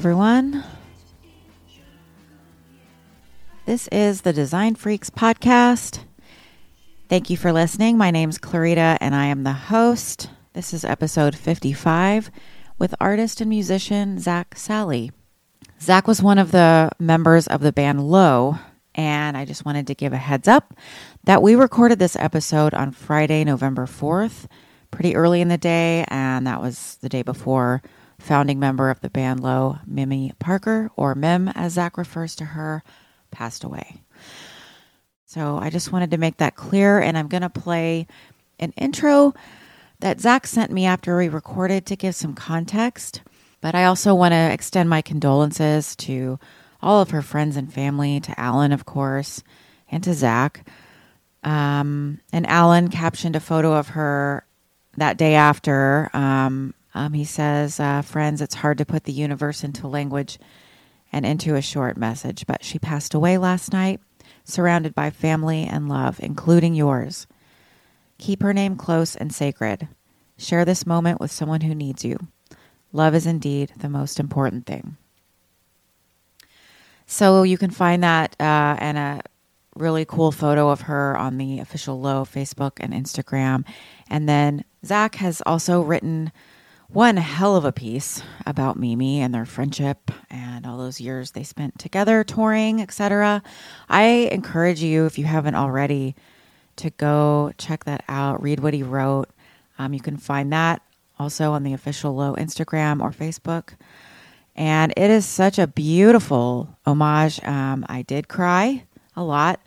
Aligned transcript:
Everyone. 0.00 0.64
This 3.66 3.86
is 3.88 4.22
the 4.22 4.32
Design 4.32 4.74
Freaks 4.74 5.10
podcast. 5.10 6.04
Thank 7.10 7.28
you 7.28 7.36
for 7.36 7.52
listening. 7.52 7.98
My 7.98 8.10
name's 8.10 8.38
Clarita, 8.38 8.96
and 9.02 9.14
I 9.14 9.26
am 9.26 9.42
the 9.42 9.52
host. 9.52 10.30
This 10.54 10.72
is 10.72 10.86
episode 10.86 11.36
55 11.36 12.30
with 12.78 12.94
artist 12.98 13.42
and 13.42 13.50
musician 13.50 14.18
Zak 14.18 14.56
Sally. 14.56 15.12
Zak 15.82 16.08
was 16.08 16.22
one 16.22 16.38
of 16.38 16.50
the 16.50 16.90
members 16.98 17.46
of 17.46 17.60
the 17.60 17.70
band 17.70 18.02
Low, 18.02 18.56
and 18.94 19.36
I 19.36 19.44
just 19.44 19.66
wanted 19.66 19.86
to 19.88 19.94
give 19.94 20.14
a 20.14 20.16
heads 20.16 20.48
up 20.48 20.72
that 21.24 21.42
we 21.42 21.54
recorded 21.54 21.98
this 21.98 22.16
episode 22.16 22.72
on 22.72 22.92
Friday, 22.92 23.44
November 23.44 23.84
4th, 23.84 24.46
pretty 24.90 25.14
early 25.14 25.42
in 25.42 25.48
the 25.48 25.58
day, 25.58 26.06
and 26.08 26.46
that 26.46 26.62
was 26.62 26.96
the 27.02 27.10
day 27.10 27.20
before 27.20 27.82
founding 28.20 28.58
member 28.58 28.90
of 28.90 29.00
the 29.00 29.10
band 29.10 29.40
Low, 29.40 29.78
Mimi 29.86 30.32
Parker, 30.38 30.90
or 30.96 31.14
Mim 31.14 31.48
as 31.48 31.74
Zak 31.74 31.98
refers 31.98 32.36
to 32.36 32.44
her, 32.44 32.82
passed 33.30 33.64
away. 33.64 34.02
So 35.26 35.58
I 35.58 35.70
just 35.70 35.92
wanted 35.92 36.10
to 36.10 36.18
make 36.18 36.38
that 36.38 36.56
clear, 36.56 37.00
and 37.00 37.16
I'm 37.16 37.28
going 37.28 37.42
to 37.42 37.50
play 37.50 38.06
an 38.58 38.72
intro 38.76 39.34
that 40.00 40.20
Zak 40.20 40.46
sent 40.46 40.72
me 40.72 40.86
after 40.86 41.16
we 41.16 41.28
recorded 41.28 41.86
to 41.86 41.96
give 41.96 42.14
some 42.14 42.34
context. 42.34 43.22
But 43.60 43.74
I 43.74 43.84
also 43.84 44.14
want 44.14 44.32
to 44.32 44.52
extend 44.52 44.88
my 44.88 45.02
condolences 45.02 45.94
to 45.96 46.38
all 46.82 47.00
of 47.00 47.10
her 47.10 47.22
friends 47.22 47.56
and 47.56 47.72
family, 47.72 48.20
to 48.20 48.40
Alan, 48.40 48.72
of 48.72 48.86
course, 48.86 49.42
and 49.90 50.02
to 50.04 50.14
Zak. 50.14 50.66
Um, 51.44 52.20
and 52.32 52.46
Alan 52.46 52.88
captioned 52.88 53.36
a 53.36 53.40
photo 53.40 53.74
of 53.74 53.88
her 53.88 54.44
that 54.96 55.16
day 55.16 55.34
after 55.34 56.10
um, 56.12 56.74
um, 56.94 57.12
he 57.12 57.24
says, 57.24 57.78
uh, 57.78 58.02
Friends, 58.02 58.40
it's 58.40 58.56
hard 58.56 58.78
to 58.78 58.84
put 58.84 59.04
the 59.04 59.12
universe 59.12 59.62
into 59.62 59.86
language 59.86 60.38
and 61.12 61.26
into 61.26 61.54
a 61.54 61.62
short 61.62 61.96
message, 61.96 62.46
but 62.46 62.64
she 62.64 62.78
passed 62.78 63.14
away 63.14 63.38
last 63.38 63.72
night, 63.72 64.00
surrounded 64.44 64.94
by 64.94 65.10
family 65.10 65.64
and 65.64 65.88
love, 65.88 66.18
including 66.20 66.74
yours. 66.74 67.26
Keep 68.18 68.42
her 68.42 68.52
name 68.52 68.76
close 68.76 69.16
and 69.16 69.32
sacred. 69.32 69.88
Share 70.36 70.64
this 70.64 70.86
moment 70.86 71.20
with 71.20 71.30
someone 71.30 71.62
who 71.62 71.74
needs 71.74 72.04
you. 72.04 72.18
Love 72.92 73.14
is 73.14 73.26
indeed 73.26 73.72
the 73.76 73.88
most 73.88 74.18
important 74.18 74.66
thing. 74.66 74.96
So 77.06 77.42
you 77.42 77.58
can 77.58 77.70
find 77.70 78.02
that 78.02 78.36
uh, 78.38 78.76
and 78.78 78.96
a 78.96 79.22
really 79.74 80.04
cool 80.04 80.32
photo 80.32 80.68
of 80.68 80.82
her 80.82 81.16
on 81.16 81.38
the 81.38 81.58
official 81.58 82.00
Low 82.00 82.24
Facebook 82.24 82.72
and 82.78 82.92
Instagram. 82.92 83.64
And 84.08 84.28
then 84.28 84.64
Zak 84.84 85.16
has 85.16 85.42
also 85.46 85.80
written 85.80 86.32
one 86.92 87.16
hell 87.16 87.54
of 87.54 87.64
a 87.64 87.72
piece 87.72 88.22
about 88.46 88.76
Mimi 88.76 89.20
and 89.20 89.32
their 89.32 89.46
friendship 89.46 90.10
and 90.28 90.66
all 90.66 90.76
those 90.76 91.00
years 91.00 91.30
they 91.30 91.44
spent 91.44 91.78
together 91.78 92.24
touring, 92.24 92.80
etc. 92.80 93.42
I 93.88 94.28
encourage 94.32 94.82
you, 94.82 95.06
if 95.06 95.18
you 95.18 95.24
haven't 95.24 95.54
already, 95.54 96.16
to 96.76 96.90
go 96.90 97.52
check 97.58 97.84
that 97.84 98.02
out, 98.08 98.42
read 98.42 98.60
what 98.60 98.74
he 98.74 98.82
wrote. 98.82 99.28
Um, 99.78 99.94
you 99.94 100.00
can 100.00 100.16
find 100.16 100.52
that 100.52 100.82
also 101.18 101.52
on 101.52 101.62
the 101.62 101.74
official 101.74 102.14
Low 102.14 102.34
Instagram 102.34 103.00
or 103.00 103.12
Facebook. 103.12 103.74
And 104.56 104.92
it 104.96 105.10
is 105.10 105.24
such 105.26 105.58
a 105.58 105.66
beautiful 105.66 106.76
homage. 106.84 107.42
Um, 107.44 107.86
I 107.88 108.02
did 108.02 108.26
cry 108.26 108.84
a 109.14 109.22
lot. 109.22 109.60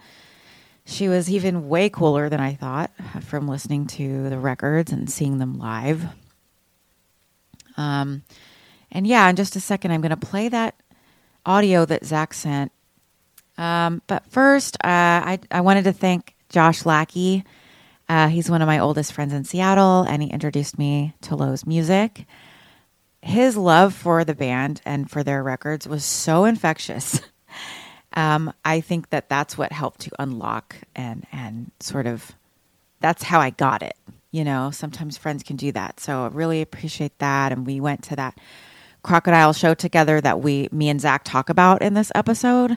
She 0.86 1.08
was 1.08 1.30
even 1.30 1.70
way 1.70 1.90
cooler 1.90 2.28
than 2.28 2.42
I 2.42 2.56
thought 2.56 2.92
from 3.22 3.48
listening 3.48 3.88
to 3.88 4.30
the 4.30 4.38
records 4.38 4.92
and 4.92 5.10
seeing 5.10 5.38
them 5.38 5.58
live. 5.58 6.08
Um, 7.78 8.24
and 8.92 9.08
yeah, 9.08 9.30
in 9.30 9.36
just 9.36 9.56
a 9.56 9.60
second, 9.60 9.92
I'm 9.92 10.02
going 10.02 10.12
to 10.12 10.18
play 10.18 10.50
that 10.50 10.76
audio 11.46 11.86
that 11.86 12.06
Zak 12.06 12.34
sent. 12.34 12.72
Um, 13.58 14.02
but 14.08 14.26
first, 14.32 14.76
uh, 14.78 14.88
I, 14.88 15.40
I 15.52 15.62
wanted 15.62 15.84
to 15.86 15.94
thank 15.94 16.36
Josh 16.50 16.86
Lackey. 16.86 17.44
Uh, 18.10 18.28
he's 18.28 18.50
one 18.50 18.62
of 18.62 18.68
my 18.68 18.80
oldest 18.80 19.14
friends 19.14 19.34
in 19.34 19.44
Seattle, 19.44 20.04
and 20.04 20.22
he 20.22 20.30
introduced 20.30 20.78
me 20.78 21.14
to 21.22 21.36
Low's 21.36 21.66
music. 21.66 22.26
His 23.22 23.56
love 23.56 23.94
for 23.94 24.26
the 24.26 24.36
band 24.36 24.82
and 24.86 25.10
for 25.10 25.24
their 25.24 25.42
records 25.42 25.88
was 25.88 26.04
so 26.04 26.46
infectious. 26.46 27.22
um, 28.14 28.54
I 28.66 28.82
think 28.82 29.10
that 29.12 29.30
that's 29.30 29.58
what 29.58 29.72
helped 29.72 30.02
to 30.02 30.12
unlock 30.20 30.76
and 30.96 31.26
and 31.32 31.72
sort 31.80 32.06
of 32.06 32.34
that's 33.00 33.24
how 33.24 33.40
I 33.40 33.52
got 33.52 33.82
it. 33.82 33.96
You 34.34 34.44
know, 34.44 34.72
sometimes 34.72 35.18
friends 35.18 35.44
can 35.44 35.56
do 35.56 35.72
that. 35.72 36.02
So 36.02 36.26
I 36.26 36.28
really 36.28 36.62
appreciate 36.62 37.18
that. 37.20 37.54
And 37.54 37.66
we 37.66 37.80
went 37.80 38.04
to 38.06 38.18
that 38.18 38.38
crocodile 39.02 39.54
show 39.54 39.74
together 39.74 40.20
that 40.20 40.42
we, 40.42 40.68
me 40.72 40.90
and 40.90 41.00
Zak 41.00 41.24
talk 41.24 41.50
about 41.50 41.82
in 41.82 41.94
this 41.94 42.12
episode. 42.16 42.76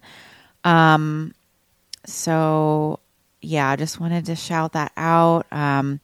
Um, 0.62 1.34
so 2.04 3.00
yeah, 3.40 3.70
I 3.70 3.76
just 3.76 4.00
wanted 4.00 4.26
to 4.26 4.36
shout 4.36 4.72
that 4.72 4.92
out. 4.96 5.46
Um, 5.52 6.00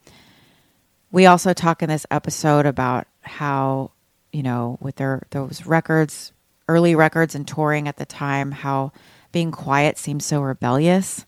we 1.10 1.26
also 1.26 1.52
talk 1.52 1.82
in 1.82 1.88
this 1.88 2.06
episode 2.10 2.66
about 2.66 3.06
how, 3.20 3.90
you 4.32 4.42
know, 4.42 4.78
with 4.80 4.96
their 4.96 5.22
those 5.30 5.66
records, 5.66 6.32
early 6.69 6.94
records 6.94 7.34
and 7.34 7.46
touring 7.46 7.88
at 7.88 7.96
the 7.96 8.06
time, 8.06 8.52
how 8.52 8.92
being 9.32 9.50
quiet 9.50 9.98
seems 9.98 10.24
so 10.24 10.40
rebellious 10.40 11.26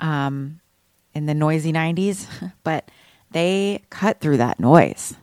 um, 0.00 0.60
in 1.14 1.26
the 1.26 1.34
noisy 1.34 1.72
90s. 1.72 2.52
but 2.64 2.90
they 3.30 3.82
cut 3.90 4.20
through 4.20 4.38
that 4.38 4.60
noise 4.60 5.14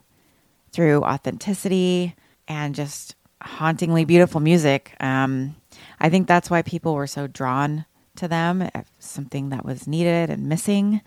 through 0.73 1.03
authenticity 1.03 2.15
and 2.47 2.75
just 2.75 3.15
hauntingly 3.41 4.05
beautiful 4.05 4.41
music. 4.41 4.95
Um, 4.99 5.55
I 5.99 6.09
think 6.09 6.27
that's 6.27 6.49
why 6.49 6.61
people 6.63 6.95
were 6.95 7.07
so 7.07 7.27
drawn 7.27 7.85
to 8.15 8.27
them, 8.27 8.69
something 8.99 9.49
that 9.49 9.63
was 9.63 9.87
needed 9.87 10.29
and 10.29 10.49
missing 10.49 11.01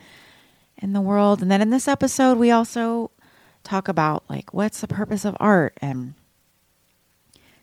in 0.79 0.93
the 0.93 1.01
world. 1.01 1.43
And 1.43 1.51
then 1.51 1.61
in 1.61 1.71
this 1.71 1.89
episode, 1.89 2.39
we 2.39 2.51
also 2.51 3.11
talk 3.65 3.89
about 3.89 4.23
like 4.29 4.55
what's 4.55 4.81
the 4.81 4.87
purpose 4.87 5.25
of 5.25 5.37
art 5.41 5.77
and 5.83 6.15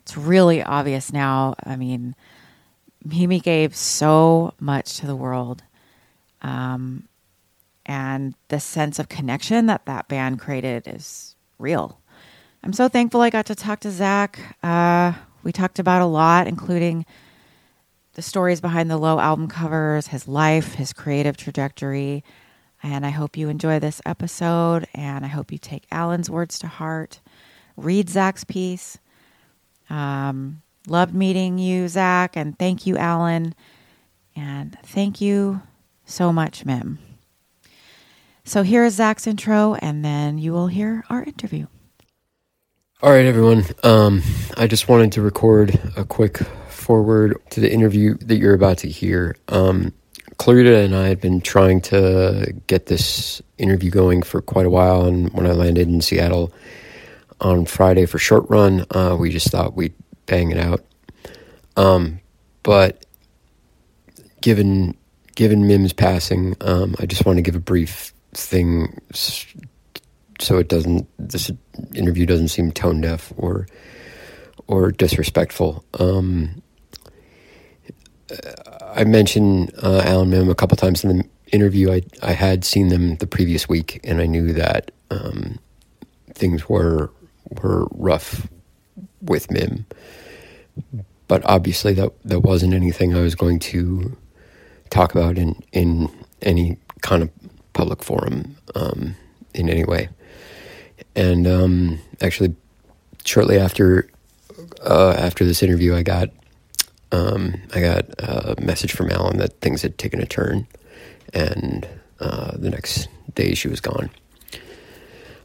it's 0.01 0.17
really 0.17 0.61
obvious 0.61 1.13
now. 1.13 1.55
I 1.63 1.77
mean, 1.77 2.13
Mimi 3.05 3.39
gave 3.39 3.73
so 3.73 4.53
much 4.59 4.97
to 4.97 5.07
the 5.07 5.15
world. 5.15 5.63
Um, 6.41 7.07
and 7.85 8.33
the 8.47 8.59
sense 8.59 8.99
of 8.99 9.09
connection 9.09 9.65
that 9.67 9.85
that 9.85 10.07
band 10.07 10.39
created 10.39 10.87
is 10.87 11.35
real. 11.59 11.99
I'm 12.63 12.73
so 12.73 12.87
thankful 12.87 13.21
I 13.21 13.29
got 13.29 13.45
to 13.47 13.55
talk 13.55 13.81
to 13.81 13.91
Zak. 13.91 14.39
Uh, 14.63 15.13
we 15.43 15.51
talked 15.51 15.79
about 15.79 16.01
a 16.01 16.05
lot, 16.05 16.47
including 16.47 17.05
the 18.13 18.21
stories 18.21 18.61
behind 18.61 18.89
the 18.89 18.97
Low 18.97 19.19
album 19.19 19.47
covers, 19.47 20.07
his 20.07 20.27
life, 20.27 20.75
his 20.75 20.93
creative 20.93 21.35
trajectory. 21.35 22.23
And 22.81 23.05
I 23.05 23.09
hope 23.09 23.37
you 23.37 23.49
enjoy 23.49 23.79
this 23.79 24.01
episode. 24.05 24.87
And 24.93 25.25
I 25.25 25.27
hope 25.27 25.51
you 25.51 25.57
take 25.57 25.85
Alan's 25.91 26.29
words 26.29 26.59
to 26.59 26.67
heart. 26.67 27.19
Read 27.75 28.09
Zak's 28.09 28.43
piece. 28.43 28.97
Um, 29.89 30.61
loved 30.87 31.13
meeting 31.13 31.57
you, 31.57 31.87
Zak. 31.87 32.37
And 32.37 32.57
thank 32.57 32.85
you, 32.85 32.97
Alan. 32.97 33.55
And 34.35 34.77
thank 34.83 35.19
you 35.19 35.61
so 36.05 36.31
much, 36.31 36.65
Mim. 36.65 36.99
So 38.45 38.61
here 38.61 38.83
is 38.83 38.95
Zak's 38.95 39.25
intro, 39.25 39.75
and 39.75 40.03
then 40.03 40.37
you 40.37 40.51
will 40.51 40.67
hear 40.67 41.05
our 41.09 41.23
interview. 41.23 41.67
All 43.01 43.11
right, 43.11 43.25
everyone. 43.25 43.63
Um, 43.83 44.21
I 44.57 44.67
just 44.67 44.89
wanted 44.89 45.13
to 45.13 45.21
record 45.21 45.79
a 45.95 46.03
quick 46.03 46.37
forward 46.67 47.37
to 47.51 47.61
the 47.61 47.71
interview 47.71 48.17
that 48.17 48.35
you're 48.35 48.53
about 48.53 48.79
to 48.79 48.89
hear. 48.89 49.37
Um, 49.47 49.93
Clarita 50.37 50.79
and 50.79 50.93
I 50.93 51.07
had 51.07 51.21
been 51.21 51.39
trying 51.39 51.79
to 51.81 52.53
get 52.67 52.87
this 52.87 53.41
interview 53.57 53.89
going 53.89 54.23
for 54.23 54.41
quite 54.41 54.65
a 54.65 54.69
while, 54.69 55.05
and 55.05 55.31
when 55.33 55.47
I 55.47 55.53
landed 55.53 55.87
in 55.87 56.01
Seattle 56.01 56.53
on 57.39 57.65
Friday 57.65 58.05
for 58.05 58.19
short 58.19 58.49
run, 58.49 58.85
uh, 58.91 59.15
we 59.17 59.29
just 59.29 59.49
thought 59.51 59.75
we'd 59.75 59.93
bang 60.25 60.51
it 60.51 60.57
out. 60.57 60.83
Um, 61.77 62.19
but 62.61 63.05
given 64.41 64.97
given 65.35 65.65
Mim's 65.65 65.93
passing, 65.93 66.55
um, 66.61 66.95
I 66.99 67.05
just 67.05 67.25
want 67.25 67.37
to 67.37 67.41
give 67.41 67.55
a 67.55 67.59
brief 67.59 68.12
thing 68.33 68.99
so 70.39 70.57
it 70.57 70.67
doesn't 70.67 71.07
this 71.17 71.51
interview 71.95 72.25
doesn't 72.25 72.49
seem 72.49 72.71
tone 72.71 73.01
deaf 73.01 73.31
or 73.37 73.67
or 74.67 74.91
disrespectful. 74.91 75.83
Um, 75.99 76.61
I 78.95 79.03
mentioned 79.03 79.73
uh, 79.81 80.01
Alan 80.05 80.29
Mim 80.29 80.49
a 80.49 80.55
couple 80.55 80.77
times 80.77 81.03
in 81.03 81.17
the 81.17 81.29
interview. 81.51 81.91
I 81.91 82.03
I 82.21 82.33
had 82.33 82.65
seen 82.65 82.89
them 82.89 83.17
the 83.17 83.27
previous 83.27 83.69
week, 83.69 83.99
and 84.03 84.21
I 84.21 84.25
knew 84.25 84.53
that 84.53 84.91
um, 85.11 85.59
things 86.33 86.67
were 86.69 87.11
were 87.61 87.87
rough 87.91 88.47
with 89.21 89.51
Mim. 89.51 89.85
But 91.27 91.43
obviously, 91.45 91.93
that 91.93 92.11
that 92.25 92.41
wasn't 92.41 92.73
anything 92.73 93.15
I 93.15 93.21
was 93.21 93.35
going 93.35 93.59
to 93.59 94.15
talk 94.89 95.13
about 95.15 95.37
in 95.37 95.61
in 95.71 96.09
any 96.41 96.77
kind 97.01 97.23
of 97.23 97.29
public 97.73 98.03
forum 98.03 98.55
um, 98.75 99.15
in 99.53 99.69
any 99.69 99.83
way. 99.83 100.09
And 101.15 101.47
um, 101.47 101.99
actually, 102.21 102.55
shortly 103.25 103.59
after 103.59 104.09
uh, 104.81 105.15
after 105.17 105.45
this 105.45 105.63
interview, 105.63 105.95
I 105.95 106.03
got 106.03 106.29
um, 107.11 107.55
I 107.73 107.81
got 107.81 108.05
a 108.19 108.55
message 108.61 108.91
from 108.91 109.09
Alan 109.09 109.37
that 109.37 109.59
things 109.61 109.81
had 109.81 109.97
taken 109.97 110.21
a 110.21 110.25
turn, 110.25 110.67
and 111.33 111.87
uh, 112.19 112.57
the 112.57 112.69
next 112.69 113.07
day 113.35 113.53
she 113.53 113.67
was 113.67 113.79
gone. 113.79 114.09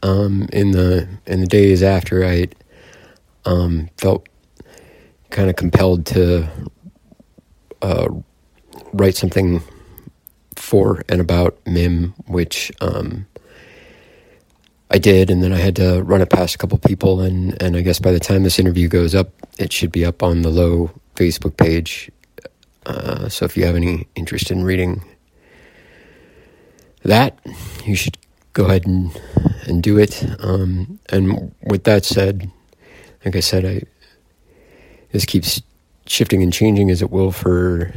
Um, 0.01 0.47
in 0.51 0.71
the 0.71 1.07
in 1.25 1.41
the 1.41 1.47
days 1.47 1.83
after, 1.83 2.25
I 2.25 2.47
um, 3.45 3.89
felt 3.97 4.27
kind 5.29 5.49
of 5.49 5.55
compelled 5.55 6.05
to 6.07 6.47
uh, 7.81 8.07
write 8.93 9.15
something 9.15 9.61
for 10.59 11.03
and 11.09 11.21
about 11.21 11.57
Mim, 11.65 12.13
which 12.27 12.71
um, 12.81 13.25
I 14.91 14.97
did, 14.97 15.29
and 15.29 15.41
then 15.41 15.53
I 15.53 15.57
had 15.57 15.75
to 15.77 16.01
run 16.03 16.21
it 16.21 16.29
past 16.29 16.55
a 16.55 16.57
couple 16.57 16.77
people, 16.77 17.21
and 17.21 17.59
and 17.61 17.77
I 17.77 17.81
guess 17.81 17.99
by 17.99 18.11
the 18.11 18.19
time 18.19 18.43
this 18.43 18.59
interview 18.59 18.87
goes 18.87 19.15
up, 19.15 19.29
it 19.57 19.71
should 19.71 19.91
be 19.91 20.05
up 20.05 20.21
on 20.23 20.41
the 20.41 20.49
low 20.49 20.91
Facebook 21.15 21.57
page. 21.57 22.11
Uh, 22.85 23.29
so 23.29 23.45
if 23.45 23.55
you 23.55 23.65
have 23.65 23.75
any 23.75 24.07
interest 24.15 24.51
in 24.51 24.63
reading 24.63 25.03
that, 27.03 27.37
you 27.85 27.95
should 27.95 28.17
go 28.53 28.65
ahead 28.65 28.85
and 28.87 29.19
and 29.67 29.83
do 29.83 29.97
it. 29.97 30.25
Um, 30.39 30.99
and 31.09 31.53
with 31.63 31.83
that 31.83 32.03
said, 32.03 32.49
like 33.23 33.35
I 33.35 33.41
said, 33.41 33.65
I 33.65 33.83
this 35.11 35.25
keeps 35.25 35.61
shifting 36.07 36.41
and 36.41 36.51
changing 36.51 36.89
as 36.89 37.01
it 37.01 37.11
will 37.11 37.31
for 37.31 37.93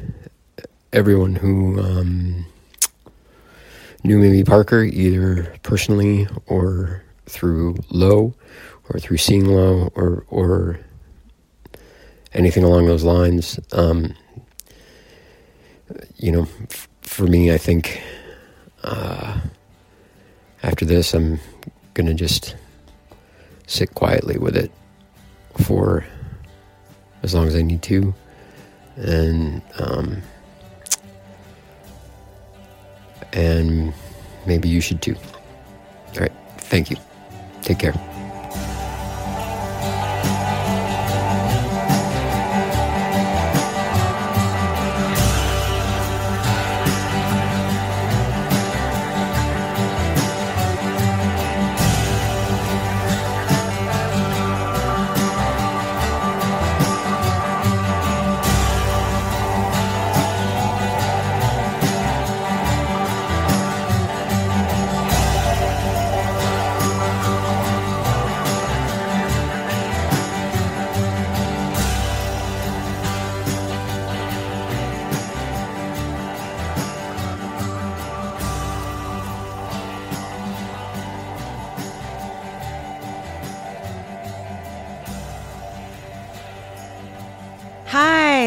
everyone 0.93 1.37
who. 1.37 1.81
Um, 1.81 2.47
knew 4.05 4.19
Mimi 4.19 4.45
Parker 4.45 4.83
either 4.83 5.55
personally 5.63 6.27
or 6.47 7.03
through 7.27 7.77
Low 7.91 8.35
or 8.91 8.99
through 8.99 9.19
seeing 9.19 9.47
Low 9.47 9.93
or 9.95 10.25
or 10.29 10.81
anything 12.35 12.65
along 12.65 12.87
those 12.87 13.05
lines. 13.05 13.61
Um, 13.73 14.15
you 16.17 16.33
know, 16.33 16.43
f- 16.71 16.89
for 17.03 17.27
me, 17.27 17.53
I 17.53 17.59
think 17.59 18.01
uh, 18.83 19.39
after 20.63 20.85
this, 20.85 21.15
I'm 21.15 21.39
gonna 21.95 22.15
just 22.15 22.57
sit 23.67 23.95
quietly 23.95 24.39
with 24.39 24.57
it 24.57 24.71
for 25.63 26.05
as 27.23 27.35
long 27.35 27.47
as 27.47 27.55
I 27.55 27.63
need 27.63 27.83
to, 27.83 28.15
and 28.97 29.63
um, 29.79 30.23
and 33.33 33.93
maybe 34.47 34.69
you 34.69 34.81
should 34.81 35.01
too. 35.03 35.17
All 36.15 36.21
right. 36.21 36.33
Thank 36.59 36.91
you. 36.91 36.97
Take 37.63 37.79
care. 37.79 38.12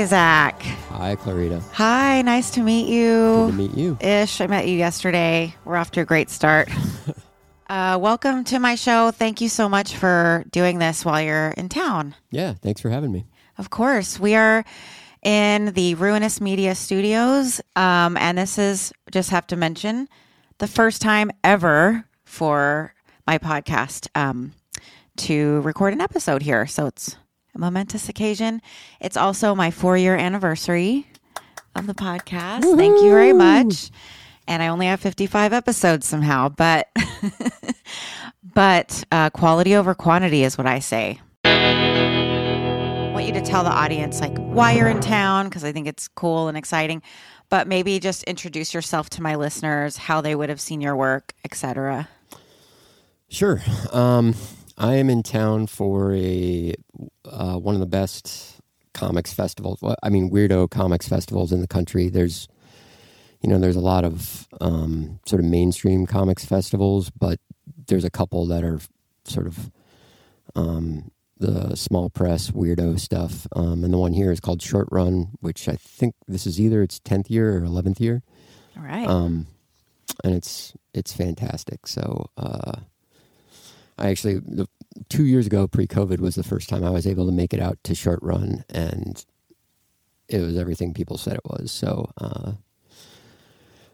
Hi, 0.05 0.09
Zak. 0.09 0.61
Hi, 0.91 1.15
Clarita. 1.15 1.59
Hi, 1.73 2.21
nice 2.21 2.51
to 2.51 2.61
meet 2.61 2.87
you. 2.87 3.47
Good 3.47 3.47
to 3.47 3.53
meet 3.53 3.75
you. 3.75 3.97
Ish, 3.99 4.39
I 4.39 4.45
met 4.45 4.67
you 4.67 4.77
yesterday. 4.77 5.55
We're 5.65 5.77
off 5.77 5.89
to 5.91 6.01
a 6.01 6.05
great 6.05 6.29
start. 6.29 6.69
uh, 7.69 7.97
welcome 7.99 8.43
to 8.43 8.59
my 8.59 8.75
show. 8.75 9.09
Thank 9.09 9.41
you 9.41 9.49
so 9.49 9.67
much 9.67 9.95
for 9.95 10.45
doing 10.51 10.77
this 10.77 11.03
while 11.03 11.19
you're 11.23 11.55
in 11.57 11.69
town. 11.69 12.13
Yeah, 12.29 12.53
thanks 12.53 12.81
for 12.81 12.91
having 12.91 13.11
me. 13.11 13.25
Of 13.57 13.71
course. 13.71 14.19
We 14.19 14.35
are 14.35 14.63
in 15.23 15.73
the 15.73 15.95
Ruinous 15.95 16.39
Media 16.39 16.75
Studios. 16.75 17.59
Um, 17.75 18.15
and 18.17 18.37
this 18.37 18.59
is, 18.59 18.93
just 19.09 19.31
have 19.31 19.47
to 19.47 19.55
mention, 19.55 20.07
the 20.59 20.67
first 20.67 21.01
time 21.01 21.31
ever 21.43 22.05
for 22.25 22.93
my 23.25 23.39
podcast 23.39 24.07
um, 24.13 24.53
to 25.17 25.61
record 25.61 25.93
an 25.93 26.01
episode 26.01 26.43
here. 26.43 26.67
So 26.67 26.85
it's 26.85 27.17
a 27.55 27.59
momentous 27.59 28.09
occasion. 28.09 28.61
It's 28.99 29.17
also 29.17 29.55
my 29.55 29.71
four 29.71 29.97
year 29.97 30.15
anniversary 30.15 31.07
of 31.75 31.87
the 31.87 31.93
podcast. 31.93 32.63
Woo-hoo! 32.63 32.77
Thank 32.77 33.01
you 33.01 33.09
very 33.09 33.33
much. 33.33 33.89
And 34.47 34.61
I 34.61 34.67
only 34.67 34.85
have 34.85 34.99
55 34.99 35.53
episodes 35.53 36.05
somehow, 36.05 36.49
but 36.49 36.89
but 38.53 39.03
uh, 39.11 39.29
quality 39.31 39.75
over 39.75 39.95
quantity 39.95 40.43
is 40.43 40.57
what 40.57 40.67
I 40.67 40.79
say. 40.79 41.19
I 41.45 43.11
want 43.13 43.25
you 43.25 43.33
to 43.33 43.41
tell 43.41 43.63
the 43.63 43.71
audience 43.71 44.19
like 44.19 44.37
why 44.37 44.73
you're 44.73 44.89
in 44.89 44.99
town 44.99 45.45
because 45.45 45.63
I 45.63 45.71
think 45.71 45.87
it's 45.87 46.07
cool 46.09 46.47
and 46.47 46.57
exciting. 46.57 47.01
But 47.49 47.67
maybe 47.67 47.99
just 47.99 48.23
introduce 48.23 48.73
yourself 48.73 49.09
to 49.11 49.21
my 49.21 49.35
listeners, 49.35 49.97
how 49.97 50.21
they 50.21 50.35
would 50.35 50.49
have 50.49 50.59
seen 50.59 50.81
your 50.81 50.95
work, 50.95 51.33
etc. 51.43 52.09
Sure. 53.29 53.61
Um, 53.93 54.35
I 54.77 54.95
am 54.95 55.09
in 55.09 55.23
town 55.23 55.67
for 55.67 56.13
a 56.13 56.73
uh, 57.25 57.57
one 57.57 57.75
of 57.75 57.79
the 57.79 57.87
best 57.87 58.59
comics 58.93 59.33
festivals. 59.33 59.79
I 60.03 60.09
mean, 60.09 60.29
weirdo 60.29 60.69
comics 60.69 61.07
festivals 61.07 61.51
in 61.51 61.61
the 61.61 61.67
country. 61.67 62.09
There's, 62.09 62.47
you 63.41 63.49
know, 63.49 63.57
there's 63.57 63.75
a 63.75 63.81
lot 63.81 64.03
of 64.03 64.47
um, 64.59 65.19
sort 65.25 65.41
of 65.41 65.45
mainstream 65.45 66.05
comics 66.05 66.45
festivals, 66.45 67.09
but 67.09 67.39
there's 67.87 68.03
a 68.03 68.09
couple 68.09 68.45
that 68.47 68.63
are 68.63 68.79
sort 69.25 69.47
of 69.47 69.71
um, 70.55 71.11
the 71.37 71.75
small 71.75 72.09
press 72.09 72.51
weirdo 72.51 72.99
stuff. 72.99 73.47
Um, 73.55 73.83
and 73.83 73.93
the 73.93 73.97
one 73.97 74.13
here 74.13 74.31
is 74.31 74.39
called 74.39 74.61
Short 74.61 74.87
Run, 74.91 75.29
which 75.39 75.69
I 75.69 75.75
think 75.75 76.15
this 76.27 76.45
is 76.45 76.59
either 76.59 76.81
its 76.81 76.99
tenth 76.99 77.29
year 77.29 77.57
or 77.57 77.63
eleventh 77.63 78.01
year. 78.01 78.23
All 78.77 78.83
right. 78.83 79.07
Um, 79.07 79.47
and 80.23 80.33
it's 80.35 80.73
it's 80.93 81.13
fantastic. 81.13 81.87
So. 81.87 82.29
Uh, 82.35 82.81
I 83.97 84.09
actually 84.09 84.39
the, 84.39 84.67
two 85.09 85.25
years 85.25 85.45
ago, 85.45 85.67
pre-COVID, 85.67 86.19
was 86.19 86.35
the 86.35 86.43
first 86.43 86.69
time 86.69 86.83
I 86.83 86.89
was 86.89 87.07
able 87.07 87.25
to 87.25 87.31
make 87.31 87.53
it 87.53 87.59
out 87.59 87.77
to 87.83 87.95
short 87.95 88.19
run, 88.21 88.63
and 88.69 89.23
it 90.27 90.39
was 90.39 90.57
everything 90.57 90.93
people 90.93 91.17
said 91.17 91.35
it 91.35 91.45
was. 91.45 91.71
So, 91.71 92.11
uh, 92.17 92.53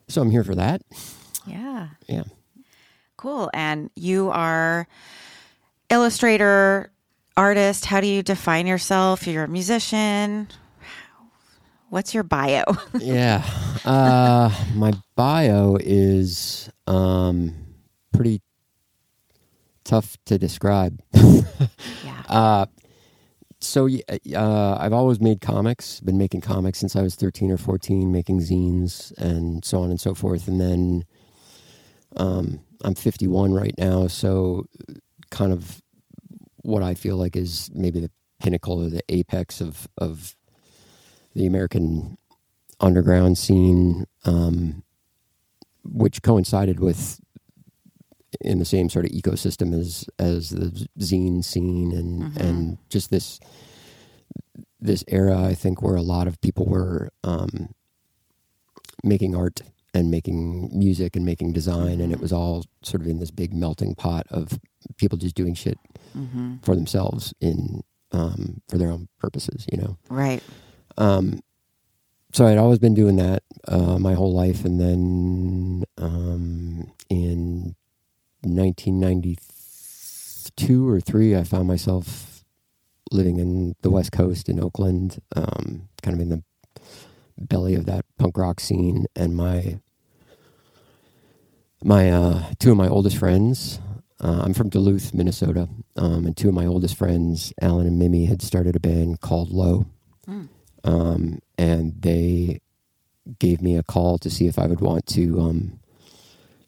so 0.07 0.21
I'm 0.21 0.31
here 0.31 0.43
for 0.43 0.55
that. 0.55 0.81
Yeah. 1.45 1.89
Yeah. 2.07 2.23
Cool. 3.17 3.49
And 3.53 3.89
you 3.95 4.29
are 4.29 4.87
illustrator, 5.89 6.91
artist. 7.37 7.85
How 7.85 8.01
do 8.01 8.07
you 8.07 8.23
define 8.23 8.67
yourself? 8.67 9.27
You're 9.27 9.45
a 9.45 9.47
musician. 9.47 10.47
What's 11.89 12.13
your 12.13 12.23
bio? 12.23 12.63
yeah. 12.99 13.43
Uh, 13.83 14.49
my 14.75 14.93
bio 15.15 15.77
is 15.79 16.69
um, 16.87 17.53
pretty 18.13 18.41
tough 19.83 20.17
to 20.25 20.37
describe. 20.37 21.01
yeah. 21.13 21.41
uh, 22.29 22.65
so 23.59 23.87
uh, 24.35 24.77
I've 24.79 24.93
always 24.93 25.19
made 25.21 25.41
comics. 25.41 25.99
Been 25.99 26.17
making 26.17 26.41
comics 26.41 26.79
since 26.79 26.95
I 26.95 27.01
was 27.01 27.15
thirteen 27.15 27.51
or 27.51 27.57
fourteen, 27.57 28.11
making 28.11 28.39
zines 28.39 29.15
and 29.17 29.63
so 29.63 29.81
on 29.81 29.89
and 29.89 29.99
so 29.99 30.15
forth. 30.15 30.47
And 30.47 30.59
then 30.59 31.05
um, 32.17 32.61
I'm 32.83 32.95
51 32.95 33.53
right 33.53 33.73
now, 33.77 34.07
so 34.07 34.65
kind 35.29 35.53
of 35.53 35.81
what 36.63 36.83
I 36.83 36.93
feel 36.93 37.15
like 37.15 37.35
is 37.35 37.69
maybe 37.73 37.99
the 37.99 38.11
pinnacle 38.39 38.83
or 38.83 38.89
the 38.89 39.03
apex 39.09 39.61
of 39.61 39.87
of 39.97 40.35
the 41.35 41.45
American 41.45 42.17
underground 42.79 43.37
scene, 43.37 44.05
um, 44.25 44.83
which 45.83 46.21
coincided 46.21 46.79
with 46.79 47.21
in 48.39 48.59
the 48.59 48.65
same 48.65 48.87
sort 48.89 49.05
of 49.05 49.11
ecosystem 49.11 49.77
as 49.77 50.05
as 50.17 50.49
the 50.51 50.87
zine 50.99 51.43
scene 51.43 51.91
and 51.91 52.23
Mhm. 52.33 52.37
and 52.39 52.77
just 52.89 53.09
this 53.09 53.39
this 54.79 55.03
era 55.07 55.43
I 55.43 55.53
think 55.53 55.81
where 55.81 55.95
a 55.95 56.01
lot 56.01 56.27
of 56.27 56.39
people 56.41 56.65
were 56.65 57.11
um, 57.23 57.69
making 59.03 59.35
art 59.35 59.61
and 59.93 60.09
making 60.09 60.69
music 60.77 61.15
and 61.15 61.25
making 61.25 61.51
design 61.53 61.99
and 61.99 62.13
it 62.13 62.19
was 62.21 62.31
all 62.31 62.63
sort 62.81 63.01
of 63.01 63.07
in 63.07 63.19
this 63.19 63.31
big 63.31 63.53
melting 63.53 63.93
pot 63.95 64.25
of 64.31 64.59
people 64.97 65.17
just 65.17 65.35
doing 65.35 65.53
shit 65.53 65.77
hmm 66.13 66.55
for 66.63 66.75
themselves 66.75 67.33
in 67.41 67.81
um, 68.11 68.61
for 68.69 68.77
their 68.77 68.91
own 68.91 69.07
purposes 69.19 69.65
you 69.71 69.77
know 69.77 69.97
Right. 70.09 70.41
um, 70.97 71.41
so 72.33 72.45
I'd 72.47 72.57
always 72.57 72.79
been 72.79 72.93
doing 72.93 73.17
that 73.17 73.43
uh, 73.67 73.99
my 73.99 74.13
whole 74.13 74.33
life, 74.33 74.63
and 74.63 74.79
then 74.79 75.83
um, 75.97 76.89
in 77.09 77.75
1992 78.43 80.89
or 80.89 80.99
three, 80.99 81.35
I 81.35 81.43
found 81.43 81.67
myself 81.67 82.43
living 83.11 83.37
in 83.39 83.75
the 83.81 83.91
West 83.91 84.11
Coast 84.11 84.49
in 84.49 84.59
Oakland, 84.59 85.19
um, 85.35 85.89
kind 86.01 86.15
of 86.15 86.21
in 86.21 86.29
the 86.29 86.43
belly 87.37 87.75
of 87.75 87.85
that 87.85 88.05
punk 88.17 88.35
rock 88.37 88.59
scene, 88.59 89.05
and 89.15 89.35
my 89.35 89.79
my 91.83 92.11
uh, 92.11 92.43
two 92.59 92.71
of 92.71 92.77
my 92.77 92.87
oldest 92.87 93.17
friends. 93.17 93.79
Uh, 94.23 94.41
I'm 94.43 94.53
from 94.53 94.69
Duluth, 94.69 95.15
Minnesota, 95.15 95.67
um, 95.95 96.27
and 96.27 96.37
two 96.37 96.49
of 96.49 96.53
my 96.53 96.67
oldest 96.67 96.95
friends, 96.95 97.53
Alan 97.59 97.87
and 97.87 97.97
Mimi, 97.97 98.25
had 98.25 98.43
started 98.43 98.75
a 98.75 98.79
band 98.79 99.19
called 99.21 99.49
Low 99.51 99.85
Mm. 100.27 100.49
um, 100.83 101.39
and 101.57 101.99
they 102.03 102.61
gave 103.39 103.63
me 103.63 103.75
a 103.75 103.81
call 103.81 104.19
to 104.19 104.29
see 104.29 104.45
if 104.45 104.59
I 104.59 104.67
would 104.67 104.79
want 104.81 105.07
to 105.07 105.41
um, 105.41 105.79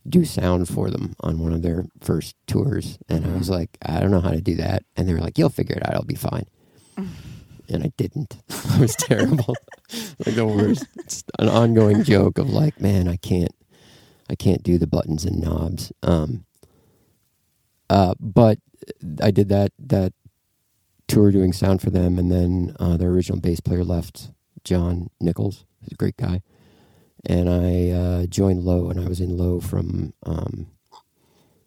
do 0.08 0.26
sound 0.26 0.68
for 0.68 0.90
them 0.90 1.16
on 1.22 1.40
one 1.40 1.54
of 1.54 1.62
their 1.62 1.86
first 2.02 2.36
tours. 2.48 2.98
And 3.08 3.26
I 3.26 3.38
was 3.38 3.50
like, 3.50 3.78
I 3.82 4.00
don't 4.00 4.12
know 4.12 4.22
how 4.22 4.32
to 4.32 4.42
do 4.42 4.56
that. 4.56 4.84
And 4.96 5.08
they 5.08 5.14
were 5.14 5.20
like, 5.20 5.38
You'll 5.38 5.50
figure 5.50 5.76
it 5.76 5.86
out. 5.86 5.94
It'll 5.94 6.06
be 6.06 6.16
fine. 6.16 6.46
and 7.70 7.84
I 7.84 7.92
didn't. 7.98 8.38
I 8.72 8.80
was 8.80 8.96
terrible. 8.96 9.56
like 10.26 10.36
the 10.36 10.46
worst. 10.46 10.86
It's 10.98 11.24
an 11.40 11.50
ongoing 11.50 12.04
joke 12.04 12.38
of 12.38 12.50
like, 12.50 12.80
man, 12.80 13.08
I 13.08 13.18
can't, 13.18 13.56
I 14.30 14.36
can't 14.36 14.64
do 14.64 14.78
the 14.78 14.88
buttons 14.88 15.26
and 15.26 15.42
knobs. 15.42 15.92
Um, 16.02 16.46
uh, 17.90 18.16
but 18.20 18.60
I 19.22 19.32
did 19.32 19.50
that 19.50 19.72
that 19.80 20.14
tour 21.08 21.32
doing 21.32 21.54
sound 21.54 21.82
for 21.82 21.90
them, 21.90 22.18
and 22.18 22.32
then 22.32 22.76
uh, 22.80 22.98
their 22.98 23.10
original 23.10 23.40
bass 23.40 23.60
player 23.60 23.84
left, 23.84 24.32
John 24.64 25.10
Nichols, 25.20 25.66
who's 25.82 25.92
a 25.92 25.96
great 25.96 26.18
guy, 26.18 26.42
and 27.26 27.50
I 27.50 27.90
uh, 27.90 28.26
joined 28.28 28.64
Low, 28.64 28.90
and 28.90 29.00
I 29.00 29.08
was 29.08 29.20
in 29.22 29.38
Low 29.38 29.60
from 29.60 30.14
um, 30.26 30.68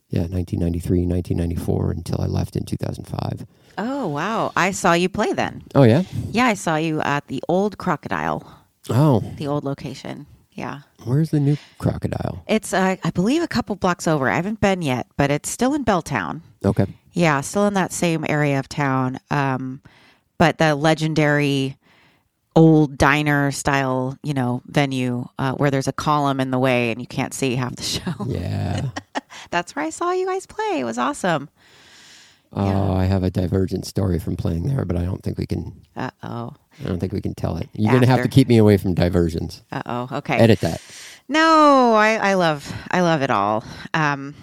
yeah 0.09 0.23
1993, 0.29 1.07
1994 1.07 1.91
until 1.91 2.21
I 2.21 2.27
left 2.27 2.57
in 2.57 2.65
2005. 2.65 3.47
Oh 3.79 4.07
wow! 4.09 4.53
I 4.57 4.71
saw 4.71 4.93
you 4.95 5.09
play 5.09 5.33
then. 5.33 5.63
Oh 5.75 5.83
yeah, 5.83 6.03
Yeah, 6.31 6.47
I 6.47 6.55
saw 6.55 6.77
you 6.77 7.01
at 7.01 7.27
the 7.29 7.43
old 7.49 7.79
Crocodile, 7.79 8.43
oh 8.91 9.21
the 9.37 9.47
old 9.47 9.65
location. 9.65 10.27
Yeah, 10.53 10.81
where's 11.05 11.31
the 11.31 11.41
new 11.41 11.59
Crocodile? 11.79 12.43
it's 12.49 12.73
uh, 12.73 12.97
I 13.05 13.11
believe 13.11 13.43
a 13.43 13.49
couple 13.49 13.77
blocks 13.77 14.09
over. 14.09 14.31
I 14.31 14.37
haven't 14.37 14.61
been 14.61 14.81
yet, 14.81 15.07
but 15.19 15.31
it's 15.31 15.51
still 15.51 15.75
in 15.75 15.85
Belltown. 15.85 16.41
Okay, 16.65 16.87
Yeah, 17.13 17.41
still 17.43 17.67
in 17.67 17.75
that 17.75 17.93
same 17.93 18.25
area 18.29 18.59
of 18.59 18.69
town. 18.69 19.19
Um, 19.31 19.83
but 20.39 20.57
the 20.59 20.75
legendary 20.75 21.77
old 22.57 22.97
diner 22.99 23.53
style, 23.53 24.19
you 24.23 24.35
know, 24.35 24.63
venue 24.67 25.27
uh, 25.39 25.53
where 25.53 25.71
there's 25.71 25.87
a 25.89 25.93
column 25.93 26.41
in 26.41 26.51
the 26.51 26.59
way 26.59 26.91
and 26.91 27.01
you 27.01 27.07
can't 27.07 27.35
see 27.35 27.55
half 27.55 27.77
the 27.77 27.83
show. 27.83 28.15
yeah. 28.27 28.91
That's 29.51 29.77
where 29.77 29.85
I 29.85 29.91
saw 29.91 30.11
you 30.13 30.27
guys 30.27 30.47
play. 30.47 30.81
It 30.81 30.85
was 30.85 30.99
awesome. 30.99 31.49
Oh, 32.53 32.65
Yeah. 32.67 32.93
I 32.93 33.05
have 33.05 33.23
a 33.23 33.31
divergent 33.31 33.85
story 33.87 34.19
from 34.19 34.37
playing 34.37 34.69
there, 34.69 34.85
but 34.87 34.97
I 34.97 35.05
don't 35.05 35.23
think 35.23 35.37
we 35.39 35.47
can. 35.47 35.81
Uh 35.95 36.11
oh. 36.23 36.55
I 36.83 36.89
don't 36.89 36.99
think 36.99 37.13
we 37.13 37.21
can 37.21 37.35
tell 37.35 37.57
it. 37.59 37.69
You're 37.75 37.93
gonna 37.93 38.07
have 38.07 38.23
to 38.23 38.29
keep 38.29 38.49
me 38.49 38.57
away 38.57 38.77
from 38.79 38.95
diversions. 38.95 39.63
Uh 39.71 39.83
oh. 39.87 40.09
Okay. 40.19 40.37
Edit 40.37 40.61
that. 40.61 40.81
No, 41.29 41.95
I, 41.95 42.15
I 42.31 42.35
love 42.35 42.73
I 42.91 43.01
love 43.03 43.21
it 43.23 43.31
all. 43.31 43.65
Um, 43.93 44.35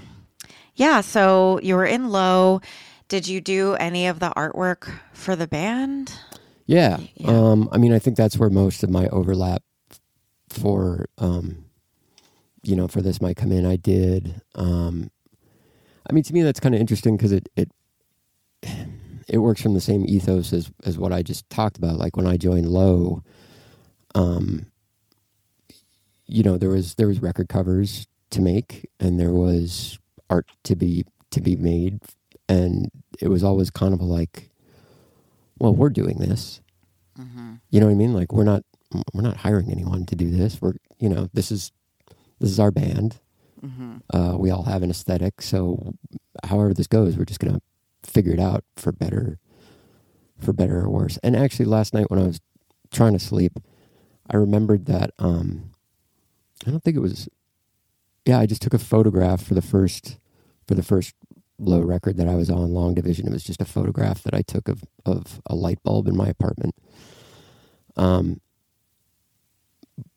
yeah. 0.76 1.02
So 1.02 1.60
you 1.64 1.76
were 1.76 1.86
in 1.86 2.10
low. 2.10 2.62
Did 3.08 3.28
you 3.28 3.42
do 3.42 3.74
any 3.76 4.08
of 4.08 4.20
the 4.20 4.30
artwork 4.36 4.92
for 5.14 5.36
the 5.36 5.48
band? 5.48 6.14
Yeah. 6.66 7.00
Yeah. 7.16 7.28
Um, 7.28 7.70
I 7.72 7.78
mean, 7.78 7.94
I 7.94 8.00
think 8.00 8.18
that's 8.18 8.38
where 8.38 8.50
most 8.50 8.84
of 8.84 8.90
my 8.90 9.08
overlap 9.08 9.64
for, 10.50 11.08
um, 11.18 11.66
you 12.64 12.76
know, 12.76 12.88
for 12.88 13.02
this 13.02 13.22
might 13.22 13.36
come 13.36 13.52
in. 13.52 13.66
I 13.66 13.76
did. 13.76 14.42
Um, 14.56 15.12
I 16.10 16.14
mean, 16.14 16.24
to 16.24 16.34
me, 16.34 16.42
that's 16.42 16.60
kind 16.60 16.76
of 16.76 16.82
interesting 16.82 17.18
because 17.18 17.32
it, 17.32 17.50
it, 17.56 17.70
it 19.28 19.38
works 19.40 19.62
from 19.62 19.74
the 19.74 19.82
same 19.82 20.06
ethos 20.08 20.54
as, 20.54 20.72
as 20.86 20.98
what 20.98 21.12
I 21.12 21.22
just 21.22 21.50
talked 21.50 21.78
about. 21.78 21.98
Like 21.98 22.16
when 22.16 22.28
I 22.28 22.38
joined 22.38 22.68
Low, 22.68 23.24
um, 24.16 24.68
you 26.26 26.44
know, 26.44 26.58
there 26.58 26.70
was, 26.70 26.96
there 26.96 27.08
was 27.08 27.22
record 27.22 27.50
covers 27.50 28.08
to 28.32 28.42
make 28.42 28.90
and 29.00 29.20
there 29.20 29.32
was 29.32 30.00
art 30.30 30.48
to 30.64 30.76
be, 30.76 31.06
to 31.32 31.42
be 31.42 31.56
made. 31.56 32.00
And 32.48 32.90
it 33.20 33.28
was 33.28 33.44
always 33.44 33.70
kind 33.70 33.94
of 33.94 34.02
like, 34.02 34.50
well, 35.60 35.74
we're 35.74 35.90
doing 35.90 36.18
this. 36.18 36.62
Mm-hmm. 37.20 37.56
You 37.70 37.80
know 37.80 37.88
what 37.88 37.92
I 37.92 37.96
mean? 37.96 38.14
Like 38.14 38.32
we're 38.32 38.44
not 38.44 38.64
we're 39.14 39.22
not 39.22 39.38
hiring 39.38 39.72
anyone 39.72 40.06
to 40.06 40.16
do 40.16 40.30
this. 40.30 40.62
We're 40.62 40.74
you 41.00 41.10
know 41.10 41.30
this 41.34 41.52
is 41.52 41.72
this 42.40 42.50
is 42.50 42.60
our 42.60 42.72
band. 42.72 43.20
Mm-hmm. 43.64 43.98
Uh, 44.14 44.38
we 44.38 44.52
all 44.52 44.64
have 44.64 44.84
an 44.84 44.90
aesthetic, 44.90 45.42
so 45.42 45.94
however 46.44 46.74
this 46.74 46.88
goes, 46.88 47.18
we're 47.18 47.26
just 47.26 47.40
gonna 47.40 47.62
figure 48.04 48.34
it 48.34 48.40
out 48.40 48.64
for 48.76 48.92
better, 48.92 49.40
for 50.38 50.52
better 50.52 50.82
or 50.82 50.90
worse. 50.90 51.18
And 51.24 51.36
actually, 51.36 51.66
last 51.66 51.94
night 51.94 52.10
when 52.12 52.20
I 52.20 52.26
was 52.26 52.42
trying 52.92 53.14
to 53.14 53.20
sleep, 53.20 53.54
I 54.30 54.36
remembered 54.36 54.86
that 54.88 55.12
um, 55.20 55.72
I 56.66 56.72
don't 56.72 56.84
think 56.84 56.98
it 56.98 57.02
was. 57.02 57.30
Yeah, 58.26 58.40
I 58.40 58.46
just 58.46 58.62
took 58.62 58.74
a 58.74 58.80
photograph 58.80 59.44
for 59.44 59.54
the 59.54 59.62
first 59.62 60.18
for 60.68 60.76
the 60.76 60.84
first 60.84 61.14
low 61.60 61.80
record 61.80 62.18
that 62.18 62.28
I 62.28 62.36
was 62.36 62.50
on, 62.50 62.74
Long 62.74 62.94
Division. 62.94 63.28
It 63.28 63.34
was 63.34 63.44
just 63.44 63.62
a 63.62 63.66
photograph 63.66 64.24
that 64.24 64.34
I 64.34 64.42
took 64.42 64.68
of 64.68 64.84
of 65.06 65.42
a 65.46 65.56
light 65.56 65.82
bulb 65.84 66.08
in 66.08 66.16
my 66.16 66.28
apartment. 66.28 66.76
Um, 67.96 68.42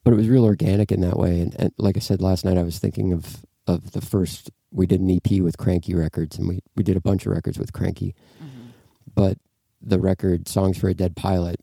but 0.05 0.12
it 0.12 0.16
was 0.16 0.28
real 0.28 0.45
organic 0.45 0.90
in 0.90 1.00
that 1.02 1.19
way. 1.19 1.40
And, 1.40 1.55
and 1.59 1.73
like 1.78 1.97
I 1.97 2.00
said 2.00 2.23
last 2.23 2.45
night, 2.45 2.57
I 2.57 2.62
was 2.62 2.78
thinking 2.78 3.12
of 3.12 3.45
of 3.66 3.93
the 3.93 4.00
first. 4.00 4.50
We 4.73 4.87
did 4.87 5.00
an 5.00 5.11
EP 5.11 5.40
with 5.40 5.57
Kranky 5.57 5.97
Records, 5.97 6.38
and 6.38 6.49
we 6.49 6.61
we 6.75 6.83
did 6.83 6.97
a 6.97 7.00
bunch 7.00 7.26
of 7.26 7.33
records 7.33 7.59
with 7.59 7.73
Kranky. 7.73 8.14
Mm-hmm. 8.43 8.69
But 9.14 9.38
the 9.81 9.99
record 9.99 10.49
"Songs 10.49 10.78
for 10.78 10.88
a 10.88 10.95
Dead 10.95 11.16
Pilot" 11.16 11.61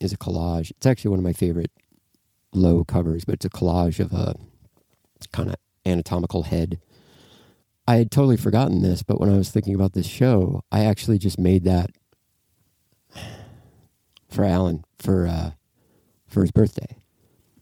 is 0.00 0.12
a 0.12 0.18
collage. 0.18 0.70
It's 0.70 0.86
actually 0.86 1.10
one 1.10 1.20
of 1.20 1.24
my 1.24 1.32
favorite 1.32 1.70
low 2.52 2.84
covers, 2.84 3.24
but 3.24 3.34
it's 3.34 3.44
a 3.44 3.50
collage 3.50 4.00
of 4.00 4.12
a 4.12 4.34
kind 5.32 5.48
of 5.48 5.56
anatomical 5.84 6.44
head. 6.44 6.80
I 7.88 7.96
had 7.96 8.10
totally 8.10 8.36
forgotten 8.36 8.82
this, 8.82 9.02
but 9.02 9.20
when 9.20 9.30
I 9.30 9.36
was 9.36 9.50
thinking 9.50 9.74
about 9.74 9.92
this 9.92 10.06
show, 10.06 10.62
I 10.72 10.84
actually 10.84 11.18
just 11.18 11.38
made 11.38 11.64
that 11.64 11.90
for 14.28 14.44
Alan 14.44 14.84
for 14.98 15.26
uh, 15.26 15.52
for 16.26 16.42
his 16.42 16.50
birthday. 16.50 16.96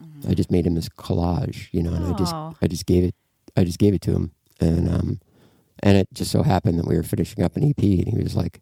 Mm-hmm. 0.02 0.30
I 0.30 0.34
just 0.34 0.50
made 0.50 0.66
him 0.66 0.74
this 0.74 0.88
collage, 0.88 1.68
you 1.72 1.82
know, 1.82 1.92
and 1.92 2.06
I 2.06 2.16
just 2.16 2.34
I 2.34 2.66
just 2.66 2.86
gave 2.86 3.04
it 3.04 3.14
I 3.56 3.64
just 3.64 3.78
gave 3.78 3.94
it 3.94 4.00
to 4.02 4.12
him, 4.12 4.32
and 4.60 4.88
um, 4.88 5.20
and 5.82 5.96
it 5.96 6.08
just 6.12 6.30
so 6.30 6.42
happened 6.42 6.78
that 6.78 6.86
we 6.86 6.96
were 6.96 7.02
finishing 7.02 7.44
up 7.44 7.56
an 7.56 7.64
EP, 7.64 7.78
and 7.78 8.08
he 8.08 8.22
was 8.22 8.34
like, 8.34 8.60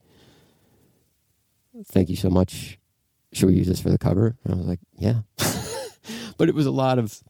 "Thank 1.86 2.10
you 2.10 2.16
so 2.16 2.28
much. 2.28 2.78
Should 3.32 3.48
we 3.48 3.54
use 3.54 3.68
this 3.68 3.80
for 3.80 3.90
the 3.90 3.98
cover?" 3.98 4.36
And 4.44 4.54
I 4.54 4.56
was 4.56 4.66
like, 4.66 4.80
"Yeah," 4.98 5.20
but 6.36 6.48
it 6.48 6.54
was 6.54 6.66
a 6.66 6.70
lot 6.70 6.98
of 6.98 7.22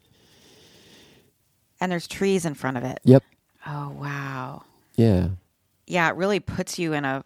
And 1.80 1.92
there's 1.92 2.08
trees 2.08 2.44
in 2.44 2.54
front 2.54 2.78
of 2.78 2.84
it. 2.84 2.98
yep, 3.04 3.22
Oh 3.66 3.90
wow. 3.90 4.64
yeah, 4.97 5.28
Yeah, 5.87 6.09
it 6.09 6.16
really 6.16 6.40
puts 6.40 6.78
you 6.78 6.92
in 6.92 7.04
a 7.04 7.25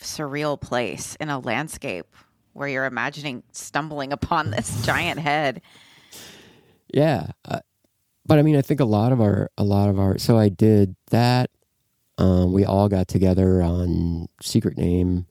surreal 0.00 0.60
place 0.60 1.16
in 1.16 1.28
a 1.28 1.38
landscape 1.38 2.06
where 2.52 2.68
you're 2.68 2.84
imagining 2.84 3.42
stumbling 3.52 4.12
upon 4.12 4.50
this 4.50 4.82
giant 4.86 5.20
head. 5.20 5.62
Yeah, 6.92 7.28
uh, 7.44 7.60
but 8.26 8.38
I 8.38 8.42
mean, 8.42 8.56
I 8.56 8.62
think 8.62 8.80
a 8.80 8.84
lot 8.84 9.12
of 9.12 9.20
our 9.20 9.50
a 9.56 9.64
lot 9.64 9.88
of 9.88 9.98
our. 9.98 10.18
So 10.18 10.38
I 10.38 10.48
did 10.48 10.94
that. 11.10 11.50
Um, 12.18 12.52
we 12.52 12.64
all 12.64 12.88
got 12.88 13.08
together 13.08 13.62
on 13.62 14.28
Secret 14.42 14.76
Name. 14.76 15.26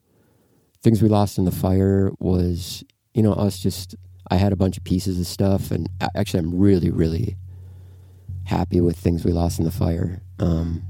Things 0.82 1.02
we 1.02 1.10
lost 1.10 1.38
in 1.38 1.46
the 1.46 1.52
fire 1.52 2.12
was, 2.20 2.84
you 3.14 3.22
know, 3.22 3.34
us 3.34 3.60
just. 3.60 3.96
I 4.30 4.36
had 4.36 4.52
a 4.52 4.58
bunch 4.58 4.78
of 4.78 4.84
pieces 4.84 5.20
of 5.20 5.26
stuff, 5.26 5.72
and 5.72 5.90
actually, 6.16 6.42
I'm 6.42 6.58
really, 6.58 6.90
really 6.90 7.38
happy 8.46 8.82
with 8.82 8.98
things 8.98 9.24
we 9.24 9.32
lost 9.32 9.58
in 9.60 9.66
the 9.66 9.72
fire. 9.72 10.22
Um, 10.40 10.84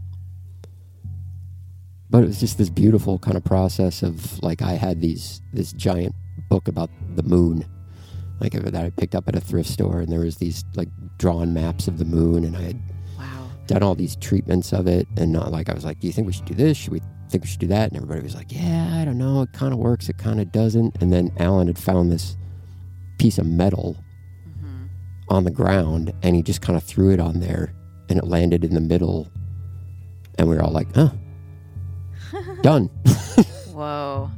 but 2.10 2.24
it 2.24 2.28
was 2.28 2.40
just 2.40 2.58
this 2.58 2.70
beautiful 2.70 3.20
kind 3.20 3.36
of 3.38 3.44
process 3.44 4.02
of 4.04 4.42
like 4.42 4.62
I 4.62 4.74
had 4.74 5.02
these 5.02 5.42
this 5.54 5.74
giant 5.74 6.16
book 6.50 6.68
about 6.68 6.90
the 7.16 7.24
moon, 7.24 7.66
like 8.40 8.54
that 8.54 8.76
I 8.76 8.90
picked 8.92 9.16
up 9.16 9.28
at 9.28 9.36
a 9.36 9.42
thrift 9.42 9.70
store, 9.70 10.00
and 10.00 10.12
there 10.12 10.22
was 10.22 10.38
these 10.38 10.64
like 10.76 10.90
drawn 11.18 11.54
maps 11.54 11.88
of 11.88 11.98
the 11.98 12.06
moon, 12.06 12.44
and 12.46 12.56
I 12.56 12.62
had 12.62 12.82
Wow. 13.18 13.50
done 13.68 13.84
all 13.84 13.96
these 13.96 14.16
treatments 14.16 14.72
of 14.74 14.88
it, 14.88 15.08
and 15.18 15.32
not 15.34 15.52
like 15.52 15.70
I 15.70 15.74
was 15.74 15.84
like, 15.84 16.00
"Do 16.00 16.08
you 16.08 16.14
think 16.14 16.28
we 16.28 16.34
should 16.34 16.46
do 16.46 16.54
this? 16.54 16.78
Should 16.78 16.94
we 16.94 17.02
think 17.30 17.44
we 17.44 17.50
should 17.50 17.60
do 17.60 17.68
that?" 17.68 17.90
And 17.90 17.98
everybody 17.98 18.22
was 18.22 18.36
like, 18.36 18.54
"Yeah, 18.54 18.96
I 19.02 19.04
don't 19.04 19.18
know. 19.18 19.42
It 19.42 19.52
kind 19.52 19.74
of 19.74 19.80
works. 19.80 20.08
It 20.08 20.18
kind 20.18 20.40
of 20.40 20.52
doesn't." 20.54 20.96
And 21.02 21.12
then 21.12 21.32
Alan 21.40 21.68
had 21.68 21.78
found 21.78 22.10
this 22.12 22.38
piece 23.18 23.38
of 23.38 23.46
metal 23.48 23.98
on 25.30 25.44
the 25.44 25.52
ground, 25.52 26.14
and 26.24 26.38
he 26.38 26.42
just 26.42 26.62
kind 26.62 26.78
of 26.78 26.84
threw 26.84 27.12
it 27.12 27.20
on 27.20 27.42
there, 27.42 27.74
and 28.08 28.18
it 28.18 28.26
landed 28.26 28.64
in 28.64 28.74
the 28.76 28.80
middle, 28.82 29.28
and 30.38 30.48
we 30.48 30.56
were 30.56 30.62
all 30.64 30.72
like, 30.72 30.94
"Huh." 30.96 31.10
Done. 32.62 32.86
Whoa. 33.74 34.32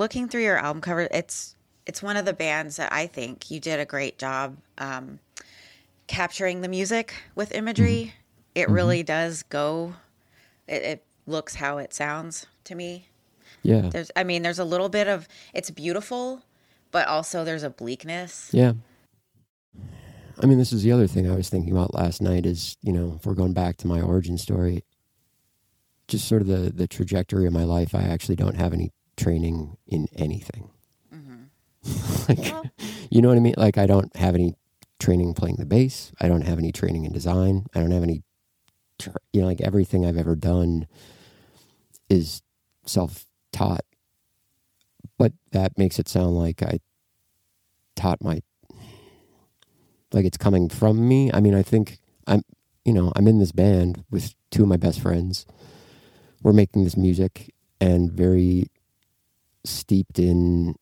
Looking 0.00 0.28
through 0.28 0.42
your 0.42 0.56
album 0.56 0.80
cover. 0.80 1.06
It's 1.12 1.54
it's 1.86 2.02
one 2.02 2.16
of 2.16 2.24
the 2.24 2.32
bands 2.32 2.76
that 2.76 2.92
I 2.92 3.06
think 3.06 3.50
you 3.50 3.60
did 3.60 3.78
a 3.78 3.84
great 3.84 4.18
job 4.18 4.56
um, 4.78 5.20
capturing 6.06 6.62
the 6.62 6.68
music 6.68 7.14
with 7.34 7.54
imagery. 7.54 8.14
It 8.54 8.68
really 8.68 9.02
does 9.02 9.44
go. 9.44 9.94
It, 10.66 10.82
it 10.82 11.04
looks 11.26 11.54
how 11.54 11.78
it 11.78 11.92
sounds 11.92 12.46
to 12.64 12.74
me. 12.74 13.08
Yeah. 13.62 13.90
There's, 13.92 14.10
I 14.16 14.24
mean, 14.24 14.42
there's 14.42 14.58
a 14.58 14.64
little 14.64 14.88
bit 14.88 15.06
of 15.06 15.28
it's 15.52 15.70
beautiful, 15.70 16.42
but 16.90 17.06
also 17.06 17.44
there's 17.44 17.62
a 17.62 17.70
bleakness. 17.70 18.50
Yeah. 18.52 18.72
I 20.42 20.46
mean, 20.46 20.58
this 20.58 20.72
is 20.72 20.82
the 20.82 20.92
other 20.92 21.06
thing 21.06 21.30
I 21.30 21.36
was 21.36 21.50
thinking 21.50 21.72
about 21.72 21.94
last 21.94 22.22
night 22.22 22.46
is, 22.46 22.78
you 22.82 22.92
know, 22.92 23.14
if 23.16 23.26
we're 23.26 23.34
going 23.34 23.52
back 23.52 23.76
to 23.78 23.86
my 23.86 24.00
origin 24.00 24.38
story, 24.38 24.84
just 26.08 26.26
sort 26.26 26.40
of 26.40 26.48
the, 26.48 26.70
the 26.70 26.88
trajectory 26.88 27.46
of 27.46 27.52
my 27.52 27.64
life, 27.64 27.94
I 27.94 28.02
actually 28.02 28.36
don't 28.36 28.56
have 28.56 28.72
any 28.72 28.90
training 29.20 29.76
in 29.86 30.08
anything. 30.16 30.70
Mm-hmm. 31.14 32.28
like, 32.28 32.64
you 33.10 33.22
know 33.22 33.28
what 33.28 33.36
I 33.36 33.40
mean? 33.40 33.54
Like, 33.56 33.78
I 33.78 33.86
don't 33.86 34.14
have 34.16 34.34
any 34.34 34.54
training 34.98 35.34
playing 35.34 35.56
the 35.56 35.66
bass. 35.66 36.12
I 36.20 36.28
don't 36.28 36.42
have 36.42 36.58
any 36.58 36.72
training 36.72 37.04
in 37.04 37.12
design. 37.12 37.66
I 37.74 37.80
don't 37.80 37.90
have 37.90 38.02
any, 38.02 38.22
tr- 38.98 39.10
you 39.32 39.40
know, 39.40 39.46
like 39.46 39.60
everything 39.60 40.04
I've 40.04 40.16
ever 40.16 40.36
done 40.36 40.86
is 42.08 42.42
self 42.86 43.26
taught. 43.52 43.84
But 45.18 45.32
that 45.52 45.76
makes 45.76 45.98
it 45.98 46.08
sound 46.08 46.36
like 46.36 46.62
I 46.62 46.80
taught 47.94 48.22
my 48.22 48.40
like 50.12 50.24
it's 50.24 50.38
coming 50.38 50.68
from 50.68 51.06
me. 51.06 51.30
I 51.32 51.40
mean, 51.40 51.54
I 51.54 51.62
think 51.62 51.98
I'm, 52.26 52.42
you 52.84 52.92
know, 52.92 53.12
I'm 53.14 53.28
in 53.28 53.38
this 53.38 53.52
band 53.52 54.04
with 54.10 54.34
two 54.50 54.62
of 54.62 54.68
my 54.68 54.76
best 54.76 55.00
friends. 55.00 55.46
We're 56.42 56.52
making 56.52 56.84
this 56.84 56.96
music 56.96 57.54
and 57.80 58.10
very 58.10 58.70
steeped 59.64 60.18
in 60.18 60.74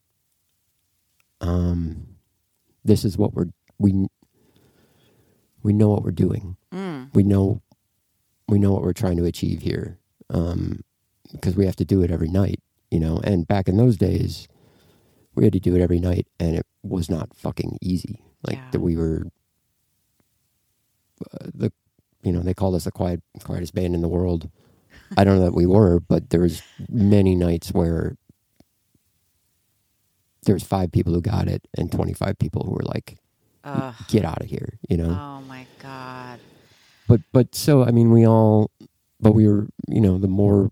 um 1.41 2.07
this 2.85 3.05
is 3.05 3.17
what 3.19 3.35
we're 3.35 3.47
we 3.79 4.07
we 5.63 5.73
know 5.73 5.89
what 5.89 6.03
we're 6.03 6.11
doing. 6.13 6.57
We 7.13 7.23
know 7.23 7.61
we 8.49 8.59
know 8.59 8.73
what 8.73 8.83
we're 8.83 8.93
trying 8.93 9.17
to 9.19 9.25
achieve 9.25 9.63
here. 9.63 9.99
Um 10.31 10.81
because 11.33 11.57
we 11.57 11.67
have 11.67 11.77
to 11.77 11.85
do 11.85 12.03
it 12.03 12.11
every 12.11 12.29
night, 12.29 12.61
you 12.91 12.99
know. 13.01 13.21
And 13.23 13.47
back 13.47 13.69
in 13.69 13.77
those 13.77 13.97
days, 13.99 14.49
we 15.35 15.45
had 15.45 15.53
to 15.53 15.61
do 15.61 15.75
it 15.77 15.81
every 15.83 15.99
night 16.01 16.27
and 16.41 16.57
it 16.57 16.67
was 16.83 17.11
not 17.11 17.35
fucking 17.37 17.79
easy 17.83 18.23
like 18.47 18.57
Yeah. 18.57 18.71
that 18.73 18.81
we 18.81 18.97
were 18.97 19.27
uh, 21.33 21.49
the 21.55 21.73
you 22.23 22.33
know 22.33 22.41
they 22.41 22.55
called 22.55 22.75
us 22.75 22.85
the 22.85 22.91
quiet 22.93 23.21
quietest 23.43 23.75
band 23.75 23.95
in 23.95 24.01
the 24.01 24.09
world 24.09 24.49
i 25.17 25.25
don't 25.25 25.39
know 25.39 25.45
that 25.45 25.55
we 25.55 25.67
were 25.67 25.99
but 26.01 26.31
there 26.31 26.41
was 26.41 26.63
many 26.89 27.35
nights 27.35 27.73
where 27.73 28.17
there 30.49 30.55
was 30.55 30.63
five 30.65 30.91
people 30.91 31.13
who 31.13 31.21
got 31.21 31.47
it 31.47 31.69
and 31.77 31.93
25 31.93 32.39
people 32.39 32.65
who 32.65 32.73
were 32.73 32.83
like 32.85 33.19
Ugh. 33.65 33.95
get 34.09 34.25
out 34.25 34.41
of 34.41 34.49
here 34.49 34.79
you 34.89 34.97
know 34.97 35.11
Oh 35.11 35.43
my 35.47 35.67
god. 35.83 36.41
but 37.07 37.21
but 37.33 37.55
so 37.55 37.85
i 37.85 37.91
mean 37.91 38.11
we 38.11 38.27
all 38.27 38.71
but 39.21 39.33
we 39.33 39.47
were 39.47 39.67
you 39.87 40.01
know 40.01 40.17
the 40.19 40.27
more 40.29 40.71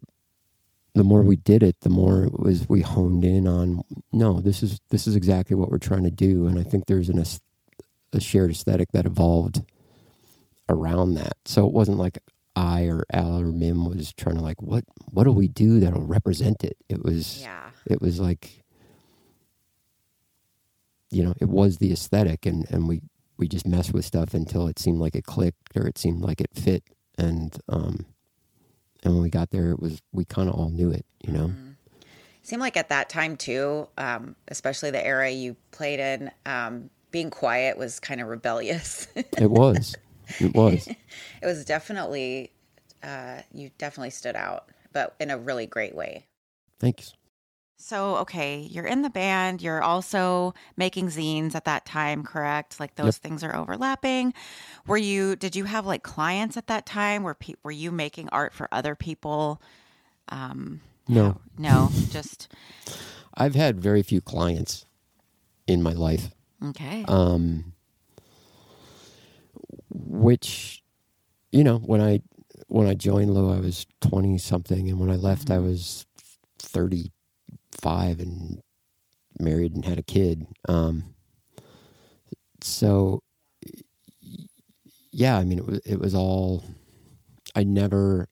the 0.95 1.05
more 1.05 1.21
we 1.23 1.37
did 1.37 1.63
it 1.63 1.77
the 1.83 1.91
more 1.91 2.25
it 2.25 2.39
was 2.41 2.67
we 2.71 2.81
honed 2.81 3.23
in 3.25 3.47
on 3.47 3.83
no 4.13 4.41
this 4.41 4.63
is 4.63 4.81
this 4.89 5.07
is 5.07 5.15
exactly 5.15 5.55
what 5.55 5.71
we're 5.71 5.77
trying 5.91 6.05
to 6.05 6.11
do 6.11 6.47
and 6.47 6.59
i 6.59 6.63
think 6.63 6.87
there's 6.87 7.11
an 7.11 7.23
a 8.15 8.21
shared 8.21 8.51
aesthetic 8.51 8.91
that 8.93 9.05
evolved 9.05 9.63
around 10.71 11.15
that 11.15 11.35
so 11.45 11.67
it 11.67 11.73
wasn't 11.73 11.99
like 11.99 12.19
i 12.57 12.85
or 12.85 13.05
al 13.13 13.39
or 13.39 13.47
mim 13.53 13.85
was 13.85 14.13
trying 14.15 14.37
to 14.37 14.43
like 14.43 14.61
what 14.63 14.85
what 15.11 15.25
do 15.25 15.33
we 15.33 15.49
do 15.49 15.81
that'll 15.81 16.07
represent 16.07 16.65
it 16.65 16.79
it 16.89 17.03
was 17.05 17.43
Yeah. 17.43 17.69
it 17.87 18.01
was 18.01 18.19
like 18.19 18.63
you 21.17 21.25
know 21.25 21.33
it 21.41 21.49
was 21.49 21.79
the 21.79 21.93
aesthetic 21.93 22.45
and 22.45 22.67
and 22.71 22.87
we 22.87 23.01
we 23.39 23.49
just 23.49 23.67
messed 23.67 23.95
with 23.95 24.05
stuff 24.05 24.35
until 24.35 24.67
it 24.67 24.79
seemed 24.79 24.99
like 24.99 25.15
it 25.15 25.25
clicked 25.25 25.75
or 25.75 25.87
it 25.87 25.99
seemed 25.99 26.23
like 26.23 26.41
it 26.41 26.51
fit. 26.55 26.85
And 27.17 27.57
um 27.69 28.05
and 29.03 29.15
when 29.15 29.23
we 29.23 29.31
got 29.31 29.51
there 29.51 29.71
it 29.71 29.81
was 29.81 30.03
we 30.13 30.27
kind 30.27 30.49
of 30.49 30.55
all 30.55 30.69
knew 30.69 30.91
it 30.91 31.07
you 31.23 31.33
know? 31.33 31.53
Seemed 32.43 32.61
like 32.61 32.77
at 32.77 32.91
that 32.91 33.09
time 33.09 33.37
too, 33.37 33.89
um, 33.99 34.37
especially 34.47 34.93
the 34.93 35.05
era 35.05 35.29
you 35.29 35.57
played 35.73 35.99
in, 35.99 36.31
um, 36.45 36.91
being 37.11 37.29
quiet 37.29 37.77
was 37.77 37.99
kind 37.99 38.21
of 38.21 38.29
rebellious. 38.29 39.09
it 39.17 39.51
was. 39.51 39.97
It 40.39 40.55
was. 40.55 40.89
It 41.43 41.47
was 41.47 41.65
definitely 41.65 42.53
uh, 43.03 43.41
you 43.53 43.71
definitely 43.79 44.11
stood 44.11 44.37
out, 44.37 44.69
but 44.93 45.17
in 45.19 45.31
a 45.31 45.39
really 45.39 45.67
great 45.67 45.95
way. 45.95 46.27
thanks 46.79 47.15
So, 47.79 48.17
okay, 48.17 48.61
you're 48.61 48.87
in 48.87 49.03
the 49.03 49.11
band. 49.11 49.61
You're 49.61 49.83
also 49.83 50.55
making 50.77 51.09
zines 51.09 51.55
at 51.55 51.67
that 51.67 51.85
time, 51.85 52.25
correct? 52.25 52.81
Like 52.81 52.95
those 52.95 53.07
Yep. 53.07 53.23
things 53.23 53.45
are 53.45 53.55
overlapping. 53.55 54.33
Were 54.87 54.97
you? 54.97 55.37
Did 55.37 55.55
you 55.55 55.65
have 55.65 55.85
like 55.87 56.03
clients 56.03 56.57
at 56.57 56.69
that 56.69 56.87
time? 56.87 57.23
Were 57.23 57.35
pe- 57.35 57.55
were 57.63 57.71
you 57.71 57.93
making 57.93 58.29
art 58.31 58.55
for 58.55 58.67
other 58.73 58.95
people? 58.95 59.61
Um, 60.31 60.81
No. 61.09 61.41
no, 61.59 61.93
just 62.11 62.49
I've 63.35 63.55
had 63.55 63.79
very 63.81 64.03
few 64.03 64.21
clients 64.23 64.87
in 65.67 65.83
my 65.83 65.93
life, 65.93 66.31
okay. 66.65 67.05
um, 67.09 67.73
which, 69.91 70.83
you 71.53 71.63
know, 71.63 71.79
when 71.79 72.01
I 72.01 72.23
when 72.69 72.87
I 72.89 72.95
joined 72.95 73.35
Low, 73.35 73.53
I 73.53 73.61
was 73.61 73.87
twenty 74.01 74.39
something, 74.39 74.89
and 74.89 74.99
when 74.99 75.11
I 75.11 75.17
left, 75.17 75.51
I 75.51 75.59
was 75.59 76.07
thirty 76.59 77.13
five 77.81 78.21
and 78.21 78.61
married 79.39 79.75
and 79.75 79.85
had 79.85 79.99
a 79.99 80.03
kid. 80.03 80.47
Um, 80.69 81.15
so, 82.63 83.23
yeah, 85.13 85.39
I 85.39 85.45
mean, 85.45 85.59
it 85.59 85.67
was 85.67 85.79
it 85.87 85.99
was 86.01 86.15
all. 86.15 86.65
I 87.55 87.63
never, 87.65 88.29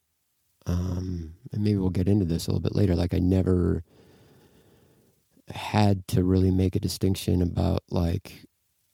um, 0.66 1.35
and 1.52 1.64
maybe 1.64 1.78
we'll 1.78 1.90
get 1.90 2.09
into 2.09 2.26
this 2.26 2.46
a 2.46 2.50
little 2.50 2.61
bit 2.61 2.74
later. 2.74 2.94
Like, 2.94 3.14
I 3.14 3.18
never 3.18 3.85
had 5.48 6.07
to 6.09 6.24
really 6.24 6.50
make 6.50 6.74
a 6.76 6.80
distinction 6.80 7.42
about 7.42 7.83
like 7.90 8.46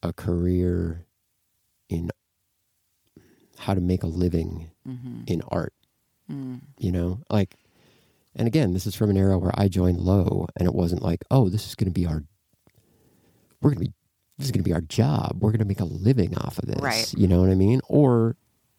a 0.03 0.13
career 0.13 1.07
in 1.89 2.11
how 3.59 3.75
to 3.75 3.81
make 3.81 4.03
a 4.03 4.07
living 4.09 4.71
hmm 4.85 5.21
in 5.27 5.43
art 5.49 5.75
mm 6.31 6.59
you 6.79 6.91
know 6.91 7.21
like 7.31 7.57
and 8.37 8.47
again 8.47 8.73
this 8.73 8.87
is 8.87 8.95
from 8.95 9.11
an 9.11 9.17
era 9.17 9.39
where 9.39 9.53
i 9.55 9.69
joined 9.69 9.99
low 9.99 10.47
and 10.57 10.67
it 10.67 10.75
wasn't 10.75 11.03
like 11.03 11.25
oh 11.31 11.49
this 11.49 11.67
is 11.67 11.75
going 11.75 11.93
to 11.93 11.99
be 12.01 12.07
our 12.07 12.23
we're 13.61 13.71
going 13.71 13.79
to 13.85 13.87
be 13.89 13.93
this 14.39 14.47
is 14.47 14.53
going 14.53 14.63
to 14.63 14.69
be 14.69 14.73
our 14.75 14.81
job 14.81 15.37
we're 15.41 15.51
going 15.51 15.59
to 15.59 15.65
make 15.65 15.81
a 15.81 15.85
living 15.85 16.37
off 16.39 16.59
of 16.59 16.67
this 16.67 16.81
Right. 16.81 17.13
you 17.17 17.27
know 17.29 17.41
what 17.41 17.51
i 17.51 17.55
mean 17.55 17.81
or 17.89 18.37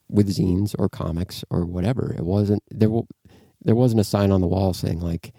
with 0.10 0.30
zines 0.30 0.76
or 0.78 0.90
comics 0.90 1.44
or 1.50 1.66
whatever 1.66 2.14
it 2.18 2.24
wasn't 2.26 2.64
there 2.70 2.90
there 3.64 3.76
wasn't 3.76 4.02
a 4.02 4.04
sign 4.04 4.32
on 4.32 4.42
the 4.42 4.48
wall 4.48 4.74
saying 4.74 5.00
like 5.00 5.34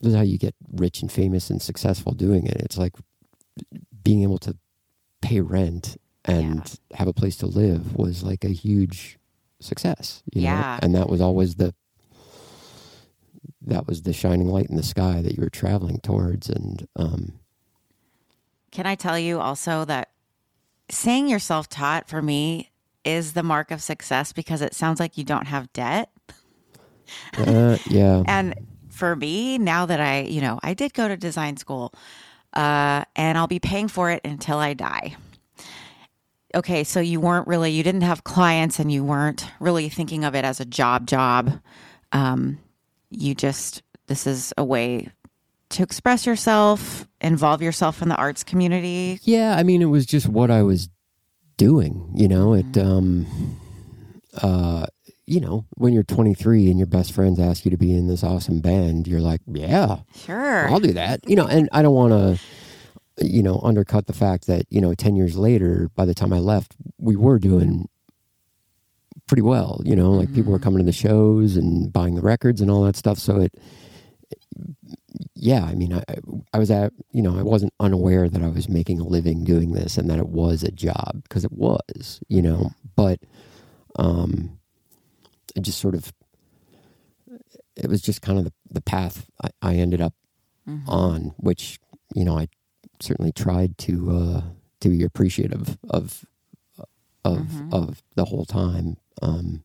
this 0.00 0.10
is 0.10 0.16
how 0.16 0.22
you 0.22 0.38
get 0.38 0.54
rich 0.72 1.02
and 1.02 1.10
famous 1.12 1.50
and 1.50 1.60
successful 1.60 2.12
doing 2.12 2.46
it 2.46 2.56
it's 2.62 2.78
like 2.78 2.94
being 4.02 4.22
able 4.22 4.38
to 4.38 4.56
pay 5.20 5.40
rent 5.40 5.96
and 6.24 6.78
have 6.94 7.08
a 7.08 7.12
place 7.12 7.36
to 7.36 7.46
live 7.46 7.96
was 7.96 8.22
like 8.22 8.44
a 8.44 8.48
huge 8.48 9.18
success 9.60 10.22
you 10.32 10.42
know? 10.42 10.48
Yeah. 10.48 10.78
and 10.82 10.94
that 10.94 11.08
was 11.08 11.20
always 11.20 11.56
the 11.56 11.74
that 13.68 13.86
was 13.86 14.02
the 14.02 14.12
shining 14.12 14.48
light 14.48 14.68
in 14.68 14.76
the 14.76 14.82
sky 14.82 15.22
that 15.22 15.36
you 15.36 15.42
were 15.42 15.50
traveling 15.50 16.00
towards 16.00 16.48
and 16.48 16.86
um 16.96 17.38
Can 18.70 18.86
I 18.86 18.94
tell 18.94 19.18
you 19.18 19.40
also 19.40 19.84
that 19.84 20.10
saying 20.90 21.28
you're 21.28 21.38
self 21.38 21.68
taught 21.68 22.08
for 22.08 22.22
me 22.22 22.70
is 23.04 23.32
the 23.32 23.42
mark 23.42 23.70
of 23.70 23.82
success 23.82 24.32
because 24.32 24.60
it 24.60 24.74
sounds 24.74 25.00
like 25.00 25.16
you 25.16 25.24
don't 25.24 25.46
have 25.46 25.72
debt. 25.72 26.10
uh, 27.38 27.78
yeah 27.88 28.22
And 28.26 28.54
for 28.90 29.14
me, 29.14 29.58
now 29.58 29.86
that 29.86 30.00
I, 30.00 30.22
you 30.22 30.40
know, 30.40 30.58
I 30.62 30.74
did 30.74 30.92
go 30.92 31.08
to 31.08 31.16
design 31.16 31.56
school 31.56 31.94
uh, 32.52 33.04
and 33.14 33.38
I'll 33.38 33.46
be 33.46 33.60
paying 33.60 33.88
for 33.88 34.10
it 34.10 34.20
until 34.24 34.58
I 34.58 34.74
die. 34.74 35.16
Okay, 36.54 36.82
so 36.82 36.98
you 36.98 37.20
weren't 37.20 37.46
really, 37.46 37.70
you 37.70 37.82
didn't 37.82 38.00
have 38.00 38.24
clients 38.24 38.78
and 38.78 38.90
you 38.90 39.04
weren't 39.04 39.46
really 39.60 39.88
thinking 39.88 40.24
of 40.24 40.34
it 40.34 40.44
as 40.44 40.60
a 40.60 40.64
job, 40.64 41.06
job. 41.06 41.60
Um, 42.10 42.58
you 43.10 43.34
just, 43.34 43.82
this 44.06 44.26
is 44.26 44.52
a 44.56 44.64
way 44.64 45.08
to 45.70 45.82
express 45.82 46.26
yourself, 46.26 47.06
involve 47.20 47.62
yourself 47.62 48.00
in 48.02 48.08
the 48.08 48.16
arts 48.16 48.42
community. 48.44 49.20
Yeah, 49.22 49.56
I 49.56 49.62
mean, 49.62 49.82
it 49.82 49.86
was 49.86 50.06
just 50.06 50.28
what 50.28 50.50
I 50.50 50.62
was 50.62 50.88
doing. 51.56 52.10
You 52.14 52.28
know, 52.28 52.54
it. 52.54 52.76
Um, 52.78 53.26
uh, 54.42 54.86
you 55.26 55.40
know, 55.40 55.66
when 55.76 55.92
you're 55.92 56.04
23 56.04 56.70
and 56.70 56.78
your 56.78 56.86
best 56.86 57.12
friends 57.12 57.38
ask 57.38 57.66
you 57.66 57.70
to 57.70 57.76
be 57.76 57.92
in 57.92 58.06
this 58.08 58.24
awesome 58.24 58.60
band, 58.60 59.06
you're 59.06 59.20
like, 59.20 59.42
yeah, 59.46 59.98
Sure. 60.14 60.66
I'll 60.70 60.80
do 60.80 60.92
that. 60.94 61.20
You 61.28 61.36
know, 61.36 61.46
and 61.46 61.68
I 61.70 61.82
don't 61.82 61.94
want 61.94 62.12
to, 63.18 63.26
you 63.26 63.42
know, 63.42 63.60
undercut 63.62 64.06
the 64.06 64.14
fact 64.14 64.46
that 64.46 64.64
you 64.70 64.80
know, 64.80 64.94
10 64.94 65.16
years 65.16 65.36
later, 65.36 65.90
by 65.94 66.06
the 66.06 66.14
time 66.14 66.32
I 66.32 66.38
left, 66.38 66.76
we 66.96 67.14
were 67.14 67.38
doing 67.38 67.90
pretty 69.28 69.42
well. 69.42 69.80
You 69.84 69.94
know, 69.94 70.10
like 70.10 70.32
people 70.32 70.50
were 70.52 70.58
coming 70.58 70.78
to 70.78 70.84
the 70.84 70.92
shows 70.92 71.56
and 71.56 71.92
buying 71.92 72.16
the 72.16 72.22
records 72.22 72.60
and 72.60 72.70
all 72.70 72.82
that 72.84 72.96
stuff. 72.96 73.18
So 73.18 73.40
it. 73.40 73.52
Yeah, 75.34 75.64
I 75.64 75.74
mean, 75.74 75.92
I, 75.94 76.02
I 76.52 76.58
was 76.58 76.70
at, 76.70 76.92
you 77.12 77.22
know, 77.22 77.38
I 77.38 77.42
wasn't 77.42 77.72
unaware 77.80 78.28
that 78.28 78.42
I 78.42 78.48
was 78.48 78.68
making 78.68 79.00
a 79.00 79.04
living 79.06 79.44
doing 79.44 79.72
this 79.72 79.96
and 79.96 80.10
that 80.10 80.18
it 80.18 80.28
was 80.28 80.62
a 80.62 80.70
job 80.70 81.22
because 81.22 81.44
it 81.44 81.52
was, 81.52 82.20
you 82.28 82.42
know, 82.42 82.72
but 82.96 83.20
um, 83.96 84.58
it 85.56 85.62
just 85.62 85.78
sort 85.78 85.94
of, 85.94 86.12
it 87.76 87.88
was 87.88 88.02
just 88.02 88.20
kind 88.20 88.38
of 88.38 88.44
the, 88.44 88.52
the 88.70 88.80
path 88.80 89.26
I, 89.42 89.48
I 89.62 89.74
ended 89.76 90.00
up 90.00 90.14
Mhm. 90.68 90.82
on, 90.86 91.34
which, 91.38 91.78
you 92.14 92.24
know, 92.24 92.36
I 92.36 92.48
certainly 93.00 93.32
tried 93.32 93.78
to, 93.78 94.10
uh, 94.10 94.42
to 94.80 94.88
be 94.90 95.02
appreciative 95.04 95.78
of, 95.88 96.26
of, 97.24 97.38
Mhm. 97.46 97.72
of 97.72 98.02
the 98.16 98.26
whole 98.26 98.44
time. 98.44 98.96
Um, 99.22 99.64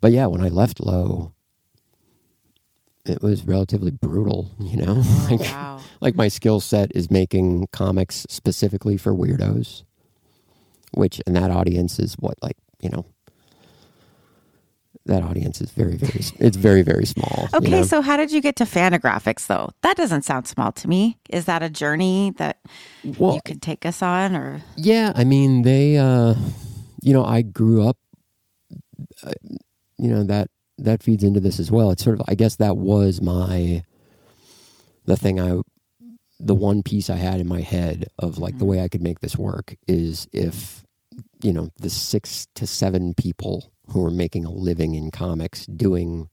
but 0.00 0.12
yeah, 0.12 0.26
when 0.26 0.40
I 0.42 0.48
left 0.48 0.80
Low, 0.80 1.32
it 3.04 3.22
was 3.22 3.44
relatively 3.44 3.90
brutal, 3.92 4.50
you 4.58 4.76
know, 4.76 5.02
Oh, 5.04 5.26
like, 5.30 5.40
wow. 5.40 5.80
like 6.00 6.14
my 6.16 6.28
skill 6.28 6.60
set 6.60 6.90
is 6.94 7.10
making 7.10 7.68
comics 7.72 8.26
specifically 8.28 8.96
for 8.96 9.12
weirdos 9.14 9.82
which 10.92 11.20
and 11.26 11.36
that 11.36 11.50
audience 11.50 11.98
is 11.98 12.14
what 12.14 12.34
like 12.42 12.56
you 12.80 12.88
know 12.88 13.04
that 15.04 15.22
audience 15.22 15.60
is 15.60 15.70
very 15.72 15.96
very 15.96 16.20
it's 16.40 16.56
very 16.56 16.80
very 16.82 17.04
small 17.04 17.48
you 17.60 17.68
Okay, 17.68 17.80
know? 17.80 17.82
so 17.82 18.00
how 18.00 18.16
did 18.16 18.32
you 18.32 18.40
get 18.40 18.56
to 18.56 18.64
Fantagraphics 18.64 19.46
though? 19.46 19.70
That 19.82 19.96
doesn't 19.96 20.22
sound 20.22 20.46
small 20.46 20.72
to 20.72 20.88
me. 20.88 21.18
Is 21.28 21.44
that 21.46 21.62
a 21.62 21.68
journey 21.68 22.32
that 22.38 22.58
well 23.04 23.34
you 23.34 23.40
could 23.44 23.60
take 23.60 23.84
us 23.84 24.00
on 24.00 24.34
or 24.36 24.62
yeah 24.76 25.12
i 25.16 25.24
mean 25.24 25.62
they 25.62 25.96
uh 25.98 26.34
you 27.02 27.12
know 27.12 27.24
i 27.24 27.42
grew 27.42 27.86
up 27.86 27.98
Uh, 29.22 29.32
you 29.98 30.08
know 30.08 30.24
that 30.24 30.50
that 30.78 31.02
feeds 31.02 31.24
into 31.24 31.40
this 31.40 31.58
as 31.58 31.70
well. 31.70 31.90
It's 31.90 32.04
sort 32.04 32.20
of 32.20 32.26
i 32.28 32.34
guess 32.34 32.56
that 32.56 32.76
was 32.76 33.20
my 33.20 33.82
the 35.04 35.16
thing 35.16 35.40
i 35.40 35.60
the 36.38 36.54
one 36.54 36.82
piece 36.82 37.08
i 37.08 37.16
had 37.16 37.40
in 37.40 37.48
my 37.48 37.62
head 37.62 38.08
of 38.18 38.38
like 38.38 38.54
the 38.54 38.64
mm-hmm. 38.64 38.72
way 38.72 38.80
i 38.82 38.88
could 38.88 39.00
make 39.00 39.20
this 39.20 39.36
work 39.36 39.74
is 39.88 40.28
if 40.32 40.84
you 41.42 41.52
know 41.52 41.70
the 41.78 41.88
six 41.88 42.46
to 42.54 42.66
seven 42.66 43.14
people 43.14 43.72
who 43.88 44.04
are 44.04 44.10
making 44.10 44.44
a 44.44 44.50
living 44.50 44.94
in 44.94 45.10
comics 45.10 45.64
doing 45.66 46.28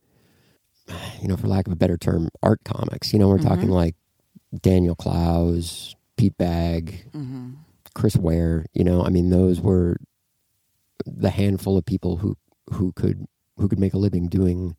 you 1.22 1.28
know 1.28 1.38
for 1.38 1.48
lack 1.48 1.68
of 1.68 1.74
a 1.74 1.78
better 1.78 1.98
term 1.98 2.28
art 2.42 2.60
comics. 2.66 3.14
You 3.14 3.20
know 3.20 3.30
we're 3.30 3.38
talking 3.38 3.66
mm-hmm. 3.66 3.72
like 3.72 3.96
daniel 4.62 4.96
clowes 4.96 5.96
Pete 6.18 6.38
Bagge 6.38 7.10
Mhm. 7.12 7.56
Chris 7.94 8.16
Ware, 8.16 8.66
you 8.74 8.84
know, 8.84 9.04
I 9.04 9.10
mean, 9.10 9.30
those 9.30 9.62
were 9.62 9.98
the 11.06 11.30
handful 11.30 11.78
of 11.78 11.86
people 11.86 12.18
who 12.18 12.38
who 12.72 12.92
could 12.94 13.26
who 13.58 13.68
could 13.68 13.80
make 13.80 13.94
a 13.94 13.98
living 14.00 14.28
doing 14.28 14.76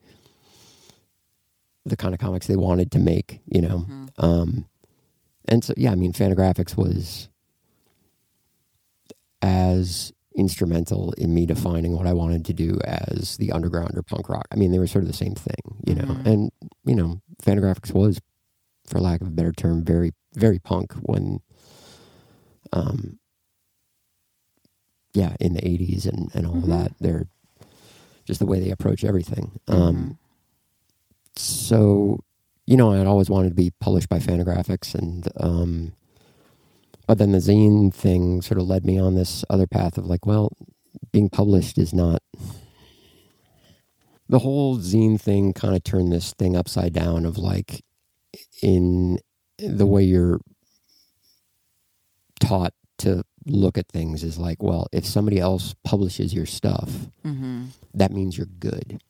the 1.87 1.97
kind 1.97 2.15
of 2.15 2.21
comics 2.21 2.47
they 2.47 2.57
wanted 2.57 2.91
to 2.93 2.99
make, 2.99 3.41
you 3.47 3.61
know. 3.61 3.81
Mhm. 3.89 4.09
Um, 4.19 4.65
and 5.47 5.63
so, 5.63 5.75
yeah, 5.77 5.93
I 5.93 5.95
mean, 5.95 6.13
Fantagraphics 6.13 6.77
was 6.77 7.29
as 9.43 10.13
instrumental 10.35 11.13
in 11.13 11.33
me 11.35 11.47
defining 11.47 11.93
what 11.97 12.07
I 12.07 12.13
wanted 12.13 12.45
to 12.47 12.53
do 12.55 12.79
as 12.85 13.37
the 13.37 13.53
underground 13.53 13.97
or 13.97 14.03
punk 14.03 14.29
rock. 14.29 14.47
I 14.51 14.57
mean, 14.57 14.73
they 14.73 14.79
were 14.79 14.87
sort 14.87 15.05
of 15.05 15.09
the 15.09 15.17
same 15.17 15.35
thing, 15.35 15.83
you 15.87 15.95
know. 15.95 16.05
Mhm. 16.15 16.27
And 16.27 16.51
you 16.85 16.95
know, 16.97 17.21
Fantagraphics 17.43 17.93
was, 17.93 18.21
for 18.87 18.99
lack 19.01 19.21
of 19.21 19.29
a 19.29 19.31
better 19.31 19.53
term, 19.53 19.85
very 19.85 20.13
very 20.35 20.59
punk 20.59 20.93
when 20.95 21.41
um, 22.73 23.19
yeah, 25.13 25.37
in 25.39 25.55
the 25.55 25.61
'80s 25.61 26.07
and 26.07 26.35
and 26.35 26.47
all 26.47 26.55
Mhm. 26.57 26.67
that. 26.69 26.93
They're 26.99 27.29
just 28.25 28.41
the 28.41 28.47
way 28.47 28.61
they 28.61 28.71
approach 28.71 29.05
everything. 29.05 29.59
Mm-hmm. 29.67 29.83
Um, 29.83 30.19
so, 31.37 32.21
you 32.67 32.77
know, 32.77 32.93
I'd 32.93 33.07
always 33.07 33.31
wanted 33.31 33.51
to 33.51 33.55
be 33.55 33.73
published 33.81 34.09
by 34.09 34.19
Fantagraphics, 34.19 34.95
and 34.95 35.29
um, 35.39 35.93
but 37.07 37.19
then 37.19 37.33
the 37.33 37.39
zine 37.39 37.93
thing 37.93 38.41
sort 38.41 38.59
of 38.59 38.67
led 38.67 38.85
me 38.85 38.99
on 38.99 39.15
this 39.15 39.45
other 39.51 39.67
path 39.67 39.99
of 39.99 40.07
like, 40.07 40.27
well, 40.27 40.53
being 41.13 41.29
published 41.29 41.79
is 41.79 41.93
not. 41.93 42.23
The 44.27 44.39
whole 44.39 44.79
zine 44.79 45.21
thing 45.21 45.53
kind 45.53 45.77
of 45.77 45.85
turned 45.85 46.11
this 46.11 46.33
thing 46.33 46.57
upside 46.57 46.95
down 46.95 47.27
of 47.27 47.37
like, 47.37 47.85
in 48.63 49.19
the 49.59 49.87
way 49.87 50.03
you're 50.03 50.41
taught 52.41 52.73
to 52.99 53.25
look 53.47 53.77
at 53.79 53.89
things 53.89 54.23
is 54.25 54.39
like, 54.39 54.63
well, 54.63 54.87
if 54.93 55.05
somebody 55.07 55.39
else 55.39 55.75
publishes 55.85 56.33
your 56.33 56.47
stuff, 56.47 57.09
Mhm. 57.25 57.69
that 57.93 58.11
means 58.13 58.37
you're 58.39 58.47
good, 58.59 59.03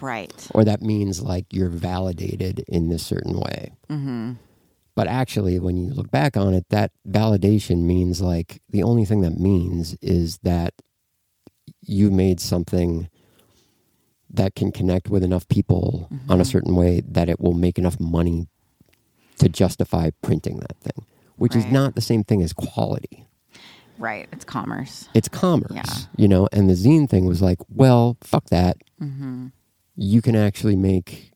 Right. 0.00 0.32
or 0.54 0.64
that 0.64 0.82
means 0.82 1.22
like 1.22 1.46
you're 1.52 1.70
validated 1.70 2.60
in 2.68 2.88
this 2.88 3.02
certain 3.04 3.38
way. 3.38 3.72
Mhm. 3.88 4.36
But 4.94 5.06
actually, 5.08 5.58
when 5.58 5.76
you 5.76 5.92
look 5.92 6.10
back 6.10 6.36
on 6.36 6.54
it, 6.54 6.66
that 6.70 6.90
validation 7.08 7.82
means 7.82 8.20
like 8.20 8.60
the 8.70 8.82
only 8.82 9.04
thing 9.04 9.20
that 9.22 9.38
means 9.38 9.94
is 10.02 10.38
that 10.42 10.74
you 11.82 12.10
made 12.10 12.40
something 12.40 13.08
that 14.28 14.54
can 14.54 14.72
connect 14.72 15.08
with 15.08 15.22
enough 15.22 15.46
people 15.48 16.08
Mm-hmm. 16.10 16.30
on 16.32 16.40
a 16.40 16.44
certain 16.44 16.74
way 16.74 17.00
that 17.06 17.28
it 17.28 17.40
will 17.40 17.54
make 17.54 17.78
enough 17.78 17.98
money 18.00 18.48
to 19.38 19.48
justify 19.48 20.10
printing 20.22 20.58
that 20.60 20.76
thing, 20.80 21.04
which 21.36 21.54
is 21.54 21.66
not 21.66 21.94
the 21.94 22.00
same 22.00 22.24
thing 22.24 22.42
as 22.42 22.52
quality. 22.52 23.26
Right. 23.98 24.28
It's 24.32 24.44
commerce. 24.44 25.08
It's 25.14 25.28
commerce, 25.28 25.72
Yeah. 25.72 25.84
you 26.16 26.28
know. 26.28 26.48
And 26.52 26.68
the 26.68 26.74
zine 26.74 27.08
thing 27.08 27.24
was 27.26 27.40
like, 27.42 27.58
well, 27.68 28.16
fuck 28.22 28.46
that. 28.50 28.76
Mm-hmm. 29.00 29.46
You 29.96 30.20
can 30.22 30.36
actually 30.36 30.76
make 30.76 31.32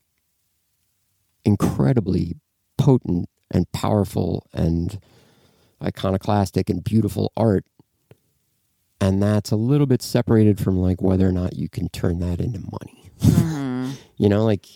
incredibly 1.44 2.36
potent 2.76 3.28
and 3.50 3.70
powerful 3.72 4.46
and 4.52 4.98
iconoclastic 5.82 6.68
and 6.70 6.84
beautiful 6.84 7.32
art. 7.36 7.64
And 9.00 9.22
that's 9.22 9.50
a 9.50 9.56
little 9.56 9.86
bit 9.86 10.02
separated 10.02 10.58
from 10.60 10.78
like 10.78 11.00
whether 11.00 11.26
or 11.26 11.32
not 11.32 11.56
you 11.56 11.68
can 11.68 11.88
turn 11.88 12.18
that 12.20 12.40
into 12.40 12.60
money. 12.60 13.10
Mm-hmm. 13.20 13.90
You 14.18 14.28
know, 14.28 14.44
like 14.44 14.66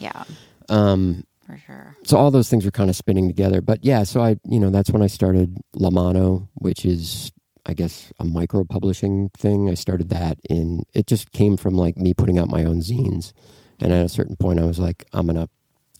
Yeah, 0.00 0.24
um 0.68 1.22
for 1.50 1.58
sure. 1.66 1.96
so 2.04 2.16
all 2.16 2.30
those 2.30 2.48
things 2.48 2.64
were 2.64 2.70
kind 2.70 2.90
of 2.90 2.96
spinning 2.96 3.26
together. 3.28 3.60
But 3.60 3.84
yeah, 3.84 4.02
so 4.04 4.20
I, 4.22 4.36
you 4.44 4.60
know, 4.60 4.70
that's 4.70 4.90
when 4.90 5.02
I 5.02 5.06
started 5.08 5.56
La 5.74 5.90
Mano, 5.90 6.48
which 6.54 6.84
is, 6.84 7.32
I 7.66 7.74
guess, 7.74 8.12
a 8.18 8.24
micro 8.24 8.64
publishing 8.64 9.30
thing. 9.36 9.68
I 9.68 9.74
started 9.74 10.08
that 10.10 10.38
in, 10.48 10.84
it 10.94 11.06
just 11.06 11.32
came 11.32 11.56
from 11.56 11.74
like 11.74 11.96
me 11.96 12.14
putting 12.14 12.38
out 12.38 12.48
my 12.48 12.64
own 12.64 12.80
zines. 12.80 13.32
And 13.80 13.92
at 13.92 14.04
a 14.04 14.08
certain 14.08 14.36
point, 14.36 14.60
I 14.60 14.64
was 14.64 14.78
like, 14.78 15.06
I'm 15.12 15.26
going 15.26 15.36
to 15.36 15.48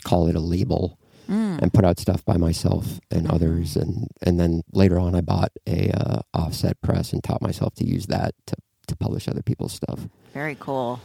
call 0.05 0.29
it 0.29 0.37
a 0.37 0.41
label 0.41 0.97
Mm. 1.29 1.63
and 1.63 1.73
put 1.73 1.85
out 1.85 2.01
stuff 2.01 2.25
by 2.25 2.37
myself 2.37 2.99
and 3.09 3.31
others. 3.31 3.77
And, 3.77 4.09
and 4.21 4.41
then 4.41 4.63
later 4.73 4.99
on, 4.99 5.15
I 5.15 5.21
bought 5.21 5.53
a 5.65 5.89
uh, 5.93 6.23
offset 6.35 6.81
press 6.81 7.13
and 7.13 7.23
taught 7.23 7.41
myself 7.41 7.73
to 7.77 7.87
use 7.87 8.07
that 8.07 8.35
to, 8.49 8.57
to 8.89 8.97
publish 8.97 9.29
other 9.29 9.43
people's 9.43 9.73
stuff. 9.73 10.01
Very 10.35 10.57
cool. 10.59 10.99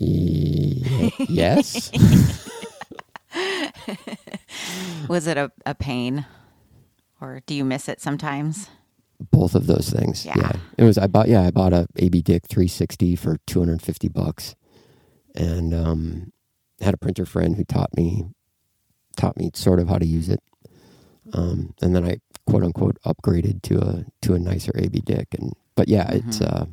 Ye- 0.00 1.12
yes. 1.28 1.90
Was 5.08 5.26
it 5.26 5.36
a, 5.36 5.50
a 5.66 5.74
pain, 5.74 6.26
or 7.20 7.40
do 7.46 7.54
you 7.54 7.64
miss 7.64 7.88
it 7.88 8.00
sometimes? 8.00 8.68
both 9.32 9.56
of 9.56 9.66
those 9.66 9.90
things. 9.90 10.24
Yeah. 10.24 10.34
Yeah. 10.36 10.52
It 10.78 10.84
was 10.84 10.96
I 10.96 11.08
bought 11.08 11.26
yeah, 11.26 11.42
I 11.42 11.50
bought 11.50 11.72
a 11.72 11.88
AB 11.96 12.22
Dick 12.22 12.44
360 12.48 13.16
for 13.16 13.36
250 13.48 14.06
bucks 14.08 14.54
and 15.34 15.74
um 15.74 16.32
had 16.80 16.94
a 16.94 16.96
printer 16.96 17.26
friend 17.26 17.56
who 17.56 17.64
taught 17.64 17.90
me 17.96 18.26
taught 19.16 19.36
me 19.36 19.50
sort 19.54 19.80
of 19.80 19.88
how 19.88 19.98
to 19.98 20.06
use 20.06 20.28
it. 20.28 20.40
Um 21.32 21.74
and 21.82 21.96
then 21.96 22.04
I 22.04 22.18
quote 22.46 22.62
unquote 22.62 22.96
upgraded 23.04 23.62
to 23.62 23.78
a 23.80 24.04
to 24.22 24.34
a 24.34 24.38
nicer 24.38 24.70
AB 24.78 25.00
Dick 25.00 25.26
and 25.36 25.52
but 25.74 25.88
yeah, 25.88 26.08
it's 26.12 26.38
Mhm. 26.38 26.52
uh 26.62 26.66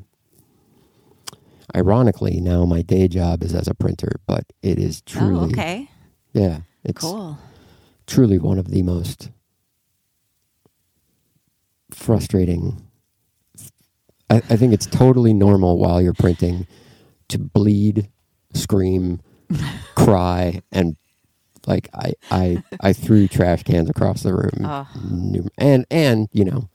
ironically 1.76 2.40
now 2.40 2.64
my 2.66 2.84
day 2.84 3.08
job 3.08 3.42
is 3.44 3.56
as 3.56 3.68
a 3.68 3.74
printer, 3.74 4.20
but 4.28 4.46
it 4.62 4.78
is 4.78 5.02
truly 5.02 5.36
oh, 5.36 5.46
okay. 5.46 5.90
Yeah, 6.36 6.60
it's 6.84 7.02
Cool. 7.02 7.38
truly 8.06 8.38
one 8.38 8.60
of 8.60 8.68
the 8.70 8.84
most 8.84 9.32
frustrating. 11.92 12.82
I, 14.30 14.38
I 14.38 14.56
think 14.56 14.74
it's 14.74 14.86
totally 14.86 15.34
normal 15.34 15.78
while 15.78 16.02
you're 16.02 16.14
printing 16.14 16.68
to 17.30 17.40
bleed, 17.40 18.10
scream, 18.54 19.22
cry, 19.96 20.62
and 20.72 20.96
like 21.68 21.90
I, 21.94 22.14
I, 22.30 22.64
I 22.80 22.94
threw 22.94 23.28
trash 23.28 23.64
cans 23.64 23.90
across 23.90 24.22
the 24.24 24.34
room, 24.34 24.62
Oh. 24.64 24.88
Num- 25.10 25.50
and 25.58 25.86
and 25.90 26.28
you 26.32 26.46
know, 26.46 26.70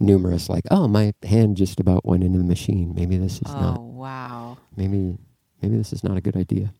numerous 0.00 0.48
like, 0.48 0.64
oh, 0.70 0.88
my 0.88 1.14
hand 1.22 1.56
just 1.56 1.80
about 1.80 2.04
went 2.04 2.24
into 2.24 2.38
the 2.38 2.44
machine. 2.44 2.94
Maybe 2.94 3.16
this 3.16 3.36
is 3.36 3.42
Oh, 3.46 3.60
not. 3.60 3.80
wow. 3.80 4.58
Maybe 4.76 5.16
maybe 5.62 5.76
this 5.76 5.92
is 5.92 6.02
not 6.04 6.16
a 6.16 6.20
good 6.20 6.36
idea. 6.36 6.72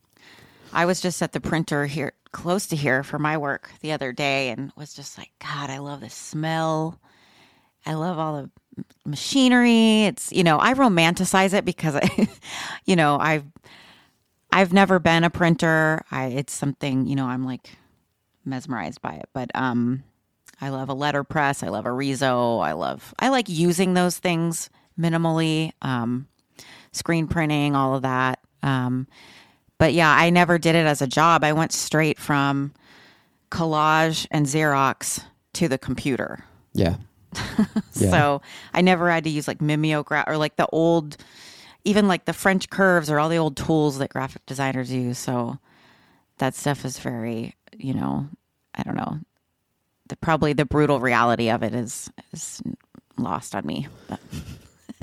I 0.73 0.87
was 0.87 1.01
just 1.01 1.23
at 1.23 1.33
the 1.33 1.41
printer 1.41 1.87
here, 1.87 2.13
close 2.33 2.67
to 2.69 2.77
here, 2.77 3.03
for 3.03 3.19
my 3.19 3.37
work 3.37 3.71
the 3.81 3.93
other 3.93 4.13
day, 4.13 4.51
and 4.51 4.73
was 4.77 4.95
just 4.95 5.19
like, 5.19 5.31
God, 5.41 5.71
I 5.71 5.79
love 5.79 6.01
the 6.01 6.11
smell. 6.11 7.01
I 7.87 7.95
love 7.95 8.19
all 8.19 8.43
the 8.43 8.51
machinery. 9.05 10.05
It's 10.05 10.33
you 10.33 10.45
know, 10.45 10.59
I 10.59 10.75
romanticize 10.75 11.55
it 11.55 11.65
because 11.65 11.97
I, 11.97 12.29
you 12.85 12.97
know, 12.97 13.19
I've 13.19 13.45
I've 14.53 14.73
never 14.73 14.99
been 14.99 15.25
a 15.25 15.31
printer. 15.31 16.03
I 16.11 16.27
it's 16.27 16.53
something 16.53 17.07
you 17.07 17.17
know 17.17 17.27
I'm 17.27 17.45
like 17.45 17.71
mesmerized 18.45 19.03
by 19.03 19.15
it, 19.15 19.29
but 19.33 19.51
um, 19.55 20.03
I 20.61 20.71
love 20.71 20.89
a 20.89 20.95
letterpress. 20.95 21.63
I 21.63 21.69
love 21.69 21.87
a 21.87 21.93
Riso. 21.93 22.59
I 22.59 22.73
love 22.73 23.15
I 23.19 23.29
like 23.29 23.49
using 23.49 23.95
those 23.95 24.19
things 24.19 24.71
minimally. 24.99 25.73
Um, 25.83 26.29
screen 26.93 27.29
printing, 27.29 27.75
all 27.77 27.95
of 27.95 28.03
that. 28.03 28.41
Um, 28.63 29.07
but 29.79 29.95
yeah, 29.95 30.11
I 30.11 30.31
never 30.31 30.59
did 30.59 30.75
it 30.75 30.87
as 30.87 31.01
a 31.01 31.07
job. 31.07 31.45
I 31.45 31.53
went 31.53 31.73
straight 31.73 32.19
from 32.19 32.73
collage 33.51 34.27
and 34.31 34.47
Xerox 34.47 35.25
to 35.55 35.69
the 35.69 35.79
computer. 35.79 36.45
Yeah. 36.75 36.97
Yeah. 37.95 38.11
So 38.11 38.43
I 38.73 38.81
never 38.81 39.11
had 39.11 39.25
to 39.25 39.31
use 39.31 39.49
like 39.49 39.61
mimeograph 39.61 40.29
or 40.29 40.37
like 40.37 40.55
the 40.55 40.69
old, 40.69 41.17
even 41.83 42.07
like 42.07 42.27
the 42.27 42.33
French 42.33 42.71
curves 42.71 43.11
or 43.11 43.19
all 43.19 43.29
the 43.29 43.39
old 43.39 43.57
tools 43.57 43.99
that 43.99 44.11
graphic 44.11 44.47
designers 44.47 44.93
use. 44.93 45.19
So 45.19 45.59
that 46.39 46.55
stuff 46.55 46.85
is 46.85 47.01
very, 47.01 47.57
you 47.77 47.95
know, 47.95 48.29
I 48.73 48.85
don't 48.85 48.95
know. 48.95 49.19
The 50.09 50.17
probably 50.17 50.53
the 50.53 50.65
brutal 50.65 51.01
reality 51.01 51.51
of 51.51 51.65
it 51.65 51.75
is 51.75 52.09
is 52.33 52.63
lost 53.17 53.57
on 53.57 53.67
me. 53.67 53.89
But 54.09 54.21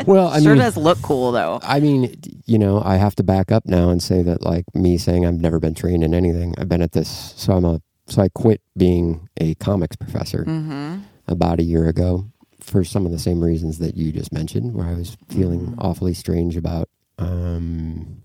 Well, 0.07 0.27
I 0.27 0.39
sure 0.39 0.53
mean, 0.53 0.59
does 0.61 0.77
look 0.77 1.01
cool 1.01 1.31
though. 1.31 1.59
I 1.63 1.79
mean, 1.79 2.15
you 2.45 2.57
know, 2.57 2.81
I 2.83 2.95
have 2.97 3.15
to 3.15 3.23
back 3.23 3.51
up 3.51 3.65
now 3.65 3.89
and 3.89 4.01
say 4.01 4.21
that, 4.23 4.41
like 4.43 4.65
me 4.75 4.97
saying 4.97 5.25
I've 5.25 5.39
never 5.41 5.59
been 5.59 5.73
trained 5.73 6.03
in 6.03 6.13
anything. 6.13 6.53
I've 6.57 6.69
been 6.69 6.81
at 6.81 6.91
this, 6.93 7.33
so 7.35 7.53
I'm 7.53 7.65
a, 7.65 7.81
so 8.07 8.21
I 8.21 8.29
quit 8.29 8.61
being 8.77 9.29
a 9.37 9.55
comics 9.55 9.95
professor 9.95 10.43
Mm-hmm. 10.45 10.99
about 11.27 11.59
a 11.59 11.63
year 11.63 11.87
ago 11.87 12.25
for 12.59 12.83
some 12.83 13.05
of 13.05 13.11
the 13.11 13.19
same 13.19 13.43
reasons 13.43 13.77
that 13.79 13.95
you 13.95 14.11
just 14.11 14.31
mentioned, 14.31 14.73
where 14.73 14.87
I 14.87 14.93
was 14.93 15.17
feeling 15.29 15.67
Mhm. 15.67 15.75
awfully 15.79 16.13
strange 16.13 16.55
about, 16.57 16.89
um, 17.17 18.21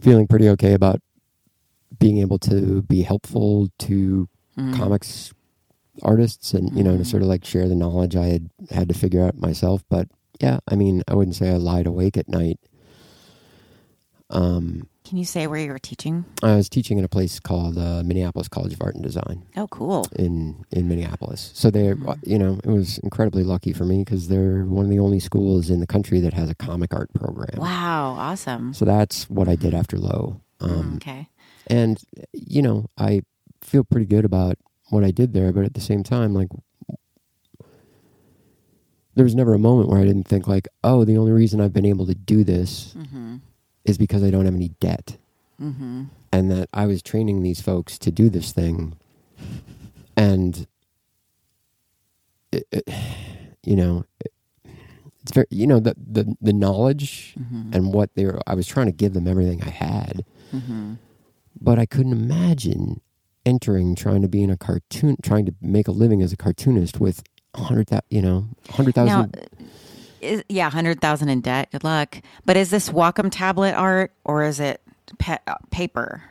feeling 0.00 0.26
pretty 0.26 0.48
okay 0.50 0.72
about 0.72 1.00
being 1.98 2.18
able 2.18 2.38
to 2.40 2.82
be 2.82 3.02
helpful 3.02 3.68
to 3.78 4.28
Mm-hmm. 4.58 4.72
comics 4.72 5.32
artists 6.02 6.52
and 6.54 6.76
you 6.76 6.82
know 6.84 6.96
to 6.96 7.02
Mhm. 7.02 7.06
sort 7.06 7.22
of 7.22 7.28
like 7.28 7.44
share 7.44 7.68
the 7.68 7.74
knowledge 7.74 8.16
I 8.16 8.26
had 8.26 8.50
had 8.70 8.88
to 8.88 8.94
figure 8.94 9.24
out 9.24 9.38
myself. 9.38 9.84
But 9.88 10.08
yeah, 10.40 10.58
I 10.68 10.76
mean, 10.76 11.02
I 11.08 11.14
wouldn't 11.14 11.36
say 11.36 11.50
I 11.50 11.56
lied 11.56 11.86
awake 11.86 12.16
at 12.16 12.28
night. 12.28 12.58
Um, 14.28 14.88
Can 15.04 15.18
you 15.18 15.24
say 15.24 15.46
where 15.46 15.60
you 15.60 15.70
were 15.70 15.78
teaching? 15.78 16.24
I 16.42 16.56
was 16.56 16.68
teaching 16.68 16.98
at 16.98 17.04
a 17.04 17.08
place 17.08 17.38
called 17.38 17.78
uh, 17.78 18.02
Minneapolis 18.04 18.48
College 18.48 18.72
of 18.72 18.82
Art 18.82 18.96
and 18.96 19.04
Design 19.04 19.44
Oh, 19.56 19.68
cool. 19.68 20.08
in 20.18 20.64
in 20.72 20.88
Minneapolis. 20.88 21.52
So 21.54 21.70
they, 21.70 21.92
Mhm. 21.94 22.18
you 22.26 22.36
know, 22.38 22.58
it 22.64 22.68
was 22.70 22.98
incredibly 22.98 23.44
lucky 23.44 23.72
for 23.72 23.84
me 23.84 23.98
because 23.98 24.26
they're 24.26 24.64
one 24.64 24.84
of 24.84 24.90
the 24.90 24.98
only 24.98 25.20
schools 25.20 25.70
in 25.70 25.78
the 25.78 25.86
country 25.86 26.18
that 26.20 26.32
has 26.34 26.50
a 26.50 26.56
comic 26.56 26.92
art 26.92 27.12
program. 27.14 27.60
Wow, 27.60 28.16
awesome. 28.18 28.74
So 28.74 28.84
that's 28.84 29.30
what 29.30 29.48
I 29.48 29.54
did 29.54 29.74
after 29.74 29.96
Low. 29.96 30.40
Um, 30.58 30.70
Mm, 30.70 30.96
okay. 30.96 31.28
and 31.68 32.00
you 32.32 32.62
know 32.62 32.86
i 32.96 33.20
feel 33.60 33.84
pretty 33.84 34.06
good 34.06 34.24
about 34.24 34.56
what 34.88 35.04
i 35.04 35.10
did 35.10 35.32
there 35.32 35.52
but 35.52 35.64
at 35.64 35.74
the 35.74 35.80
same 35.80 36.02
time 36.02 36.32
like 36.34 36.48
there 39.14 39.24
was 39.24 39.34
never 39.34 39.54
a 39.54 39.58
moment 39.58 39.88
where 39.88 40.00
i 40.00 40.04
didn't 40.04 40.28
think 40.28 40.46
like 40.46 40.68
oh 40.84 41.04
the 41.04 41.16
only 41.16 41.32
reason 41.32 41.60
i've 41.60 41.72
been 41.72 41.86
able 41.86 42.06
to 42.06 42.14
do 42.14 42.44
this 42.44 42.94
Mm-hmm. 42.96 43.36
is 43.84 43.98
because 43.98 44.22
i 44.22 44.30
don't 44.30 44.44
have 44.44 44.54
any 44.54 44.70
debt 44.80 45.16
Mm-hmm. 45.60 46.04
and 46.32 46.50
that 46.50 46.68
i 46.74 46.84
was 46.86 47.02
training 47.02 47.42
these 47.42 47.60
folks 47.60 47.98
to 47.98 48.10
do 48.10 48.28
this 48.28 48.52
thing 48.52 48.94
and 50.16 50.66
it, 52.52 52.64
it, 52.70 52.88
you 53.64 53.74
know 53.76 54.04
it, 54.20 54.32
it's 55.22 55.32
very 55.32 55.46
you 55.50 55.66
know 55.66 55.80
the 55.80 55.94
the, 55.96 56.36
the 56.40 56.52
knowledge 56.52 57.34
Mm-hmm. 57.40 57.70
and 57.72 57.92
what 57.92 58.14
they 58.14 58.24
were 58.26 58.40
i 58.46 58.54
was 58.54 58.66
trying 58.66 58.86
to 58.86 58.92
give 58.92 59.14
them 59.14 59.26
everything 59.26 59.62
i 59.62 59.70
had 59.70 60.24
Mm-hmm. 60.54 60.94
but 61.60 61.76
I 61.78 61.86
couldn't 61.86 62.12
imagine 62.12 63.00
entering 63.46 63.94
trying 63.94 64.20
to 64.22 64.28
be 64.28 64.42
in 64.42 64.50
a 64.50 64.56
cartoon, 64.58 65.16
trying 65.22 65.46
to 65.46 65.54
make 65.62 65.88
a 65.88 65.92
living 65.92 66.20
as 66.20 66.32
a 66.32 66.36
cartoonist 66.36 67.00
with 67.00 67.22
a 67.54 67.62
hundred 67.62 67.88
thousand, 67.88 68.04
you 68.10 68.20
know, 68.20 68.46
hundred 68.70 68.94
thousand. 68.94 69.48
is, 70.20 70.42
yeah, 70.48 70.68
hundred 70.68 71.00
thousand 71.00 71.30
in 71.30 71.40
debt. 71.40 71.70
Good 71.72 71.84
luck. 71.84 72.20
But 72.44 72.56
is 72.58 72.70
this 72.70 72.90
Wacom 72.90 73.28
tablet 73.30 73.72
art 73.74 74.12
or 74.24 74.42
is 74.44 74.60
it 74.60 74.82
pa- 75.18 75.38
uh, 75.46 75.54
paper? 75.70 76.22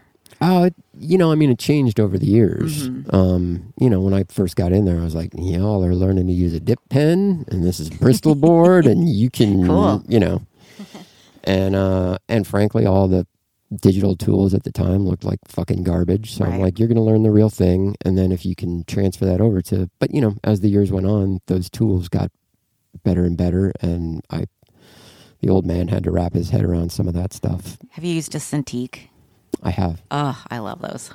Oh, 0.41 0.69
you 0.99 1.17
know, 1.17 1.31
I 1.31 1.35
mean, 1.35 1.49
it 1.49 1.57
changed 1.59 1.97
over 1.97 2.17
the 2.19 2.25
years. 2.25 2.89
Mhm. 2.89 3.13
Um, 3.13 3.73
you 3.79 3.89
know, 3.89 4.01
when 4.01 4.13
I 4.13 4.25
first 4.27 4.57
got 4.57 4.73
in 4.73 4.83
there, 4.83 4.99
I 4.99 5.03
was 5.03 5.15
like, 5.15 5.31
y'all 5.33 5.83
are 5.85 5.95
learning 5.95 6.27
to 6.27 6.33
use 6.33 6.53
a 6.53 6.59
dip 6.59 6.79
pen, 6.89 7.45
and 7.47 7.63
this 7.63 7.79
is 7.79 7.89
Bristol 7.89 8.35
board, 8.47 8.85
and 8.85 9.07
you 9.07 9.29
can, 9.29 9.65
Cool. 9.65 10.03
you 10.09 10.19
know, 10.19 10.41
and 11.45 11.73
uh, 11.75 12.17
and 12.27 12.45
frankly, 12.45 12.85
all 12.85 13.07
the 13.07 13.25
digital 13.81 14.15
tools 14.15 14.53
at 14.53 14.63
the 14.63 14.71
time 14.71 15.05
looked 15.05 15.23
like 15.23 15.39
fucking 15.47 15.83
garbage. 15.83 16.33
So 16.33 16.45
I'm 16.45 16.59
like, 16.61 16.77
you're 16.79 16.87
going 16.87 16.97
to 16.97 17.01
learn 17.03 17.23
the 17.23 17.31
real 17.31 17.49
thing, 17.49 17.95
and 18.05 18.17
then 18.17 18.31
if 18.31 18.45
you 18.45 18.55
can 18.55 18.83
transfer 18.85 19.25
that 19.25 19.41
over 19.41 19.61
to, 19.63 19.89
but 19.99 20.13
you 20.13 20.21
know, 20.21 20.35
as 20.43 20.61
the 20.61 20.69
years 20.69 20.91
went 20.91 21.07
on, 21.07 21.39
those 21.47 21.69
tools 21.69 22.07
got 22.07 22.31
better 23.03 23.25
and 23.25 23.37
better, 23.37 23.71
and 23.81 24.21
I, 24.29 24.45
the 25.41 25.49
old 25.49 25.65
man 25.65 25.87
had 25.87 26.03
to 26.05 26.11
wrap 26.11 26.33
his 26.33 26.49
head 26.51 26.63
around 26.63 26.91
some 26.91 27.07
of 27.07 27.13
that 27.15 27.33
stuff. 27.33 27.77
Have 27.91 28.03
you 28.03 28.13
used 28.13 28.35
a 28.35 28.39
Cintiq? 28.39 29.09
I 29.63 29.71
have. 29.71 30.01
Oh, 30.11 30.41
I 30.49 30.59
love 30.59 30.81
those. 30.81 31.11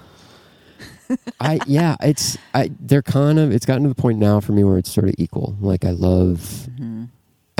I 1.40 1.60
yeah, 1.66 1.96
it's 2.00 2.38
I 2.54 2.70
they're 2.80 3.02
kind 3.02 3.38
of 3.38 3.52
it's 3.52 3.66
gotten 3.66 3.82
to 3.82 3.88
the 3.88 3.94
point 3.94 4.18
now 4.18 4.40
for 4.40 4.52
me 4.52 4.64
where 4.64 4.78
it's 4.78 4.90
sort 4.90 5.08
of 5.08 5.14
equal. 5.18 5.56
Like 5.60 5.84
I 5.84 5.90
love 5.90 6.68
Actu- 6.78 7.08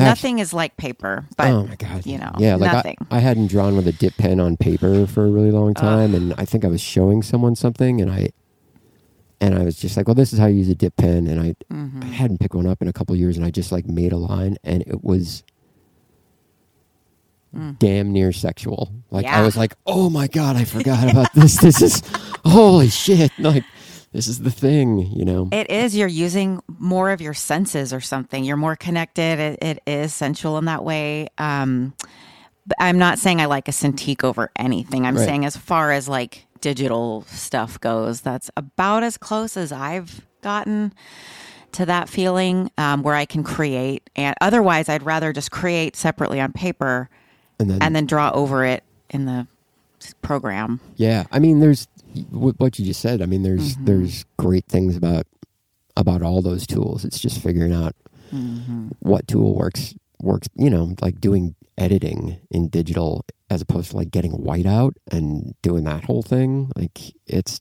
Nothing 0.04 0.38
is 0.38 0.52
like 0.52 0.76
paper, 0.76 1.24
but 1.36 1.48
oh 1.48 1.66
my 1.66 1.76
god, 1.76 2.06
you 2.06 2.18
know, 2.18 2.32
yeah, 2.38 2.56
like 2.56 2.72
nothing. 2.72 2.96
I, 3.10 3.16
I 3.16 3.20
hadn't 3.20 3.48
drawn 3.48 3.76
with 3.76 3.86
a 3.88 3.92
dip 3.92 4.16
pen 4.16 4.40
on 4.40 4.56
paper 4.56 5.06
for 5.06 5.24
a 5.24 5.30
really 5.30 5.50
long 5.50 5.74
time, 5.74 6.14
and 6.14 6.34
I 6.38 6.44
think 6.44 6.64
I 6.64 6.68
was 6.68 6.80
showing 6.80 7.22
someone 7.22 7.54
something, 7.56 8.00
and 8.00 8.10
I 8.10 8.30
and 9.40 9.54
I 9.54 9.62
was 9.64 9.76
just 9.76 9.96
like, 9.96 10.06
well, 10.06 10.14
this 10.14 10.32
is 10.32 10.38
how 10.38 10.46
you 10.46 10.56
use 10.56 10.68
a 10.68 10.74
dip 10.74 10.96
pen, 10.96 11.26
and 11.26 11.40
I 11.40 11.54
Mm-hmm. 11.72 12.02
I 12.02 12.06
hadn't 12.06 12.38
picked 12.40 12.54
one 12.54 12.66
up 12.66 12.82
in 12.82 12.88
a 12.88 12.92
couple 12.92 13.14
years, 13.16 13.36
and 13.36 13.46
I 13.46 13.50
just 13.50 13.72
like 13.72 13.86
made 13.86 14.12
a 14.12 14.16
line, 14.16 14.56
and 14.64 14.82
it 14.82 15.02
was 15.02 15.42
damn 17.78 18.12
near 18.12 18.32
sexual. 18.32 18.92
Like 19.10 19.26
I 19.26 19.40
Mm. 19.40 19.44
Was 19.44 19.56
like, 19.56 19.74
oh 19.86 20.08
my 20.10 20.28
god, 20.28 20.56
I 20.56 20.64
forgot 20.64 21.08
about 21.10 21.32
this. 21.34 21.56
This 21.58 21.82
is 21.82 22.02
holy 22.44 22.88
shit. 22.90 23.32
Like 23.38 23.64
this 24.12 24.26
is 24.26 24.40
the 24.40 24.50
thing, 24.50 24.98
you 24.98 25.24
know. 25.24 25.48
It 25.52 25.70
is. 25.70 25.94
You're 25.96 26.08
using 26.08 26.60
more 26.78 27.10
of 27.10 27.20
your 27.20 27.34
senses 27.34 27.92
or 27.92 28.00
something. 28.00 28.44
You're 28.44 28.56
more 28.56 28.76
connected. 28.76 29.38
It, 29.38 29.58
it 29.62 29.82
is 29.86 30.12
sensual 30.14 30.58
in 30.58 30.64
that 30.66 30.84
way. 30.84 31.28
Um, 31.38 31.94
but 32.66 32.76
I'm 32.80 32.98
not 32.98 33.18
saying 33.18 33.40
I 33.40 33.46
like 33.46 33.68
a 33.68 33.72
Cintiq 33.72 34.24
over 34.24 34.50
anything. 34.56 35.06
I'm 35.06 35.16
Right. 35.16 35.24
saying 35.26 35.44
as 35.44 35.56
far 35.56 35.92
as 35.92 36.08
like 36.08 36.46
digital 36.60 37.22
stuff 37.28 37.80
goes, 37.80 38.20
that's 38.20 38.50
about 38.56 39.02
as 39.02 39.16
close 39.16 39.56
as 39.56 39.72
I've 39.72 40.26
gotten 40.42 40.92
to 41.72 41.86
that 41.86 42.08
feeling 42.08 42.70
um, 42.78 43.02
where 43.02 43.14
I 43.14 43.24
can 43.24 43.44
create. 43.44 44.10
And 44.16 44.34
otherwise, 44.40 44.88
I'd 44.88 45.04
rather 45.04 45.32
just 45.32 45.50
create 45.52 45.94
separately 45.96 46.40
on 46.40 46.52
paper 46.52 47.08
and 47.60 47.70
then, 47.70 47.80
and 47.80 47.94
then 47.96 48.06
draw 48.06 48.30
over 48.32 48.64
it 48.64 48.82
in 49.08 49.24
the 49.26 49.46
program. 50.22 50.80
yeah, 50.96 51.24
I 51.30 51.38
mean, 51.38 51.60
there's 51.60 51.86
what 52.30 52.78
you 52.78 52.84
just 52.84 53.00
said. 53.00 53.22
I 53.22 53.26
mean, 53.26 53.42
there's 53.42 53.74
Mm-hmm. 53.74 53.84
there's 53.86 54.24
great 54.38 54.66
things 54.66 54.96
about 54.96 55.26
about 55.96 56.22
all 56.22 56.40
those 56.42 56.66
tools. 56.66 57.04
It's 57.04 57.18
just 57.20 57.40
figuring 57.42 57.72
out 57.74 57.94
Mm-hmm. 58.32 58.88
what 59.00 59.26
tool 59.28 59.54
works 59.56 59.94
works. 60.20 60.48
You 60.54 60.70
know, 60.70 60.94
like 61.00 61.20
doing 61.20 61.54
editing 61.78 62.38
in 62.50 62.68
digital 62.68 63.24
as 63.48 63.60
opposed 63.62 63.90
to 63.90 63.96
like 63.96 64.10
getting 64.10 64.32
whiteout 64.32 64.92
and 65.10 65.54
doing 65.62 65.84
that 65.84 66.04
whole 66.04 66.22
thing. 66.22 66.70
Like 66.76 66.98
it's 67.26 67.60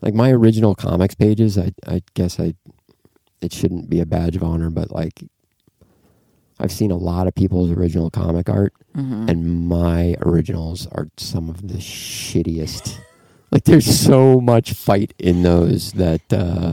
like 0.00 0.14
my 0.14 0.30
original 0.32 0.74
comics 0.74 1.14
pages. 1.14 1.56
I 1.58 1.72
I 1.86 2.02
guess 2.14 2.40
I 2.40 2.54
it 3.40 3.52
shouldn't 3.52 3.88
be 3.88 4.00
a 4.00 4.06
badge 4.06 4.34
of 4.36 4.42
honor, 4.42 4.70
but 4.70 4.90
like 4.90 5.22
I've 6.58 6.72
seen 6.72 6.90
a 6.90 6.96
lot 6.96 7.28
of 7.28 7.34
people's 7.36 7.70
original 7.70 8.10
comic 8.10 8.48
art, 8.48 8.72
Mm-hmm. 8.96 9.28
and 9.28 9.68
my 9.68 10.16
originals 10.26 10.88
are 10.90 11.06
some 11.18 11.48
of 11.48 11.68
the 11.68 11.74
shittiest. 11.78 12.98
Like 13.50 13.64
there's 13.64 13.98
so 13.98 14.40
much 14.40 14.72
fight 14.72 15.14
in 15.18 15.42
those 15.42 15.92
that 15.92 16.32
uh 16.32 16.72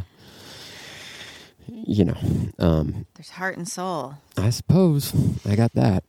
you 1.68 2.06
know, 2.06 2.18
um 2.60 3.06
There's 3.16 3.32
heart 3.32 3.58
and 3.58 3.68
soul. 3.68 4.16
I 4.38 4.50
suppose 4.50 5.14
I 5.48 5.56
got 5.56 5.74
that. 5.74 6.04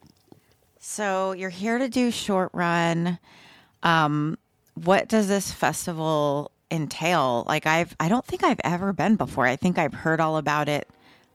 So 0.78 1.32
you're 1.32 1.50
here 1.50 1.78
to 1.78 1.88
do 1.88 2.10
short 2.10 2.50
run. 2.52 3.18
Um, 3.82 4.38
what 4.74 5.08
does 5.08 5.28
this 5.28 5.50
festival 5.52 6.50
entail? 6.70 7.44
Like 7.48 7.66
I've 7.66 7.94
I 7.98 8.08
don't 8.08 8.24
think 8.24 8.42
I've 8.44 8.60
ever 8.64 8.92
been 8.92 9.16
before. 9.16 9.46
I 9.46 9.56
think 9.56 9.78
I've 9.78 9.94
heard 9.94 10.20
all 10.20 10.36
about 10.36 10.68
it. 10.68 10.88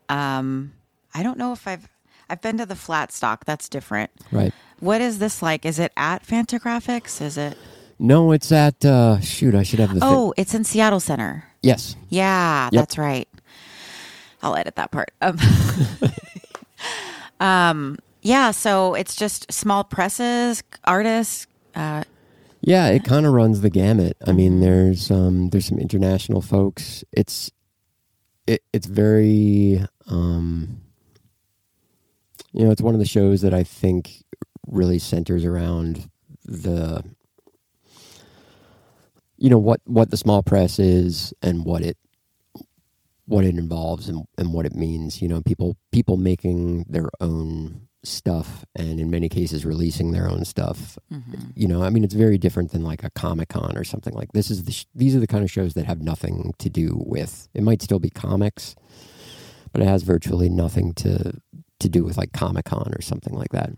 Um, 0.09 0.73
I 1.13 1.23
don't 1.23 1.37
know 1.37 1.51
if 1.53 1.67
I've 1.67 1.87
I've 2.29 2.41
been 2.41 2.57
to 2.59 2.65
the 2.65 2.75
Flatstock. 2.75 3.43
That's 3.45 3.67
different. 3.67 4.11
Right. 4.31 4.53
What 4.79 5.01
is 5.01 5.19
this 5.19 5.41
like? 5.41 5.65
Is 5.65 5.79
it 5.79 5.91
at 5.97 6.25
Fantagraphics? 6.25 7.21
Is 7.21 7.37
it? 7.37 7.57
No, 8.03 8.31
it's 8.31 8.51
at 8.51 8.83
uh 8.83 9.19
shoot, 9.19 9.53
I 9.53 9.61
should 9.63 9.79
have 9.79 9.93
the 9.93 9.99
thing. 9.99 10.09
Oh, 10.09 10.33
it's 10.35 10.55
in 10.55 10.63
Seattle 10.63 10.99
Center. 10.99 11.45
Yes. 11.61 11.95
Yeah, 12.09 12.69
Yep. 12.71 12.81
that's 12.81 12.97
right. 12.97 13.29
I'll 14.41 14.55
edit 14.55 14.75
that 14.75 14.89
part. 14.89 15.11
Um, 15.21 15.37
um, 17.39 17.99
yeah, 18.23 18.49
so 18.49 18.95
it's 18.95 19.15
just 19.15 19.51
small 19.53 19.83
presses, 19.83 20.63
artists. 20.83 21.45
Uh, 21.75 22.03
Yeah, 22.61 22.87
it 22.87 23.03
kind 23.03 23.27
of 23.27 23.33
runs 23.33 23.61
the 23.61 23.69
gamut. 23.69 24.17
I 24.25 24.31
mean, 24.31 24.61
there's 24.61 25.11
um 25.11 25.49
there's 25.49 25.67
some 25.67 25.77
international 25.77 26.41
folks. 26.41 27.03
It's 27.11 27.51
it 28.47 28.63
it's 28.73 28.87
very 28.87 29.85
um 30.07 30.81
you 32.51 32.65
know, 32.65 32.71
it's 32.71 32.81
one 32.81 32.95
of 32.95 32.99
the 32.99 33.05
shows 33.07 33.41
that 33.41 33.53
I 33.53 33.63
think 33.63 34.23
really 34.67 34.97
centers 34.99 35.45
around 35.45 36.09
the 36.45 37.03
you 39.41 39.49
know 39.49 39.57
what 39.57 39.81
what 39.85 40.11
the 40.11 40.17
small 40.17 40.43
press 40.43 40.77
is 40.77 41.33
and 41.41 41.65
what 41.65 41.81
it 41.81 41.97
what 43.25 43.43
it 43.43 43.55
involves 43.55 44.07
and, 44.07 44.25
and 44.37 44.53
what 44.53 44.67
it 44.67 44.75
means 44.75 45.21
you 45.21 45.27
know 45.27 45.41
people 45.41 45.75
people 45.91 46.15
making 46.15 46.85
their 46.87 47.09
own 47.19 47.87
stuff 48.03 48.63
and 48.75 48.99
in 48.99 49.09
many 49.09 49.29
cases 49.29 49.63
releasing 49.63 50.11
their 50.11 50.27
own 50.27 50.43
stuff. 50.43 50.97
Mm-hmm. 51.11 51.51
You 51.55 51.67
know 51.67 51.83
i 51.83 51.89
mean 51.89 52.03
it's 52.03 52.13
very 52.13 52.37
different 52.37 52.71
than 52.71 52.83
like 52.83 53.03
a 53.03 53.09
comic-con 53.11 53.75
or 53.75 53.83
something 53.83 54.13
like 54.13 54.31
this 54.33 54.51
is 54.51 54.63
the 54.65 54.71
sh- 54.71 54.85
these 54.93 55.15
are 55.15 55.19
the 55.19 55.27
kind 55.27 55.43
of 55.43 55.51
shows 55.51 55.73
that 55.73 55.85
have 55.85 56.01
nothing 56.01 56.53
to 56.59 56.69
do 56.69 57.01
with 57.05 57.47
it 57.55 57.63
might 57.63 57.81
still 57.81 57.99
be 57.99 58.11
comics 58.11 58.75
but 59.71 59.81
it 59.81 59.87
has 59.87 60.03
virtually 60.03 60.49
nothing 60.49 60.93
to 60.93 61.33
to 61.79 61.89
do 61.89 62.03
with 62.03 62.15
like 62.15 62.31
comic-con 62.31 62.93
or 62.95 63.01
something 63.01 63.33
like 63.33 63.51
that 63.51 63.71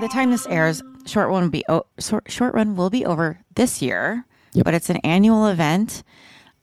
by 0.00 0.06
the 0.06 0.12
time 0.12 0.30
this 0.30 0.46
airs, 0.46 0.80
short 1.06 1.28
run 1.28 1.42
will 1.42 1.50
be 1.50 1.64
o- 1.68 1.84
short, 1.98 2.30
short 2.30 2.54
run 2.54 2.76
will 2.76 2.88
be 2.88 3.04
over 3.04 3.40
this 3.56 3.82
year, 3.82 4.24
Yep. 4.52 4.64
but 4.64 4.72
it's 4.74 4.88
an 4.90 4.98
annual 4.98 5.46
event. 5.48 6.04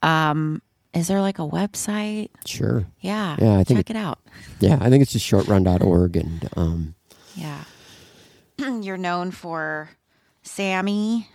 Um, 0.02 0.62
is 0.94 1.10
there 1.10 1.20
like 1.20 1.38
a 1.38 1.42
website? 1.42 2.30
sure 2.46 2.86
Yeah, 3.02 3.36
Yeah, 3.38 3.58
I 3.58 3.66
think 3.66 3.80
check 3.80 3.90
it 3.90 3.98
out. 3.98 4.20
yeah 4.62 4.78
i 4.80 4.90
think 4.90 5.02
it's 5.02 5.12
just 5.12 5.26
shortrun.org 5.30 6.16
and 6.16 6.50
um 6.56 6.96
Yeah, 7.36 7.64
you're 8.58 8.96
known 8.96 9.32
for 9.32 9.90
Sammy, 10.44 11.28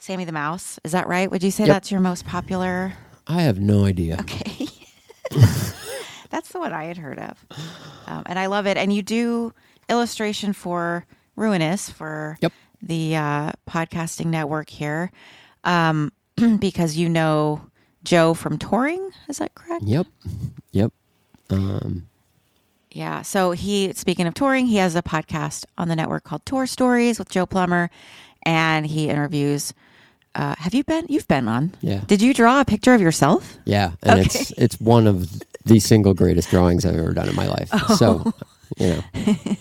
Sammy 0.00 0.24
the 0.24 0.32
Mouse. 0.32 0.80
Is 0.82 0.90
that 0.92 1.06
right? 1.06 1.30
Would 1.30 1.44
you 1.44 1.52
say 1.52 1.66
Yep. 1.66 1.72
that's 1.74 1.90
your 1.92 2.00
most 2.00 2.26
popular? 2.26 2.94
i 3.28 3.42
have 3.42 3.60
no 3.60 3.84
idea 3.84 4.16
Okay. 4.20 4.66
That's 6.30 6.48
the 6.48 6.58
one 6.58 6.72
I 6.72 6.84
had 6.86 6.96
heard 6.98 7.20
of. 7.20 7.46
Um, 8.08 8.24
and 8.26 8.40
I 8.40 8.46
love 8.46 8.66
it. 8.66 8.76
And 8.76 8.92
you 8.92 9.02
do 9.02 9.52
illustration 9.88 10.52
for 10.52 11.06
Ruinous 11.36 11.90
for 11.90 12.38
Yep. 12.40 12.52
the 12.82 13.16
uh, 13.16 13.52
podcasting 13.68 14.26
network 14.26 14.70
here 14.70 15.10
um, 15.64 16.12
because 16.58 16.96
you 16.96 17.08
know 17.08 17.60
Joe 18.04 18.34
from 18.34 18.58
touring. 18.58 19.10
Is 19.28 19.38
that 19.38 19.54
correct? 19.54 19.84
yep 19.84 20.06
yep 20.72 20.92
um 21.50 22.06
Yeah. 22.90 23.22
So 23.22 23.52
he, 23.52 23.92
speaking 23.94 24.26
of 24.26 24.34
touring, 24.34 24.66
he 24.66 24.76
has 24.76 24.94
a 24.94 25.02
podcast 25.02 25.64
on 25.78 25.88
the 25.88 25.96
network 25.96 26.24
called 26.24 26.44
Tour 26.46 26.66
Stories 26.66 27.18
with 27.18 27.28
Joe 27.28 27.46
Plummer, 27.46 27.90
and 28.44 28.86
he 28.86 29.08
interviews. 29.08 29.72
Uh, 30.36 30.54
have 30.58 30.74
you 30.74 30.82
been? 30.84 31.06
You've 31.08 31.28
been 31.28 31.46
on. 31.48 31.72
Yeah. 31.80 32.00
Did 32.06 32.20
you 32.20 32.34
draw 32.34 32.60
a 32.60 32.64
picture 32.64 32.92
of 32.94 33.00
yourself? 33.00 33.56
Yeah, 33.64 33.92
and 34.02 34.20
Okay. 34.20 34.26
it's 34.26 34.50
it's 34.58 34.80
one 34.80 35.06
of 35.06 35.28
the 35.64 35.78
single 35.80 36.12
greatest 36.14 36.50
drawings 36.50 36.84
I've 36.84 36.96
ever 36.96 37.12
done 37.12 37.28
in 37.28 37.34
my 37.36 37.46
life. 37.46 37.70
Oh. 37.88 37.94
So, 37.96 38.32
you 38.78 38.88
know, 38.88 39.56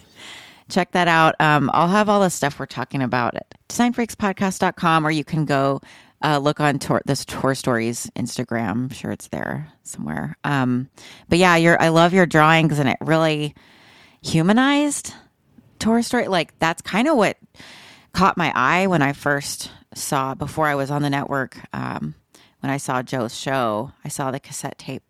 check 0.73 0.91
that 0.91 1.07
out. 1.07 1.35
Um, 1.39 1.69
I'll 1.73 1.87
have 1.87 2.09
all 2.09 2.21
the 2.21 2.29
stuff 2.29 2.59
we're 2.59 2.65
talking 2.65 3.01
about 3.01 3.35
at 3.35 3.53
designfreakspodcast.com, 3.69 5.05
or 5.05 5.11
you 5.11 5.23
can 5.23 5.45
go 5.45 5.81
uh, 6.23 6.37
look 6.37 6.59
on 6.59 6.79
tour, 6.79 7.01
this 7.05 7.25
Tour 7.25 7.53
Stories 7.53 8.09
Instagram. 8.15 8.71
I'm 8.71 8.89
sure 8.89 9.11
it's 9.11 9.27
there 9.27 9.71
somewhere. 9.83 10.37
Um, 10.43 10.89
but 11.29 11.37
yeah, 11.37 11.55
your 11.57 11.81
I 11.81 11.89
love 11.89 12.13
your 12.13 12.25
drawings, 12.25 12.79
and 12.79 12.89
it 12.89 12.97
really 13.01 13.53
humanized 14.21 15.13
Tour 15.79 16.01
Story. 16.01 16.27
Like 16.27 16.57
that's 16.59 16.81
kind 16.81 17.07
of 17.07 17.17
what 17.17 17.37
caught 18.13 18.37
my 18.37 18.51
eye 18.55 18.87
when 18.87 19.01
I 19.01 19.13
first 19.13 19.69
saw 19.93 20.33
before 20.33 20.67
I 20.67 20.75
was 20.75 20.89
on 20.89 21.01
the 21.01 21.09
network. 21.09 21.57
Um, 21.73 22.15
when 22.61 22.71
I 22.71 22.77
saw 22.77 23.03
Joe's 23.03 23.37
show, 23.37 23.91
I 24.05 24.07
saw 24.07 24.31
the 24.31 24.39
cassette 24.39 24.77
tape, 24.77 25.03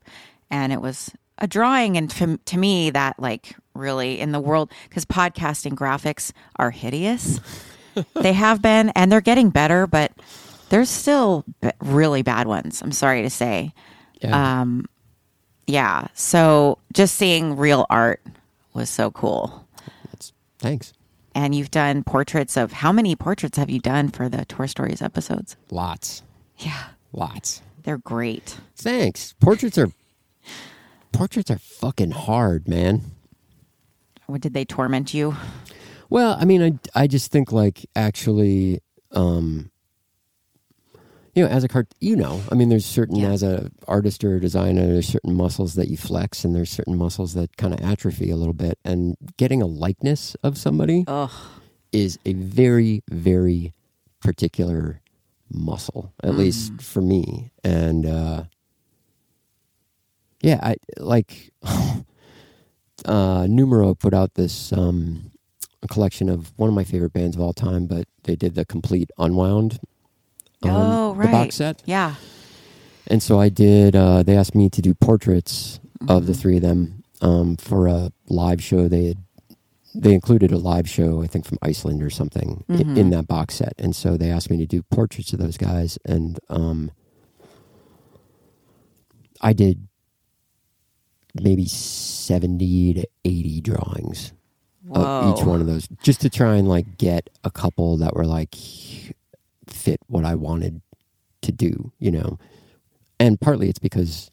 and 0.50 0.74
it 0.74 0.82
was 0.82 1.12
a 1.38 1.48
drawing. 1.48 1.98
And 1.98 2.10
to, 2.12 2.38
to 2.38 2.58
me, 2.58 2.90
that 2.90 3.20
like 3.20 3.56
really 3.76 4.20
in 4.20 4.32
the 4.32 4.40
world 4.40 4.72
because 4.90 5.06
podcasting 5.06 5.74
graphics 5.74 6.32
are 6.58 6.72
hideous. 6.72 7.40
they 8.16 8.34
have 8.34 8.62
been, 8.62 8.90
and 8.96 9.12
they're 9.12 9.22
getting 9.22 9.50
better, 9.50 9.86
but 9.88 10.12
there's 10.70 10.90
still 10.90 11.46
b- 11.62 11.70
really 11.80 12.22
bad 12.24 12.48
ones. 12.48 12.82
I'm 12.82 12.92
sorry 12.92 13.22
to 13.22 13.30
say. 13.30 13.74
yeah, 14.22 14.62
Um, 14.62 14.86
yeah. 15.68 16.08
So 16.14 16.80
just 16.94 17.16
seeing 17.16 17.56
real 17.56 17.86
art 17.90 18.22
was 18.74 18.90
so 18.90 19.12
cool. 19.12 19.68
it's, 20.12 20.34
thanks. 20.58 20.94
And 21.36 21.54
you've 21.56 21.72
done 21.72 22.04
portraits 22.04 22.58
of 22.58 22.72
how 22.74 22.92
many 22.92 23.16
portraits 23.16 23.58
have 23.58 23.70
you 23.70 23.80
done 23.80 24.10
for 24.10 24.30
the 24.30 24.46
Tour 24.46 24.68
Stories 24.68 25.02
episodes? 25.02 25.56
Lots, 25.72 26.22
Yeah, 26.58 26.84
lots. 27.12 27.62
they're 27.84 27.98
great. 27.98 28.58
Thanks. 28.76 29.34
Portraits 29.40 29.78
are 29.78 29.90
portraits 31.12 31.50
are 31.52 31.58
fucking 31.60 32.12
hard, 32.12 32.68
man. 32.68 33.02
What 34.34 34.42
did 34.42 34.56
they 34.56 34.66
torment 34.66 35.14
you? 35.14 35.36
Well, 36.10 36.36
I 36.40 36.46
mean, 36.46 36.64
I 36.96 37.04
I 37.04 37.06
just 37.06 37.32
think 37.32 37.52
like 37.52 37.86
actually, 37.96 38.80
um, 39.12 39.70
you 41.36 41.44
know, 41.44 41.50
as 41.52 41.64
a 41.64 41.68
cart, 41.68 41.94
you 42.00 42.16
know, 42.16 42.42
I 42.52 42.56
mean, 42.56 42.70
there's 42.70 42.84
certain 42.84 43.16
Yeah. 43.18 43.30
as 43.30 43.44
a 43.44 43.70
artist 43.88 44.24
or 44.24 44.38
a 44.38 44.42
designer, 44.42 44.88
there's 44.88 45.08
certain 45.08 45.36
muscles 45.36 45.76
that 45.76 45.88
you 45.88 45.98
flex, 45.98 46.44
and 46.44 46.56
there's 46.56 46.72
certain 46.72 46.98
muscles 46.98 47.36
that 47.36 47.58
kind 47.58 47.76
of 47.76 47.82
atrophy 47.82 48.32
a 48.32 48.36
little 48.36 48.56
bit. 48.56 48.80
And 48.84 49.16
getting 49.38 49.62
a 49.62 49.68
likeness 49.68 50.34
of 50.42 50.58
somebody 50.58 51.04
Ugh. 51.06 51.30
is 51.92 52.18
a 52.26 52.34
very, 52.34 53.04
very 53.12 53.72
particular 54.20 55.00
muscle, 55.52 56.12
at 56.24 56.34
least 56.34 56.82
for 56.82 57.02
me. 57.04 57.52
And 57.64 58.08
uh, 58.08 58.46
yeah, 60.42 60.60
I 60.64 60.78
like 60.98 61.52
uh, 63.06 63.48
Numero 63.48 63.94
put 63.96 64.14
out 64.14 64.34
this 64.36 64.72
um, 64.74 65.32
collection 65.90 66.30
of 66.30 66.52
one 66.58 66.70
of 66.70 66.76
my 66.76 66.84
favorite 66.84 67.14
bands 67.14 67.36
of 67.36 67.42
all 67.42 67.54
time, 67.54 67.86
but 67.88 68.08
they 68.24 68.36
did 68.36 68.56
the 68.56 68.66
complete 68.66 69.10
Unwound. 69.18 69.80
um, 70.64 70.70
oh, 70.72 71.14
right. 71.16 71.26
The 71.26 71.32
box 71.32 71.56
set. 71.56 71.82
Yeah. 71.86 72.16
And 73.08 73.22
so 73.22 73.40
I 73.40 73.50
did. 73.50 73.96
Uh, 73.96 74.24
they 74.24 74.38
asked 74.38 74.56
me 74.56 74.70
to 74.70 74.82
do 74.82 74.94
portraits 74.94 75.80
of 76.08 76.08
Mm-hmm. 76.24 76.26
the 76.28 76.34
three 76.34 76.56
of 76.58 76.62
them 76.64 77.04
um, 77.22 77.56
for 77.58 77.88
a 77.88 78.12
live 78.28 78.62
show. 78.64 78.88
They 78.88 79.06
had 79.08 79.18
they 79.96 80.14
included 80.14 80.52
a 80.52 80.58
live 80.58 80.90
show, 80.90 81.22
I 81.22 81.28
think, 81.28 81.46
from 81.46 81.60
Iceland 81.62 82.02
or 82.02 82.10
something 82.10 82.64
i- 82.68 82.74
Mhm. 82.74 82.98
in 82.98 83.10
that 83.12 83.28
box 83.28 83.56
set. 83.56 83.74
And 83.78 83.96
so 83.96 84.18
they 84.18 84.32
asked 84.32 84.50
me 84.50 84.58
to 84.58 84.66
do 84.66 84.82
portraits 84.84 85.34
of 85.34 85.40
those 85.40 85.56
guys, 85.56 86.00
and 86.04 86.40
um, 86.50 86.90
I 89.42 89.54
did 89.54 89.88
maybe 91.34 91.66
seventy 91.66 92.94
to 92.94 93.08
eighty 93.26 93.62
drawings 93.62 94.34
of 94.92 95.08
each 95.40 95.44
one 95.46 95.62
of 95.62 95.68
those, 95.68 95.88
just 96.04 96.22
to 96.22 96.30
try 96.30 96.56
and 96.56 96.68
like 96.68 96.98
get 96.98 97.30
a 97.44 97.50
couple 97.52 97.98
that 97.98 98.16
were 98.16 98.26
like 98.26 98.54
fit 99.68 100.00
what 100.08 100.26
I 100.26 100.36
wanted 100.36 100.82
to 101.42 101.52
do, 101.52 101.92
you 102.00 102.12
know. 102.12 102.38
And 103.20 103.40
partly 103.40 103.70
it's 103.70 103.80
because 103.80 104.30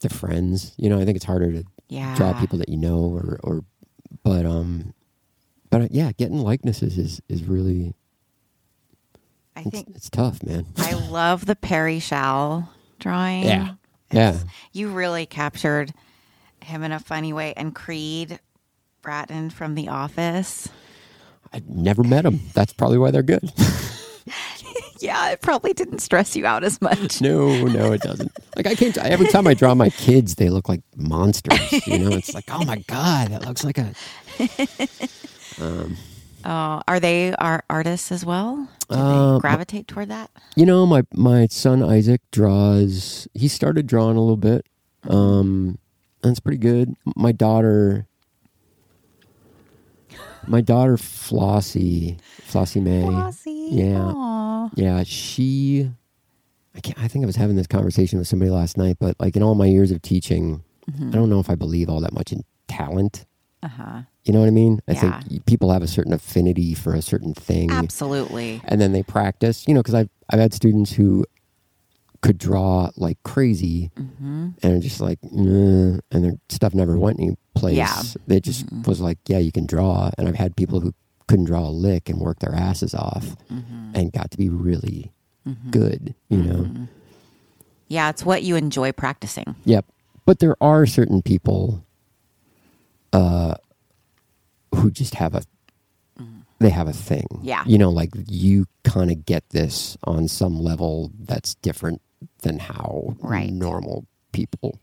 they're 0.00 0.10
friends, 0.10 0.74
you 0.76 0.88
know. 0.90 1.00
I 1.00 1.04
think 1.04 1.16
it's 1.16 1.24
harder 1.24 1.50
to 1.52 1.64
Yeah. 1.88 2.14
draw 2.14 2.32
people 2.34 2.58
that 2.58 2.68
you 2.68 2.76
know, 2.76 2.98
or 2.98 3.40
or, 3.42 3.64
but 4.22 4.44
um, 4.46 4.92
but 5.70 5.82
uh, 5.82 5.88
yeah, 5.90 6.12
getting 6.12 6.38
likenesses 6.38 6.98
is 6.98 7.20
is 7.28 7.44
really 7.44 7.94
I 9.56 9.62
think 9.64 9.88
it's 9.94 10.08
tough, 10.10 10.42
man. 10.42 10.66
I 10.76 10.92
love 10.94 11.46
the 11.46 11.56
Perry 11.56 11.98
Shell 11.98 12.70
drawing. 12.98 13.44
Yeah, 13.44 13.74
yeah. 14.12 14.38
You 14.72 14.90
really 14.90 15.26
captured 15.26 15.92
him 16.64 16.82
in 16.82 16.92
a 16.92 16.98
funny 17.00 17.32
way. 17.32 17.54
And 17.56 17.74
Creed 17.74 18.38
Bratton 19.02 19.50
from 19.50 19.74
The 19.74 19.88
Office. 19.88 20.68
I 21.52 21.62
never 21.68 22.02
met 22.04 22.24
him. 22.24 22.40
That's 22.54 22.72
probably 22.72 22.98
why 22.98 23.10
they're 23.10 23.22
good. 23.22 23.50
Yeah, 25.02 25.30
it 25.30 25.40
probably 25.40 25.72
didn't 25.72 26.00
stress 26.00 26.36
you 26.36 26.44
out 26.44 26.62
as 26.62 26.78
much. 26.82 27.22
no, 27.22 27.64
no, 27.64 27.90
it 27.92 28.02
doesn't. 28.02 28.30
Like 28.54 28.66
I 28.66 28.74
can't. 28.74 28.98
Every 28.98 29.28
time 29.28 29.46
I 29.46 29.54
draw 29.54 29.74
my 29.74 29.88
kids, 29.88 30.34
they 30.34 30.50
look 30.50 30.68
like 30.68 30.82
monsters. 30.94 31.86
You 31.86 31.98
know, 31.98 32.10
it's 32.14 32.34
like, 32.34 32.44
oh 32.50 32.62
my 32.66 32.84
god, 32.86 33.28
that 33.28 33.46
looks 33.46 33.64
like 33.64 33.78
a. 33.78 33.94
Oh, 36.42 36.82
are 36.88 37.00
they 37.00 37.34
are 37.34 37.64
artists 37.68 38.10
as 38.12 38.24
well? 38.24 38.68
Do 38.88 38.96
Uh, 38.96 39.34
they 39.34 39.40
gravitate 39.40 39.88
toward 39.88 40.08
that? 40.08 40.30
You 40.56 40.64
know, 40.66 40.86
my 40.86 41.02
my 41.14 41.46
son 41.48 41.82
Isaac 41.82 42.20
draws. 42.30 43.28
He 43.34 43.46
started 43.48 43.86
drawing 43.86 44.16
a 44.16 44.20
little 44.20 44.36
bit. 44.38 44.66
Um, 45.08 45.78
it's 46.24 46.40
pretty 46.40 46.58
good. 46.58 46.94
My 47.16 47.32
daughter, 47.32 48.06
my 50.46 50.60
daughter 50.60 50.96
Flossie, 50.96 52.18
Flossie 52.46 52.80
May. 52.82 53.02
Flossie. 53.02 53.68
Yeah, 53.72 54.12
Aw. 54.14 54.70
yeah. 54.74 55.02
She, 55.04 55.90
I 56.74 56.80
can't. 56.80 56.98
I 56.98 57.08
think 57.08 57.24
I 57.24 57.26
was 57.26 57.36
having 57.36 57.56
this 57.56 57.66
conversation 57.66 58.18
with 58.18 58.28
somebody 58.28 58.50
last 58.50 58.76
night. 58.76 58.96
But 58.98 59.16
like 59.20 59.36
in 59.36 59.42
all 59.42 59.54
my 59.54 59.66
years 59.66 59.90
of 59.90 60.02
teaching, 60.02 60.62
I 60.88 61.10
don't 61.10 61.30
know 61.30 61.40
if 61.40 61.48
I 61.50 61.54
believe 61.54 61.88
all 61.88 62.00
that 62.00 62.12
much 62.12 62.32
in 62.32 62.42
talent. 62.68 63.26
Uh-huh. 63.62 64.02
You 64.24 64.32
know 64.32 64.40
what 64.40 64.46
I 64.46 64.50
mean? 64.50 64.80
I 64.88 64.92
Yeah. 64.92 65.20
think 65.20 65.46
people 65.46 65.70
have 65.70 65.82
a 65.82 65.86
certain 65.86 66.12
affinity 66.12 66.74
for 66.74 66.94
a 66.94 67.02
certain 67.02 67.34
thing 67.34 67.70
Absolutely. 67.70 68.60
and 68.64 68.80
then 68.80 68.92
they 68.92 69.02
practice. 69.02 69.68
You 69.68 69.74
know, 69.74 69.80
because 69.80 69.94
I've 69.94 70.08
I've 70.30 70.40
had 70.40 70.54
students 70.54 70.92
who 70.92 71.24
could 72.22 72.38
draw 72.38 72.90
like 72.96 73.16
crazy, 73.22 73.90
Mm-hmm. 73.96 74.48
and 74.62 74.82
just 74.82 75.00
like, 75.00 75.18
"Nah," 75.22 75.98
and 76.10 76.24
their 76.24 76.32
stuff 76.48 76.74
never 76.74 76.98
went 76.98 77.18
any 77.20 77.36
place. 77.54 77.76
Yeah. 77.76 77.86
Mm-hmm. 77.88 78.38
Just 78.40 78.66
was 78.86 79.00
like, 79.00 79.18
yeah, 79.26 79.38
you 79.38 79.50
can 79.52 79.66
draw. 79.66 80.10
And 80.18 80.28
I've 80.28 80.34
had 80.34 80.54
people 80.56 80.80
who 80.80 80.92
couldn't 81.28 81.46
draw 81.46 81.60
a 81.66 81.70
lick 81.70 82.08
and 82.08 82.18
work 82.18 82.40
their 82.40 82.54
asses 82.54 82.94
off, 82.94 83.36
Mm-hmm. 83.50 83.92
and 83.94 84.12
got 84.12 84.30
to 84.32 84.36
be 84.38 84.48
really 84.48 85.12
good. 85.70 86.14
You 86.28 86.38
know. 86.38 86.54
Mm-hmm. 86.64 86.84
Yeah, 87.88 88.10
it's 88.10 88.24
what 88.24 88.42
you 88.42 88.54
enjoy 88.56 88.92
practicing. 88.92 89.56
Yep. 89.64 89.84
But 90.26 90.38
there 90.38 90.56
are 90.60 90.86
certain 90.86 91.22
people 91.22 91.84
uh 93.12 93.54
who 94.74 94.90
just 94.90 95.14
have 95.16 95.34
a 95.34 95.42
they 96.60 96.68
have 96.70 96.88
a 96.88 96.92
thing. 96.92 97.26
Yeah. 97.42 97.64
You 97.66 97.78
know, 97.78 97.88
like 97.88 98.10
you 98.28 98.66
kind 98.84 99.10
of 99.10 99.24
get 99.24 99.48
this 99.48 99.96
on 100.04 100.28
some 100.28 100.60
level 100.60 101.10
that's 101.18 101.54
different 101.56 102.02
than 102.42 102.58
how 102.58 103.16
Right. 103.20 103.50
normal 103.52 104.06
people 104.32 104.78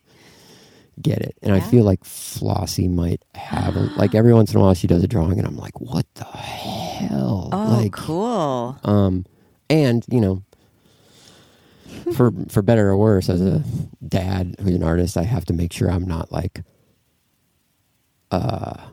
get 1.01 1.19
it. 1.19 1.37
And 1.43 1.53
I 1.53 1.59
feel 1.59 1.83
like 1.83 2.03
Flossie 2.03 2.89
might 2.89 3.23
have 3.35 3.75
a, 3.75 3.81
like 3.97 4.15
every 4.15 4.33
once 4.33 4.51
in 4.51 4.57
a 4.59 4.63
while 4.63 4.73
she 4.73 4.87
does 4.87 5.03
a 5.03 5.07
drawing 5.07 5.37
and 5.37 5.47
I'm 5.47 5.57
like, 5.57 5.79
what 5.79 6.05
the 6.15 6.23
hell? 6.25 7.49
Oh, 7.51 7.77
like 7.81 7.91
cool. 7.91 8.77
um, 8.83 9.25
and 9.69 10.03
you 10.09 10.19
know, 10.21 10.43
for 12.15 12.31
for 12.49 12.61
better 12.61 12.89
or 12.89 12.97
worse, 12.97 13.29
as 13.29 13.41
a 13.41 13.63
dad 14.07 14.55
who's 14.61 14.75
an 14.75 14.83
artist, 14.83 15.17
I 15.17 15.23
have 15.23 15.45
to 15.45 15.53
make 15.53 15.71
sure 15.73 15.89
I'm 15.91 16.05
not 16.07 16.31
like 16.31 16.63
uh 18.31 18.87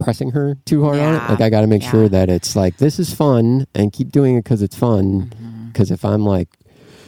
pressing 0.00 0.30
her 0.32 0.56
too 0.64 0.84
hard 0.84 0.98
on 0.98 1.14
it. 1.14 1.28
Like 1.30 1.40
I 1.40 1.50
got 1.50 1.60
to 1.62 1.66
make 1.66 1.82
Yeah. 1.82 1.90
sure 1.90 2.08
that 2.08 2.28
it's 2.28 2.56
like 2.56 2.78
this 2.78 2.98
is 2.98 3.12
fun 3.14 3.66
and 3.74 3.92
keep 3.92 4.10
doing 4.10 4.36
it 4.36 4.44
because 4.44 4.62
it's 4.62 4.76
fun. 4.76 5.30
Mm-hmm. 5.32 5.53
Because 5.74 5.90
if 5.90 6.04
I'm 6.04 6.24
like, 6.24 6.48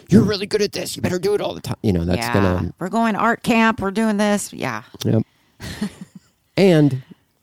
you're 0.09 0.23
really 0.23 0.47
good 0.47 0.63
at 0.63 0.73
this, 0.73 0.97
you 0.97 1.03
better 1.03 1.19
do 1.19 1.35
it 1.35 1.41
all 1.41 1.55
the 1.55 1.61
time. 1.61 1.77
You 1.83 1.93
know, 1.93 2.05
that's 2.05 2.19
yeah. 2.19 2.33
gonna 2.33 2.75
We're 2.79 2.89
going 2.89 3.17
art 3.17 3.43
camp. 3.43 3.81
We're 3.81 3.91
doing 3.91 4.17
this. 4.19 4.53
Yeah. 4.53 4.83
Yep. 5.05 5.23
and 6.57 7.03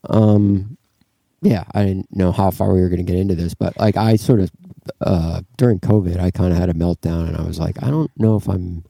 um 0.09 0.77
yeah, 1.41 1.65
I 1.73 1.83
didn't 1.83 2.15
know 2.15 2.31
how 2.31 2.51
far 2.51 2.73
we 2.73 2.79
were 2.79 2.87
going 2.87 3.05
to 3.05 3.11
get 3.11 3.19
into 3.19 3.35
this, 3.35 3.53
but 3.53 3.77
like 3.77 3.97
I 3.97 4.15
sort 4.15 4.39
of 4.39 4.51
uh 5.01 5.41
during 5.57 5.79
COVID, 5.79 6.19
I 6.19 6.31
kind 6.31 6.53
of 6.53 6.59
had 6.59 6.69
a 6.69 6.73
meltdown 6.73 7.27
and 7.27 7.35
I 7.35 7.43
was 7.43 7.59
like, 7.59 7.81
I 7.83 7.89
don't 7.89 8.11
know 8.17 8.35
if 8.35 8.47
I'm 8.47 8.83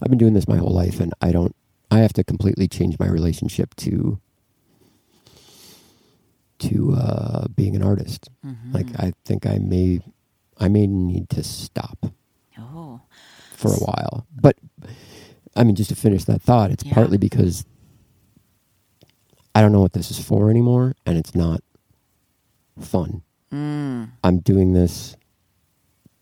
I've 0.00 0.08
been 0.08 0.18
doing 0.18 0.34
this 0.34 0.48
my 0.48 0.56
whole 0.56 0.72
life 0.72 1.00
and 1.00 1.12
I 1.20 1.32
don't 1.32 1.54
I 1.90 1.98
have 1.98 2.12
to 2.14 2.24
completely 2.24 2.68
change 2.68 2.98
my 2.98 3.08
relationship 3.08 3.74
to 3.76 4.18
to 6.60 6.94
uh 6.94 7.48
being 7.54 7.76
an 7.76 7.82
artist. 7.82 8.30
Mm-hmm. 8.44 8.72
Like 8.72 8.86
I 8.98 9.12
think 9.24 9.46
I 9.46 9.58
may 9.58 10.00
I 10.58 10.68
may 10.68 10.86
need 10.86 11.28
to 11.30 11.42
stop 11.44 12.06
Oh. 12.58 13.00
for 13.52 13.68
a 13.72 13.76
while. 13.78 14.26
But 14.40 14.56
I 15.56 15.64
mean, 15.64 15.74
just 15.74 15.90
to 15.90 15.96
finish 15.96 16.24
that 16.24 16.42
thought, 16.42 16.70
it's 16.70 16.84
Yeah. 16.84 16.94
partly 16.94 17.18
because 17.18 17.64
I 19.54 19.60
don't 19.60 19.72
know 19.72 19.80
what 19.80 19.92
this 19.92 20.10
is 20.10 20.18
for 20.20 20.50
anymore, 20.50 20.94
and 21.06 21.18
it's 21.18 21.34
not 21.34 21.62
fun. 22.80 23.22
Mm. 23.52 24.10
I'm 24.22 24.38
doing 24.40 24.72
this 24.72 25.16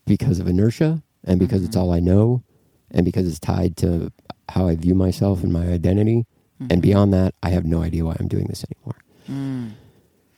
because 0.05 0.39
of 0.39 0.47
inertia, 0.47 1.03
and 1.23 1.39
because 1.39 1.63
it's 1.63 1.75
Mm-hmm. 1.75 1.85
all 1.85 1.91
I 1.93 1.99
know, 1.99 2.43
and 2.89 3.05
because 3.05 3.27
it's 3.27 3.39
tied 3.39 3.75
to 3.77 4.11
how 4.49 4.67
I 4.67 4.75
view 4.75 4.95
myself 4.95 5.43
and 5.43 5.51
my 5.51 5.67
identity. 5.67 6.25
Mm-hmm. 6.61 6.67
And 6.71 6.81
beyond 6.81 7.13
that, 7.13 7.35
I 7.43 7.49
have 7.49 7.65
no 7.65 7.83
idea 7.83 8.05
why 8.05 8.15
I'm 8.19 8.27
doing 8.27 8.45
this 8.47 8.65
anymore. 8.71 8.95
Mm. 9.29 9.73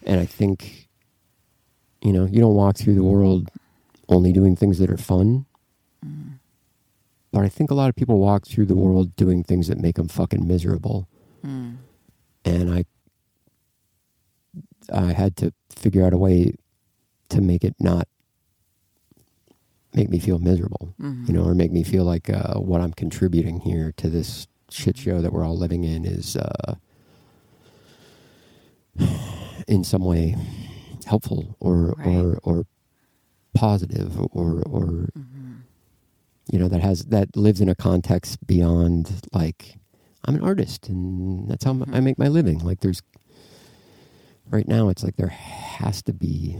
And 0.05 0.19
I 0.19 0.25
think, 0.25 0.89
you 2.01 2.11
know, 2.11 2.25
you 2.25 2.41
don't 2.41 2.55
walk 2.55 2.75
through 2.75 2.95
the 2.95 3.03
world 3.03 3.49
only 4.09 4.33
doing 4.33 4.55
things 4.55 4.77
that 4.79 4.89
are 4.91 4.97
fun. 4.97 5.45
But 7.31 7.43
I 7.43 7.49
think 7.49 7.69
a 7.71 7.75
lot 7.75 7.89
of 7.89 7.95
people 7.95 8.19
walk 8.19 8.45
through 8.47 8.65
the 8.65 8.75
world 8.75 9.15
doing 9.15 9.43
things 9.43 9.67
that 9.67 9.77
make 9.77 9.95
them 9.95 10.07
fucking 10.07 10.47
miserable. 10.47 11.07
Mm. 11.45 11.77
And 12.43 12.73
I, 12.73 12.85
I 14.91 15.13
had 15.13 15.35
to 15.37 15.53
figure 15.69 16.03
out 16.03 16.11
a 16.13 16.17
way 16.17 16.53
to 17.29 17.39
make 17.41 17.63
it 17.63 17.75
not 17.79 18.07
make 19.93 20.09
me 20.09 20.19
feel 20.19 20.39
miserable, 20.39 20.93
Mhm. 20.99 21.27
you 21.27 21.33
know, 21.33 21.43
or 21.43 21.53
make 21.55 21.71
me 21.71 21.83
feel 21.83 22.03
like 22.03 22.29
uh, 22.29 22.55
what 22.59 22.81
I'm 22.81 22.93
contributing 22.93 23.59
here 23.61 23.91
to 23.97 24.09
this 24.09 24.47
shit 24.69 24.97
show 24.97 25.21
that 25.21 25.31
we're 25.33 25.43
all 25.45 25.57
living 25.57 25.83
in 25.83 26.05
is 26.05 26.35
uh, 26.35 26.75
in 29.67 29.83
some 29.83 30.03
way 30.03 30.35
helpful 31.05 31.55
or 31.59 31.93
Right. 31.97 32.07
or 32.07 32.39
or 32.43 32.65
positive 33.59 34.11
or 34.37 34.61
or 34.75 35.09
Mhm. 35.17 35.63
you 36.51 36.57
know 36.59 36.67
that 36.69 36.81
has 36.81 37.05
that 37.05 37.35
lives 37.35 37.59
in 37.61 37.69
a 37.69 37.75
context 37.75 38.45
beyond 38.47 39.03
like 39.33 39.77
I'm 40.25 40.35
an 40.35 40.41
artist, 40.41 40.89
and 40.89 41.47
that's 41.49 41.63
how 41.63 41.73
I 41.91 41.99
make 42.01 42.17
my 42.19 42.27
living. 42.27 42.59
Like 42.59 42.79
there's 42.81 43.01
right 44.49 44.67
now, 44.67 44.89
it's 44.89 45.03
like 45.03 45.15
there 45.17 45.33
has 45.79 46.01
to 46.03 46.13
be 46.13 46.57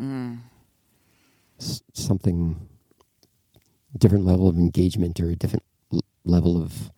Mm. 0.00 0.38
s- 1.60 1.82
something 1.94 2.56
different 3.96 4.24
level 4.26 4.46
of 4.48 4.56
engagement 4.58 5.18
or 5.20 5.30
a 5.30 5.36
different 5.36 5.62
l- 5.92 6.02
level 6.24 6.60
of 6.60 6.90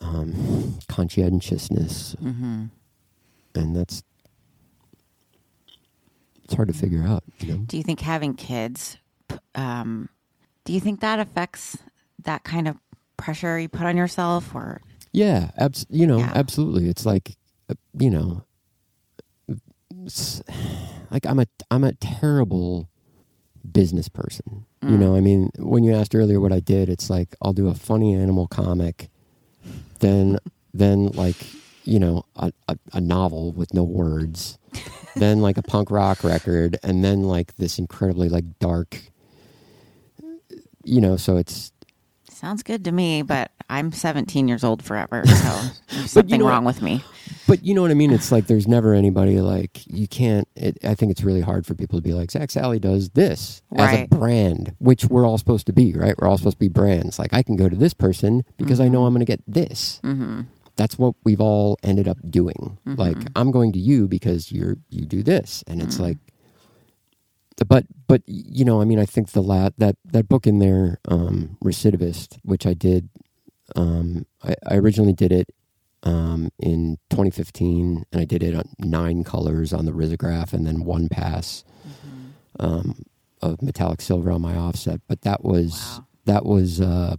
um, 0.00 0.78
conscientiousness, 0.88 2.14
Mm-hmm. 2.22 2.64
and 3.54 3.76
that's 3.76 4.02
it's 6.46 6.54
hard 6.54 6.68
to 6.68 6.74
figure 6.74 7.02
out. 7.02 7.24
You 7.40 7.48
know, 7.48 7.56
Do 7.66 7.76
you 7.76 7.82
think 7.82 7.98
having 8.00 8.34
kids, 8.34 8.96
um, 9.56 10.08
do 10.64 10.72
you 10.72 10.78
think 10.78 11.00
that 11.00 11.18
affects 11.18 11.76
that 12.22 12.44
kind 12.44 12.68
of 12.68 12.76
pressure 13.16 13.58
you 13.58 13.68
put 13.68 13.82
on 13.84 13.96
yourself, 13.96 14.54
or 14.54 14.80
yeah, 15.12 15.50
abs- 15.58 15.86
you 15.90 16.06
know, 16.06 16.18
Yeah. 16.20 16.30
absolutely. 16.36 16.88
It's 16.88 17.04
like 17.04 17.36
uh, 17.68 17.74
you 17.98 18.10
know, 18.10 18.44
like 21.10 21.26
I'm 21.26 21.38
a 21.40 21.46
I'm 21.70 21.84
a 21.84 21.92
terrible 21.94 22.88
business 23.72 24.08
person. 24.08 24.64
You 24.82 24.90
Mm. 24.96 24.98
know, 25.00 25.16
I 25.16 25.20
mean, 25.20 25.50
when 25.58 25.82
you 25.82 25.92
asked 25.92 26.14
earlier 26.14 26.38
what 26.38 26.52
I 26.52 26.60
did, 26.60 26.88
it's 26.88 27.10
like 27.10 27.34
I'll 27.42 27.52
do 27.52 27.66
a 27.68 27.74
funny 27.74 28.14
animal 28.14 28.46
comic, 28.46 29.08
then 29.98 30.38
then 30.72 31.08
like 31.08 31.36
you 31.86 31.98
know 31.98 32.24
a, 32.36 32.52
a, 32.68 32.78
a 32.94 33.00
novel 33.00 33.52
with 33.52 33.72
no 33.74 33.82
words, 33.82 34.58
then 35.16 35.40
like 35.40 35.56
a 35.56 35.62
punk 35.62 35.90
rock 35.90 36.24
record, 36.24 36.78
and 36.82 37.04
then 37.04 37.22
like 37.22 37.56
this 37.56 37.78
incredibly 37.78 38.28
like 38.28 38.58
dark. 38.58 39.00
You 40.84 41.00
know, 41.00 41.16
so 41.16 41.36
it's 41.36 41.72
sounds 42.36 42.62
good 42.62 42.84
to 42.84 42.92
me? 42.92 43.22
But 43.22 43.50
I'm 43.68 43.90
17 43.90 44.46
years 44.46 44.62
old 44.62 44.84
forever, 44.84 45.26
so 45.26 45.60
there's 45.88 46.10
something 46.12 46.40
know 46.40 46.48
wrong 46.48 46.64
what? 46.64 46.74
with 46.76 46.82
me. 46.82 47.02
But 47.48 47.64
you 47.64 47.74
know 47.74 47.82
what 47.82 47.90
I 47.90 47.94
mean? 47.94 48.12
It's 48.12 48.30
like 48.30 48.46
there's 48.46 48.68
never 48.68 48.94
anybody 48.94 49.40
like 49.40 49.86
you 49.86 50.06
can't. 50.06 50.46
It, 50.54 50.78
I 50.84 50.94
think 50.94 51.10
it's 51.10 51.24
really 51.24 51.40
hard 51.40 51.66
for 51.66 51.74
people 51.74 51.98
to 51.98 52.02
be 52.02 52.12
like 52.12 52.30
Zak 52.30 52.50
Sally 52.50 52.78
does 52.78 53.10
this 53.10 53.62
as 53.76 53.94
a 53.94 54.06
brand, 54.06 54.74
which 54.78 55.06
we're 55.06 55.26
all 55.26 55.38
supposed 55.38 55.66
to 55.66 55.72
be, 55.72 55.92
right? 55.92 56.14
We're 56.18 56.28
all 56.28 56.38
supposed 56.38 56.56
to 56.56 56.64
be 56.64 56.68
brands. 56.68 57.18
Like 57.18 57.32
I 57.32 57.42
can 57.42 57.56
go 57.56 57.68
to 57.68 57.76
this 57.76 57.94
person 57.94 58.44
because 58.56 58.80
I 58.80 58.88
know 58.88 59.06
I'm 59.06 59.14
going 59.14 59.24
to 59.24 59.30
get 59.30 59.42
this. 59.46 60.00
Mm-hmm. 60.04 60.42
That's 60.76 60.98
what 60.98 61.14
we've 61.24 61.40
all 61.40 61.78
ended 61.82 62.06
up 62.08 62.18
doing. 62.30 62.78
Mhm. 62.86 62.98
Like 62.98 63.18
I'm 63.34 63.50
going 63.50 63.72
to 63.72 63.78
you 63.78 64.06
because 64.08 64.52
you're 64.52 64.76
you 64.90 65.06
do 65.06 65.22
this, 65.22 65.64
and 65.66 65.80
it's 65.82 65.96
Mhm. 65.96 66.00
like. 66.00 66.18
But 67.68 67.86
but 68.06 68.22
you 68.26 68.64
know 68.66 68.82
I 68.82 68.84
mean 68.84 68.98
I 68.98 69.06
think 69.06 69.30
the 69.30 69.42
lat 69.42 69.72
that 69.78 69.96
that 70.04 70.28
book 70.28 70.46
in 70.46 70.58
there 70.58 70.98
um, 71.08 71.56
recidivist 71.64 72.38
which 72.44 72.66
I 72.66 72.74
did 72.74 73.08
um, 73.74 74.26
I, 74.44 74.54
I 74.68 74.76
originally 74.76 75.14
did 75.14 75.32
it 75.32 75.48
um, 76.02 76.50
in 76.60 76.98
2015, 77.10 78.04
and 78.12 78.20
I 78.20 78.24
did 78.24 78.42
it 78.44 78.54
on 78.54 78.68
nine 78.78 79.24
colors 79.24 79.72
on 79.72 79.86
the 79.86 79.92
risograph, 79.92 80.52
and 80.52 80.64
then 80.66 80.84
one 80.84 81.08
pass 81.08 81.64
um, 82.60 83.02
of 83.42 83.60
metallic 83.60 84.00
silver 84.00 84.30
on 84.30 84.40
my 84.42 84.54
offset. 84.54 85.00
But 85.08 85.22
that 85.22 85.42
was 85.42 85.72
Wow. 85.72 86.06
that 86.26 86.44
was, 86.46 86.80
uh, 86.80 87.16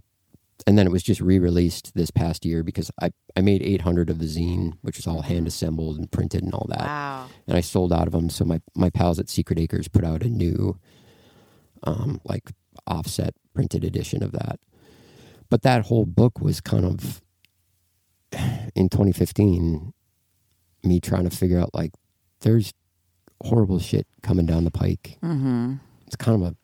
and 0.66 0.76
then 0.76 0.86
it 0.86 0.90
was 0.90 1.02
just 1.02 1.20
re-released 1.20 1.94
this 1.94 2.10
past 2.10 2.44
year 2.44 2.62
because 2.62 2.90
I 3.00 3.10
I 3.36 3.40
made 3.40 3.62
800 3.62 4.10
of 4.10 4.18
the 4.18 4.26
zine, 4.26 4.76
which 4.82 4.96
was 4.96 5.06
all 5.06 5.22
hand 5.22 5.46
assembled 5.46 5.96
and 5.98 6.10
printed 6.10 6.42
and 6.42 6.52
all 6.54 6.66
that, 6.68 6.80
Wow. 6.80 7.26
and 7.46 7.56
I 7.56 7.60
sold 7.60 7.92
out 7.92 8.06
of 8.06 8.12
them. 8.12 8.28
So 8.30 8.44
my 8.44 8.60
my 8.74 8.90
pals 8.90 9.18
at 9.18 9.28
Secret 9.28 9.58
Acres 9.58 9.88
put 9.88 10.04
out 10.04 10.22
a 10.22 10.28
new, 10.28 10.78
um, 11.84 12.20
like 12.24 12.50
offset 12.86 13.34
printed 13.54 13.84
edition 13.84 14.22
of 14.22 14.32
that. 14.32 14.58
But 15.50 15.62
that 15.62 15.86
whole 15.86 16.04
book 16.04 16.40
was 16.40 16.60
kind 16.60 16.84
of 16.84 17.22
in 18.74 18.88
2015, 18.88 19.92
me 20.84 21.00
trying 21.00 21.24
to 21.28 21.34
figure 21.34 21.58
out 21.58 21.70
like 21.74 21.92
there's 22.40 22.72
horrible 23.42 23.78
shit 23.78 24.06
coming 24.22 24.46
down 24.46 24.64
the 24.64 24.70
pike. 24.70 25.18
Mm-hmm. 25.22 25.74
It's 26.06 26.16
kind 26.16 26.42
of 26.42 26.48
a 26.48 26.56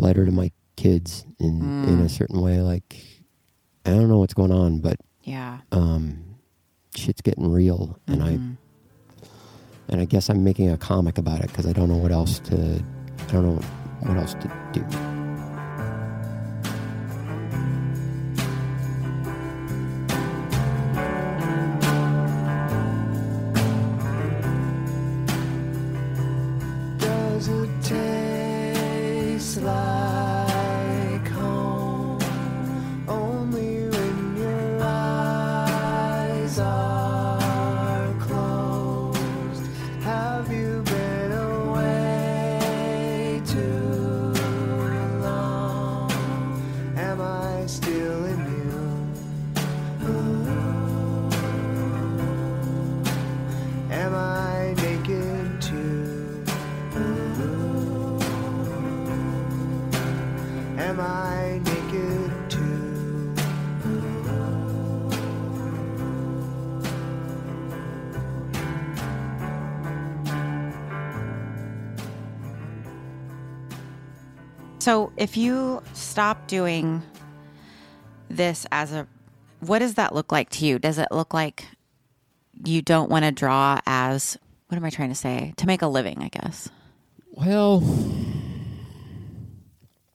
letter 0.00 0.24
to 0.26 0.32
my 0.32 0.52
kids 0.76 1.24
in 1.38 1.72
in 1.84 1.98
Mm. 1.98 2.04
a 2.04 2.08
certain 2.08 2.40
way. 2.40 2.60
Like 2.60 2.96
I 3.86 3.90
don't 3.90 4.08
know 4.08 4.18
what's 4.18 4.34
going 4.34 4.52
on, 4.52 4.80
but 4.80 4.96
Yeah. 5.22 5.58
um, 5.72 6.24
shit's 6.96 7.20
getting 7.22 7.50
real, 7.50 7.98
and 8.06 8.22
I 8.22 8.38
Mhm. 8.38 8.56
and 9.88 10.00
I 10.00 10.04
guess 10.06 10.28
I'm 10.30 10.42
making 10.44 10.70
a 10.70 10.76
comic 10.78 11.18
about 11.18 11.40
it 11.40 11.48
because 11.48 11.66
I 11.66 11.72
don't 11.72 11.88
know 11.88 11.98
what 11.98 12.12
else 12.12 12.38
to 12.40 12.82
I 13.28 13.32
don't 13.32 13.44
know 13.44 13.62
what 14.02 14.16
else 14.16 14.34
to 14.34 14.50
do. 14.72 15.13
Doing 76.46 77.02
this 78.28 78.66
as 78.72 78.92
a 78.92 79.06
what 79.60 79.78
does 79.78 79.94
that 79.94 80.14
look 80.14 80.30
like 80.30 80.50
to 80.50 80.66
you? 80.66 80.78
Does 80.78 80.98
it 80.98 81.08
look 81.10 81.32
like 81.32 81.66
you 82.64 82.82
don't 82.82 83.10
want 83.10 83.24
to 83.24 83.32
draw 83.32 83.80
as 83.86 84.38
what 84.68 84.76
am 84.76 84.84
I 84.84 84.90
trying 84.90 85.08
to 85.08 85.14
say? 85.14 85.54
To 85.58 85.66
make 85.66 85.82
a 85.82 85.86
living, 85.86 86.22
I 86.22 86.28
guess. 86.28 86.68
Well, 87.32 87.80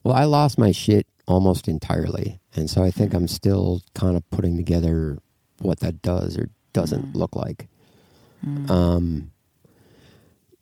well, 0.03 0.15
I 0.15 0.23
lost 0.25 0.57
my 0.57 0.71
shit 0.71 1.07
almost 1.27 1.67
entirely, 1.67 2.39
and 2.55 2.69
so 2.69 2.84
I 2.84 2.91
think 2.91 3.13
I'm 3.13 3.27
still 3.27 3.82
kind 3.93 4.15
of 4.15 4.27
putting 4.30 4.57
together 4.57 5.17
what 5.59 5.80
that 5.82 6.01
does 6.01 6.38
or 6.38 6.49
doesn't 6.73 7.15
look 7.15 7.36
like. 7.36 7.67
Um, 8.69 9.32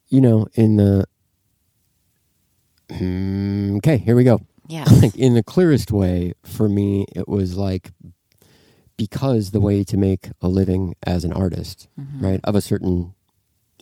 you 0.09 0.19
know, 0.19 0.47
in 0.55 0.77
the 0.77 1.05
Hmm, 2.91 3.77
okay, 3.77 3.97
here 3.97 4.15
we 4.15 4.23
go. 4.23 4.41
Yeah. 4.67 4.85
like 5.01 5.15
in 5.15 5.33
the 5.33 5.43
clearest 5.43 5.91
way 5.91 6.33
for 6.43 6.67
me 6.69 7.05
it 7.15 7.27
was 7.27 7.55
like 7.57 7.91
because 8.97 9.51
the 9.51 9.59
way 9.61 9.83
to 9.83 9.95
make 9.97 10.29
a 10.41 10.47
living 10.47 10.95
as 11.05 11.23
an 11.23 11.31
artist 11.33 11.87
right 12.19 12.39
of 12.43 12.55
a 12.55 12.61
certain 12.61 13.13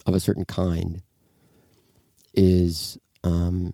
of 0.06 0.14
a 0.14 0.20
certain 0.20 0.46
kind 0.46 1.02
is 2.34 2.98
um 3.24 3.74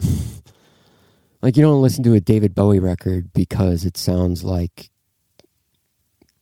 like 1.42 1.56
you 1.56 1.62
don't 1.62 1.82
listen 1.82 2.04
to 2.04 2.14
a 2.14 2.20
David 2.20 2.54
Bowie 2.54 2.78
record 2.78 3.32
because 3.32 3.84
it 3.84 3.96
sounds 3.96 4.44
like 4.44 4.90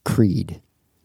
Creed 0.04 0.60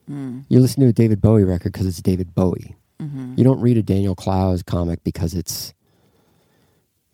Mm. 0.09 0.45
you 0.47 0.61
listen 0.61 0.81
to 0.83 0.87
a 0.87 0.93
David 0.93 1.19
Bowie 1.19 1.43
record 1.43 1.73
because 1.73 1.85
it's 1.85 2.01
David 2.01 2.33
Bowie 2.33 2.77
hmm 2.99 3.33
you 3.37 3.43
don't 3.43 3.59
read 3.59 3.75
a 3.77 3.83
Daniel 3.83 4.15
Clowes 4.15 4.63
comic 4.63 5.03
because 5.03 5.33
it's 5.33 5.73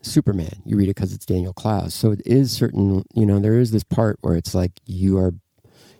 Superman. 0.04 0.62
You 0.66 0.78
read 0.78 0.86
it 0.90 0.96
because 0.96 1.14
it's 1.14 1.26
Daniel 1.26 1.54
Clowes. 1.54 1.94
So 1.94 2.12
it 2.12 2.22
is 2.26 2.52
certain, 2.52 3.04
you 3.16 3.26
know, 3.26 3.40
there 3.40 3.58
is 3.58 3.72
this 3.72 3.84
part 3.84 4.18
where 4.22 4.36
it's 4.36 4.54
like 4.54 4.72
you 4.86 5.18
are, 5.18 5.34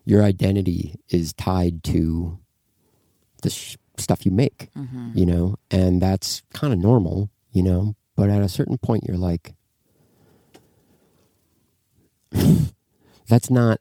your 0.06 0.22
identity 0.24 0.96
is 1.10 1.34
tied 1.34 1.84
to 1.86 2.38
the 3.42 3.50
sh- 3.50 3.78
stuff 3.98 4.26
you 4.26 4.32
make, 4.32 4.70
hmm 4.76 4.90
you 5.16 5.26
know, 5.28 5.56
and 5.70 6.02
that's 6.02 6.42
kind 6.54 6.74
of 6.74 6.80
normal, 6.80 7.30
you 7.52 7.62
know, 7.62 7.96
but 8.16 8.30
at 8.30 8.42
a 8.42 8.50
certain 8.50 8.78
point 8.80 9.04
you're 9.08 9.16
like, 9.18 9.54
that's 13.28 13.50
not 13.50 13.80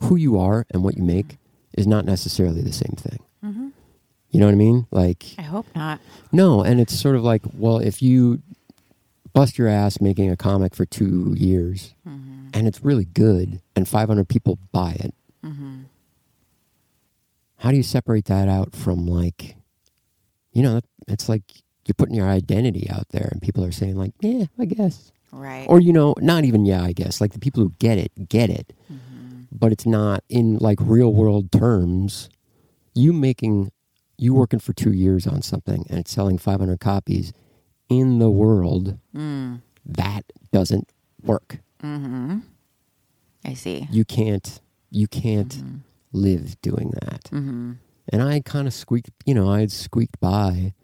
who 0.00 0.16
you 0.16 0.38
are 0.38 0.66
and 0.70 0.82
what 0.82 0.96
you 0.96 1.02
make 1.02 1.38
is 1.76 1.86
not 1.86 2.04
necessarily 2.04 2.60
the 2.62 2.72
same 2.72 2.94
thing. 2.96 3.20
hmm 3.40 3.68
You 4.30 4.40
know 4.40 4.46
what 4.46 4.52
I 4.52 4.56
mean? 4.56 4.86
Like, 4.90 5.24
I 5.38 5.42
hope 5.42 5.66
not. 5.74 6.00
no, 6.32 6.62
and 6.62 6.80
it's 6.80 6.98
sort 6.98 7.14
of 7.16 7.22
like, 7.22 7.42
well, 7.54 7.78
if 7.78 8.02
you 8.02 8.42
bust 9.36 9.58
your 9.58 9.68
ass 9.68 10.00
making 10.00 10.30
a 10.30 10.36
comic 10.36 10.74
for 10.74 10.86
two 10.86 11.34
years 11.36 11.94
hmm 12.04 12.22
and 12.54 12.66
it's 12.66 12.82
really 12.82 13.04
good 13.04 13.60
and 13.74 13.86
500 13.86 14.26
people 14.28 14.58
buy 14.72 14.92
it. 14.98 15.12
How 17.58 17.70
do 17.70 17.76
you 17.76 17.82
separate 17.82 18.24
that 18.26 18.48
out 18.48 18.74
from 18.74 19.06
like 19.06 19.56
you 20.52 20.62
know 20.62 20.80
it's 21.06 21.28
like 21.28 21.42
you're 21.86 21.94
putting 21.94 22.14
your 22.14 22.28
identity 22.28 22.88
out 22.88 23.08
there 23.10 23.28
and 23.30 23.42
people 23.42 23.62
are 23.62 23.72
saying 23.72 23.96
like 23.96 24.12
yeah 24.20 24.46
i 24.58 24.64
guess. 24.64 25.12
Right. 25.32 25.66
or 25.68 25.80
you 25.80 25.92
know 25.92 26.14
not 26.18 26.44
even 26.44 26.64
yeah 26.64 26.82
i 26.82 26.92
guess. 26.92 27.20
Like 27.20 27.32
the 27.32 27.38
people 27.38 27.62
who 27.62 27.74
get 27.78 27.98
it 27.98 28.28
get 28.28 28.48
it. 28.48 28.72
But 29.52 29.72
it's 29.72 29.86
not 29.86 30.24
in 30.30 30.56
like 30.58 30.78
real 30.80 31.12
world 31.12 31.52
terms. 31.52 32.30
You 32.94 33.12
making 33.12 33.70
you 34.16 34.32
working 34.32 34.60
for 34.60 34.72
two 34.72 34.92
years 34.92 35.26
on 35.26 35.42
something 35.42 35.84
and 35.90 35.98
it's 35.98 36.10
selling 36.10 36.38
500 36.38 36.80
copies 36.80 37.34
in 37.88 38.18
the 38.18 38.30
world 38.30 38.98
Mm. 39.14 39.60
that 39.84 40.24
doesn't 40.52 40.88
work 41.22 41.58
Mm-hmm. 41.82 42.38
I 43.44 43.54
see. 43.54 43.86
you 43.90 44.04
can't 44.04 44.60
you 44.90 45.06
can't 45.06 45.54
Mm-hmm. 45.56 45.76
live 46.12 46.60
doing 46.62 46.90
that 47.02 47.24
Mm-hmm. 47.32 47.72
and 48.12 48.22
i 48.22 48.40
kind 48.40 48.66
of 48.66 48.74
squeaked 48.74 49.10
you 49.24 49.34
know 49.34 49.48
i 49.50 49.60
had 49.60 49.70
squeaked 49.72 50.18
by 50.20 50.74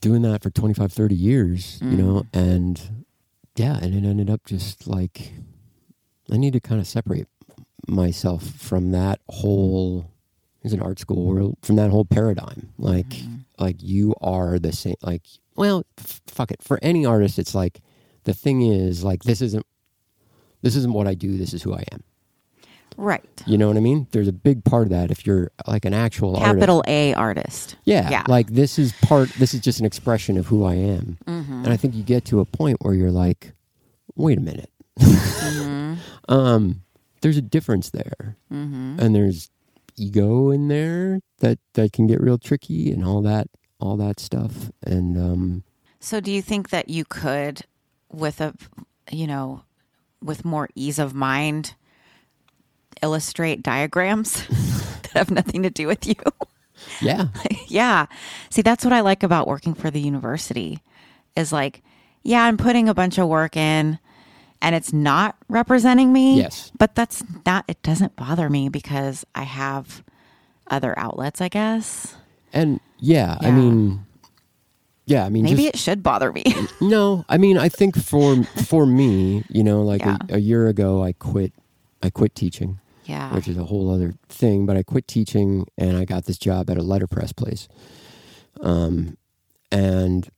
doing 0.00 0.22
that 0.22 0.42
for 0.42 0.50
25 0.50 0.92
30 0.92 1.14
years 1.14 1.78
you 1.82 1.96
know 1.96 2.22
Mm. 2.22 2.26
and 2.32 3.04
yeah 3.56 3.78
and 3.82 3.94
it 3.94 4.06
ended 4.08 4.30
up 4.30 4.44
just 4.46 4.86
like 4.86 5.32
i 6.30 6.36
need 6.36 6.52
to 6.52 6.60
kind 6.60 6.80
of 6.80 6.86
separate 6.86 7.26
myself 7.88 8.42
from 8.44 8.90
that 8.92 9.20
whole 9.28 10.10
as 10.64 10.72
an 10.72 10.80
art 10.80 10.98
school 10.98 11.24
world 11.24 11.56
from 11.62 11.76
that 11.76 11.90
whole 11.90 12.04
paradigm 12.04 12.72
like 12.78 13.08
Mm-hmm. 13.08 13.34
Like 13.58 13.76
you 13.82 14.14
are 14.20 14.58
the 14.58 14.72
same 14.72 14.94
like 15.02 15.22
well 15.56 15.84
f- 15.98 16.20
fuck 16.26 16.50
it 16.50 16.62
for 16.62 16.78
any 16.82 17.04
artist 17.06 17.38
it's 17.38 17.54
like 17.54 17.80
the 18.24 18.34
thing 18.34 18.62
is 18.62 19.02
like 19.04 19.22
this 19.24 19.40
isn't 19.40 19.66
this 20.62 20.76
isn't 20.76 20.92
what 20.92 21.06
i 21.08 21.14
do 21.14 21.36
this 21.36 21.52
is 21.54 21.62
who 21.62 21.74
i 21.74 21.84
am 21.92 22.02
Right. 22.96 23.22
you 23.46 23.56
know 23.56 23.68
what 23.68 23.76
I 23.76 23.80
mean? 23.80 24.08
There's 24.10 24.26
a 24.26 24.32
big 24.32 24.64
part 24.64 24.82
of 24.84 24.88
that 24.90 25.12
if 25.12 25.24
you're 25.24 25.52
like 25.68 25.84
an 25.84 25.94
actual 25.94 26.34
artist. 26.34 26.54
Capital 26.56 26.82
A 26.88 27.14
artist. 27.14 27.76
Yeah, 27.84 28.10
Yeah. 28.10 28.24
Like 28.26 28.48
this 28.48 28.76
is 28.76 28.92
part. 29.02 29.28
This 29.34 29.54
is 29.54 29.60
just 29.60 29.78
an 29.78 29.86
expression 29.86 30.36
of 30.36 30.46
who 30.48 30.64
I 30.64 30.74
am, 30.74 31.16
Mm-hmm. 31.24 31.52
and 31.64 31.68
I 31.68 31.76
think 31.76 31.94
you 31.94 32.02
get 32.02 32.24
to 32.24 32.40
a 32.40 32.44
point 32.44 32.78
where 32.80 32.94
you're 32.94 33.12
like, 33.12 33.52
wait 34.16 34.36
a 34.38 34.40
minute. 34.40 34.70
Mm-hmm. 34.98 35.94
um, 36.28 36.82
there's 37.20 37.36
a 37.36 37.42
difference 37.42 37.90
there, 37.90 38.36
Mm-hmm. 38.52 38.98
and 38.98 39.14
there's 39.14 39.48
ego 39.98 40.50
in 40.50 40.68
there 40.68 41.20
that 41.38 41.58
that 41.74 41.92
can 41.92 42.06
get 42.06 42.20
real 42.20 42.38
tricky 42.38 42.90
and 42.90 43.04
all 43.04 43.22
that 43.22 43.48
all 43.80 43.96
that 43.96 44.20
stuff. 44.20 44.70
And 44.82 45.16
um, 45.16 45.64
So, 46.00 46.20
do 46.20 46.30
you 46.30 46.42
think 46.42 46.70
that 46.70 46.88
you 46.88 47.04
could, 47.04 47.62
with 48.10 48.40
a, 48.40 48.54
you 49.10 49.26
know, 49.26 49.62
with 50.22 50.44
more 50.44 50.68
ease 50.74 50.98
of 50.98 51.14
mind, 51.14 51.74
illustrate 53.02 53.62
diagrams 53.62 54.46
that 55.02 55.12
have 55.14 55.30
nothing 55.30 55.62
to 55.62 55.70
do 55.70 55.86
with 55.86 56.06
you? 56.06 56.16
yeah, 57.00 57.28
yeah. 57.68 58.06
See, 58.50 58.62
that's 58.62 58.84
what 58.84 58.92
I 58.92 59.00
like 59.00 59.22
about 59.22 59.46
working 59.46 59.74
for 59.74 59.90
the 59.90 60.00
university 60.00 60.80
is 61.36 61.52
like, 61.52 61.82
yeah, 62.22 62.42
I'm 62.44 62.56
putting 62.56 62.88
a 62.88 62.94
bunch 62.94 63.18
of 63.18 63.28
work 63.28 63.56
in 63.56 63.98
and 64.60 64.74
it's 64.74 64.92
not 64.92 65.36
representing 65.48 66.12
me. 66.12 66.38
Yes. 66.38 66.72
But 66.78 66.94
that's 66.94 67.22
not, 67.46 67.64
it 67.68 67.82
doesn't 67.82 68.16
bother 68.16 68.48
me 68.50 68.68
because 68.68 69.24
I 69.34 69.42
have 69.44 70.02
other 70.68 70.98
outlets, 70.98 71.40
I 71.40 71.48
guess. 71.48 72.16
and 72.52 72.80
yeah, 72.98 73.38
I 73.40 73.50
mean, 73.52 74.04
yeah, 75.06 75.24
I 75.24 75.28
mean, 75.28 75.44
Maybe 75.44 75.62
just, 75.64 75.74
it 75.76 75.78
should 75.78 76.02
bother 76.02 76.32
me. 76.32 76.44
No, 76.80 77.24
I 77.28 77.38
mean, 77.38 77.56
I 77.56 77.68
think 77.68 77.96
for 77.96 78.42
for 78.66 78.84
me, 78.86 79.44
you 79.48 79.62
know, 79.62 79.82
like 79.82 80.02
Yeah. 80.02 80.18
a, 80.28 80.34
a 80.34 80.38
year 80.38 80.68
ago, 80.68 81.02
I 81.02 81.12
quit. 81.12 81.52
I 82.02 82.10
quit 82.10 82.34
teaching, 82.34 82.78
yeah. 83.06 83.32
which 83.34 83.48
is 83.48 83.56
a 83.56 83.64
whole 83.64 83.90
other 83.92 84.14
thing. 84.28 84.66
But 84.66 84.76
I 84.76 84.82
quit 84.82 85.08
teaching, 85.08 85.66
and 85.78 85.96
I 85.96 86.04
got 86.04 86.26
this 86.26 86.38
job 86.38 86.68
at 86.70 86.76
a 86.76 86.82
letterpress 86.82 87.32
place. 87.32 87.68
Um, 88.60 89.16
and 89.72 90.28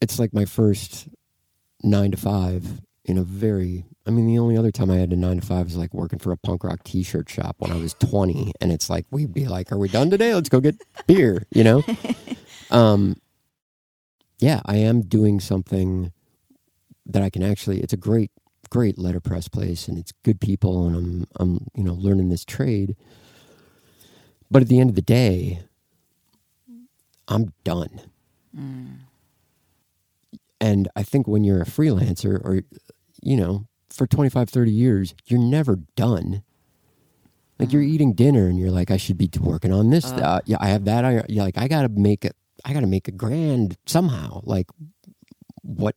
it's 0.00 0.18
like 0.18 0.32
my 0.34 0.44
first 0.46 1.08
nine 1.82 2.10
to 2.10 2.16
five 2.16 2.80
in 3.04 3.18
a 3.18 3.22
very. 3.22 3.84
I 4.06 4.10
mean, 4.10 4.26
the 4.26 4.38
only 4.38 4.56
other 4.56 4.72
time 4.72 4.90
I 4.90 4.96
had 4.96 5.12
a 5.12 5.16
nine 5.16 5.40
to 5.40 5.46
five 5.46 5.66
was 5.66 5.76
like 5.76 5.94
working 5.94 6.18
for 6.18 6.32
a 6.32 6.36
punk 6.36 6.64
rock 6.64 6.82
T-shirt 6.84 7.28
shop 7.30 7.56
when 7.58 7.70
I 7.70 7.76
was 7.76 7.94
twenty, 7.94 8.52
and 8.60 8.72
it's 8.72 8.90
like 8.90 9.06
we'd 9.10 9.32
be 9.34 9.46
like, 9.46 9.72
"Are 9.72 9.78
we 9.78 9.88
done 9.88 10.10
today? 10.10 10.34
Let's 10.34 10.48
go 10.48 10.60
get 10.60 10.82
beer," 11.06 11.44
you 11.50 11.64
know. 11.64 11.82
um, 12.70 13.16
yeah, 14.38 14.60
I 14.66 14.76
am 14.76 15.02
doing 15.02 15.40
something 15.40 16.12
that 17.06 17.22
I 17.22 17.30
can 17.30 17.42
actually. 17.42 17.80
It's 17.80 17.92
a 17.92 17.96
great, 17.98 18.30
great 18.70 18.98
letterpress 18.98 19.48
place, 19.48 19.88
and 19.88 19.98
it's 19.98 20.12
good 20.24 20.40
people, 20.40 20.86
and 20.86 20.96
I'm, 20.96 21.26
I'm, 21.38 21.66
you 21.76 21.84
know, 21.84 21.94
learning 21.94 22.28
this 22.28 22.44
trade. 22.44 22.96
But 24.50 24.62
at 24.62 24.68
the 24.68 24.80
end 24.80 24.90
of 24.90 24.96
the 24.96 25.02
day, 25.02 25.60
I'm 27.28 27.52
done. 27.64 28.00
And 30.60 30.88
I 30.94 31.02
think 31.02 31.26
when 31.26 31.44
you're 31.44 31.62
a 31.62 31.66
freelancer, 31.66 32.34
or 32.44 32.62
you 33.22 33.36
know, 33.36 33.66
for 33.90 34.06
25, 34.06 34.48
30 34.48 34.70
years, 34.70 35.14
you're 35.26 35.40
never 35.40 35.76
done. 35.96 36.42
Like 37.58 37.72
you're 37.72 37.82
mm. 37.82 37.88
eating 37.88 38.12
dinner, 38.14 38.48
and 38.48 38.58
you're 38.58 38.70
like, 38.70 38.90
I 38.90 38.96
should 38.96 39.18
be 39.18 39.30
working 39.40 39.72
on 39.72 39.90
this. 39.90 40.10
Uh, 40.10 40.16
uh 40.16 40.40
yeah, 40.46 40.56
I 40.60 40.68
have 40.68 40.84
that. 40.86 41.04
I 41.04 41.24
yeah, 41.28 41.44
like 41.44 41.58
I 41.58 41.68
gotta 41.68 41.88
make 41.88 42.24
it. 42.24 42.34
I 42.64 42.72
gotta 42.72 42.86
make 42.86 43.08
a 43.08 43.12
grand 43.12 43.76
somehow. 43.86 44.40
Like 44.42 44.66
what 45.62 45.94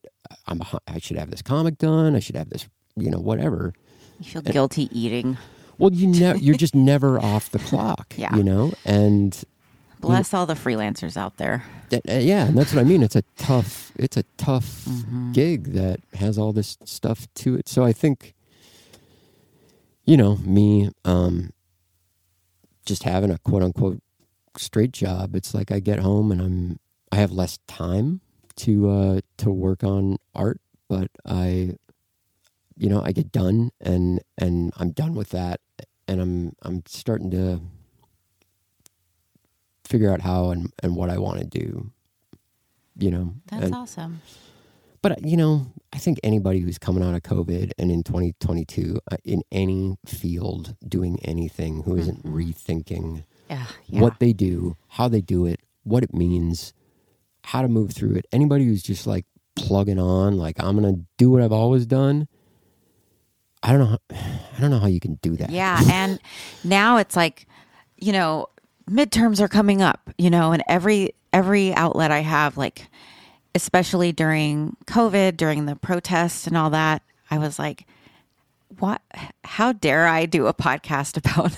I'm 0.48 0.62
uh, 0.62 0.80
I 0.88 1.00
should 1.00 1.18
have 1.18 1.32
this 1.32 1.42
comic 1.42 1.78
done. 1.78 2.16
I 2.16 2.20
should 2.20 2.36
have 2.36 2.50
this, 2.50 2.68
you 2.96 3.10
know, 3.10 3.20
whatever. 3.20 3.74
You 4.20 4.32
feel 4.32 4.42
guilty 4.42 4.90
eating. 4.98 5.38
Well, 5.78 5.92
you 5.92 6.08
never, 6.08 6.38
you're 6.38 6.56
just 6.56 6.76
never 6.94 7.20
off 7.20 7.50
the 7.50 7.60
clock, 7.60 8.14
Yeah. 8.16 8.36
you 8.36 8.44
know, 8.44 8.74
and 8.86 9.44
Bless 10.00 10.34
all 10.34 10.46
the 10.46 10.54
freelancers 10.54 11.18
out 11.18 11.38
there. 11.38 11.64
uh, 11.92 12.00
yeah, 12.14 12.46
and 12.48 12.58
that's 12.58 12.74
what 12.74 12.82
I 12.82 12.84
mean. 12.84 13.02
It's 13.04 13.16
a 13.16 13.24
tough, 13.38 13.92
it's 13.96 14.18
a 14.18 14.24
tough 14.38 14.86
Mm-hmm. 14.86 15.32
gig 15.32 15.74
that 15.74 16.00
has 16.16 16.38
all 16.38 16.54
this 16.54 16.78
stuff 16.86 17.28
to 17.36 17.56
it. 17.56 17.68
So 17.68 17.84
I 17.84 17.92
think, 17.94 18.34
you 20.06 20.16
know, 20.18 20.38
me, 20.38 20.90
um, 21.04 21.52
just 22.86 23.04
having 23.04 23.32
a 23.32 23.38
quote 23.40 23.64
unquote 23.64 24.02
straight 24.58 24.92
job. 24.92 25.36
It's 25.36 25.54
like 25.54 25.72
I 25.72 25.80
get 25.80 26.00
home 26.00 26.32
and 26.32 26.40
I'm, 26.42 26.80
I 27.12 27.16
have 27.18 27.32
less 27.32 27.58
time 27.68 28.22
to 28.58 28.90
uh 28.90 29.20
to 29.38 29.52
work 29.52 29.84
on 29.84 30.18
art, 30.34 30.62
but 30.88 31.10
I, 31.26 31.76
you 32.78 32.90
know, 32.90 33.02
I 33.04 33.12
get 33.12 33.32
done 33.32 33.72
and 33.82 34.22
and 34.38 34.72
I'm 34.78 34.92
done 34.92 35.14
with 35.16 35.30
that, 35.32 35.60
and 36.08 36.22
I'm 36.22 36.56
I'm 36.62 36.84
starting 36.86 37.32
to 37.32 37.60
figure 39.88 40.12
out 40.12 40.22
how 40.22 40.50
and 40.52 40.72
and 40.84 40.96
what 40.96 41.10
I 41.10 41.18
want 41.18 41.40
to 41.40 41.46
do. 41.46 41.92
You 42.98 43.12
know, 43.12 43.34
That's 43.52 43.66
and, 43.66 43.76
awesome. 43.76 44.22
but 45.02 45.26
you 45.26 45.36
know, 45.36 45.68
I 45.92 45.98
think 45.98 46.18
anybody 46.24 46.60
who's 46.62 46.78
coming 46.78 47.04
out 47.04 47.14
of 47.14 47.24
COVID 47.24 47.72
and 47.78 47.92
in 47.92 48.04
2022 48.04 49.00
uh, 49.12 49.18
in 49.26 49.42
any 49.52 49.98
field 50.06 50.76
doing 50.88 51.20
anything 51.24 51.84
who 51.84 51.98
isn't 51.98 52.24
rethinking 52.24 53.26
Yeah. 53.50 53.66
yeah. 53.88 54.02
what 54.02 54.20
they 54.20 54.32
do, 54.32 54.78
how 54.88 55.10
they 55.10 55.20
do 55.22 55.46
it, 55.46 55.60
what 55.84 56.04
it 56.04 56.14
means, 56.14 56.74
how 57.44 57.62
to 57.62 57.68
move 57.68 57.92
through 57.92 58.16
it. 58.16 58.26
Anybody 58.32 58.64
who's 58.66 58.82
just 58.82 59.06
like 59.06 59.26
plugging 59.58 60.00
on, 60.00 60.38
like 60.38 60.56
I'm 60.64 60.76
gonna 60.76 61.00
do 61.18 61.30
what 61.32 61.42
I've 61.42 61.52
always 61.52 61.86
done. 61.86 62.28
I 63.62 63.72
don't 63.74 63.80
know. 63.80 63.86
How, 63.88 64.00
I 64.58 64.62
don't 64.62 64.72
know 64.72 64.80
how 64.80 64.88
you 64.88 65.02
can 65.02 65.16
do 65.22 65.36
that. 65.36 65.50
Yeah, 65.50 65.82
and 65.92 66.20
now 66.64 66.96
it's 66.98 67.16
like, 67.18 67.46
you 67.98 68.14
know, 68.14 68.48
midterms 68.90 69.40
are 69.40 69.48
coming 69.48 69.82
up, 69.82 70.10
you 70.18 70.30
know, 70.30 70.52
and 70.52 70.64
every 70.68 71.14
every 71.34 71.74
outlet 71.74 72.12
I 72.12 72.20
have 72.20 72.58
like 72.58 72.88
especially 73.54 74.12
during 74.12 74.76
COVID, 74.86 75.38
during 75.38 75.66
the 75.66 75.78
protests 75.78 76.46
and 76.46 76.58
all 76.58 76.70
that, 76.72 77.02
I 77.32 77.38
was 77.38 77.58
like, 77.58 77.86
what 78.80 79.02
how 79.44 79.72
dare 79.74 80.08
I 80.08 80.26
do 80.26 80.48
a 80.48 80.54
podcast 80.54 81.18
about 81.24 81.58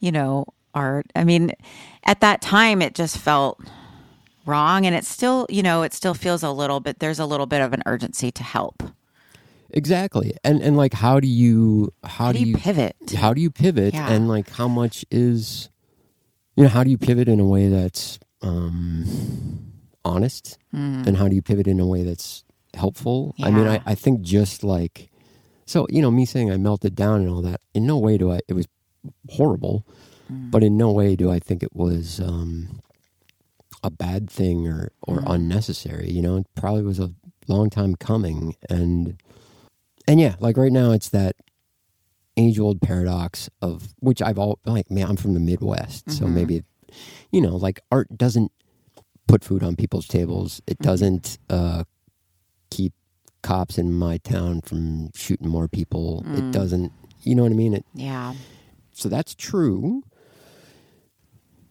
you 0.00 0.12
know, 0.12 0.46
art? 0.74 1.06
I 1.14 1.24
mean, 1.24 1.52
at 2.04 2.20
that 2.20 2.40
time 2.40 2.80
it 2.82 2.94
just 2.94 3.18
felt 3.18 3.60
wrong 4.46 4.86
and 4.86 4.94
it 4.94 5.04
still, 5.04 5.46
you 5.48 5.62
know, 5.62 5.82
it 5.82 5.92
still 5.94 6.14
feels 6.14 6.42
a 6.42 6.50
little 6.50 6.80
bit 6.80 6.98
there's 6.98 7.18
a 7.18 7.26
little 7.26 7.46
bit 7.46 7.60
of 7.60 7.72
an 7.72 7.82
urgency 7.86 8.30
to 8.32 8.42
help. 8.42 8.82
exactly. 9.70 10.34
And 10.44 10.60
and 10.62 10.76
like, 10.76 10.94
how 10.94 11.20
do 11.20 11.28
you 11.28 11.92
how, 12.02 12.26
How 12.26 12.32
do 12.32 12.38
you 12.38 12.56
pivot? 12.56 12.96
How 13.16 13.34
do 13.34 13.40
you 13.40 13.50
pivot? 13.50 13.94
Yeah. 13.94 14.10
And 14.10 14.28
like, 14.28 14.50
how 14.50 14.68
much 14.68 15.04
is 15.10 15.68
you 16.56 16.62
know? 16.64 16.68
How 16.68 16.84
do 16.84 16.90
you 16.90 16.98
pivot 16.98 17.28
in 17.28 17.40
a 17.40 17.46
way 17.46 17.68
that's 17.68 18.18
um, 18.42 19.72
honest? 20.04 20.58
Mm. 20.74 21.06
And 21.06 21.16
how 21.16 21.28
do 21.28 21.34
you 21.34 21.42
pivot 21.42 21.66
in 21.66 21.80
a 21.80 21.86
way 21.86 22.02
that's 22.02 22.44
helpful? 22.74 23.34
I 23.42 23.50
mean, 23.50 23.66
I, 23.66 23.80
I 23.86 23.94
think 23.94 24.22
just 24.22 24.62
like 24.64 25.10
so, 25.66 25.86
you 25.90 26.02
know, 26.02 26.10
me 26.10 26.26
saying 26.26 26.50
I 26.50 26.56
melted 26.56 26.94
down 26.94 27.20
and 27.22 27.30
all 27.30 27.42
that. 27.42 27.60
In 27.74 27.86
no 27.86 27.98
way 27.98 28.18
do 28.18 28.32
I. 28.32 28.40
It 28.48 28.54
was 28.54 28.66
horrible, 29.30 29.86
Mm. 30.32 30.50
but 30.52 30.62
in 30.62 30.76
no 30.76 30.92
way 30.92 31.16
do 31.16 31.30
I 31.30 31.38
think 31.40 31.62
it 31.64 31.74
was 31.74 32.20
um, 32.20 32.80
a 33.82 33.90
bad 33.90 34.30
thing 34.30 34.68
or 34.68 34.92
or 35.02 35.18
Mm. 35.18 35.34
unnecessary. 35.34 36.10
You 36.10 36.22
know, 36.22 36.36
it 36.36 36.46
probably 36.54 36.82
was 36.82 36.98
a 37.00 37.12
long 37.48 37.70
time 37.70 37.96
coming, 37.96 38.54
and 38.70 39.16
and 40.06 40.20
yeah, 40.20 40.36
like 40.40 40.56
right 40.56 40.72
now, 40.72 40.92
it's 40.92 41.08
that 41.10 41.34
age 42.36 42.58
old 42.58 42.80
paradox 42.80 43.48
of 43.60 43.94
which 44.00 44.22
I've 44.22 44.38
all 44.38 44.58
like, 44.64 44.90
man, 44.90 45.06
I'm 45.08 45.16
from 45.16 45.34
the 45.34 45.40
Midwest, 45.40 46.10
so 46.10 46.24
Mhm. 46.24 46.32
maybe, 46.32 46.62
you 47.30 47.40
know, 47.40 47.56
like 47.56 47.80
art 47.90 48.16
doesn't 48.16 48.50
put 49.28 49.44
food 49.44 49.62
on 49.62 49.76
people's 49.76 50.06
tables. 50.06 50.60
It 50.66 50.78
Mhm. 50.78 50.82
doesn't 50.84 51.38
uh, 51.50 51.84
keep 52.70 52.92
cops 53.42 53.76
in 53.78 53.92
my 53.92 54.18
town 54.18 54.60
from 54.62 55.10
shooting 55.14 55.48
more 55.48 55.68
people. 55.68 56.22
Mm. 56.26 56.38
It 56.38 56.52
doesn't, 56.52 56.92
you 57.22 57.34
know 57.34 57.42
what 57.42 57.52
I 57.52 57.54
mean? 57.56 57.74
It, 57.74 57.84
Yeah. 57.94 58.34
so 58.92 59.08
that's 59.08 59.34
true. 59.34 60.02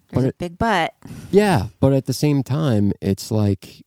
There's 0.10 0.24
But 0.24 0.30
it- 0.30 0.38
big 0.38 0.58
but. 0.58 0.94
Yeah, 1.32 1.68
but 1.80 1.94
at 1.94 2.06
the 2.06 2.14
same 2.14 2.44
time, 2.44 2.92
it's 3.02 3.32
like 3.32 3.86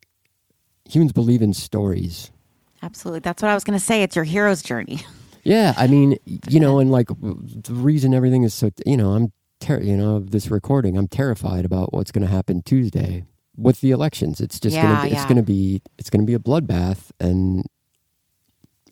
humans 0.89 1.13
believe 1.13 1.43
in 1.43 1.53
stories. 1.55 2.31
Absolutely. 2.83 3.21
That's 3.21 3.43
what 3.43 3.51
I 3.51 3.55
was 3.55 3.65
going 3.65 3.79
to 3.79 3.85
say. 3.85 4.03
It's 4.03 4.17
your 4.17 4.25
hero's 4.25 4.63
journey. 4.63 5.01
Yeah, 5.45 5.75
I 5.77 5.87
mean, 5.87 6.17
you 6.49 6.59
know, 6.59 6.79
and 6.79 6.91
like 6.91 7.09
the 7.09 7.75
reason 7.75 8.15
everything 8.15 8.43
is 8.45 8.55
so, 8.55 8.71
you 8.87 8.97
know, 8.97 9.13
I'm, 9.13 9.33
ter- 9.61 9.81
you 9.81 9.97
know, 9.97 10.17
of 10.17 10.31
this 10.31 10.51
recording, 10.51 10.97
I'm 10.97 11.07
terrified 11.09 11.65
about 11.65 11.93
what's 11.93 12.11
going 12.11 12.27
to 12.27 12.33
happen 12.33 12.63
Tuesday 12.63 13.25
with 13.57 13.81
the 13.83 13.91
elections. 13.91 14.41
It's 14.41 14.59
just 14.59 14.75
Yeah, 14.75 14.83
gonna, 14.83 15.03
be, 15.03 15.09
it's 15.13 15.23
yeah. 15.23 15.29
gonna 15.29 15.43
be, 15.43 15.83
it's 15.99 16.11
gonna 16.11 16.25
be 16.25 16.35
a 16.35 16.39
bloodbath, 16.39 17.11
and 17.21 17.65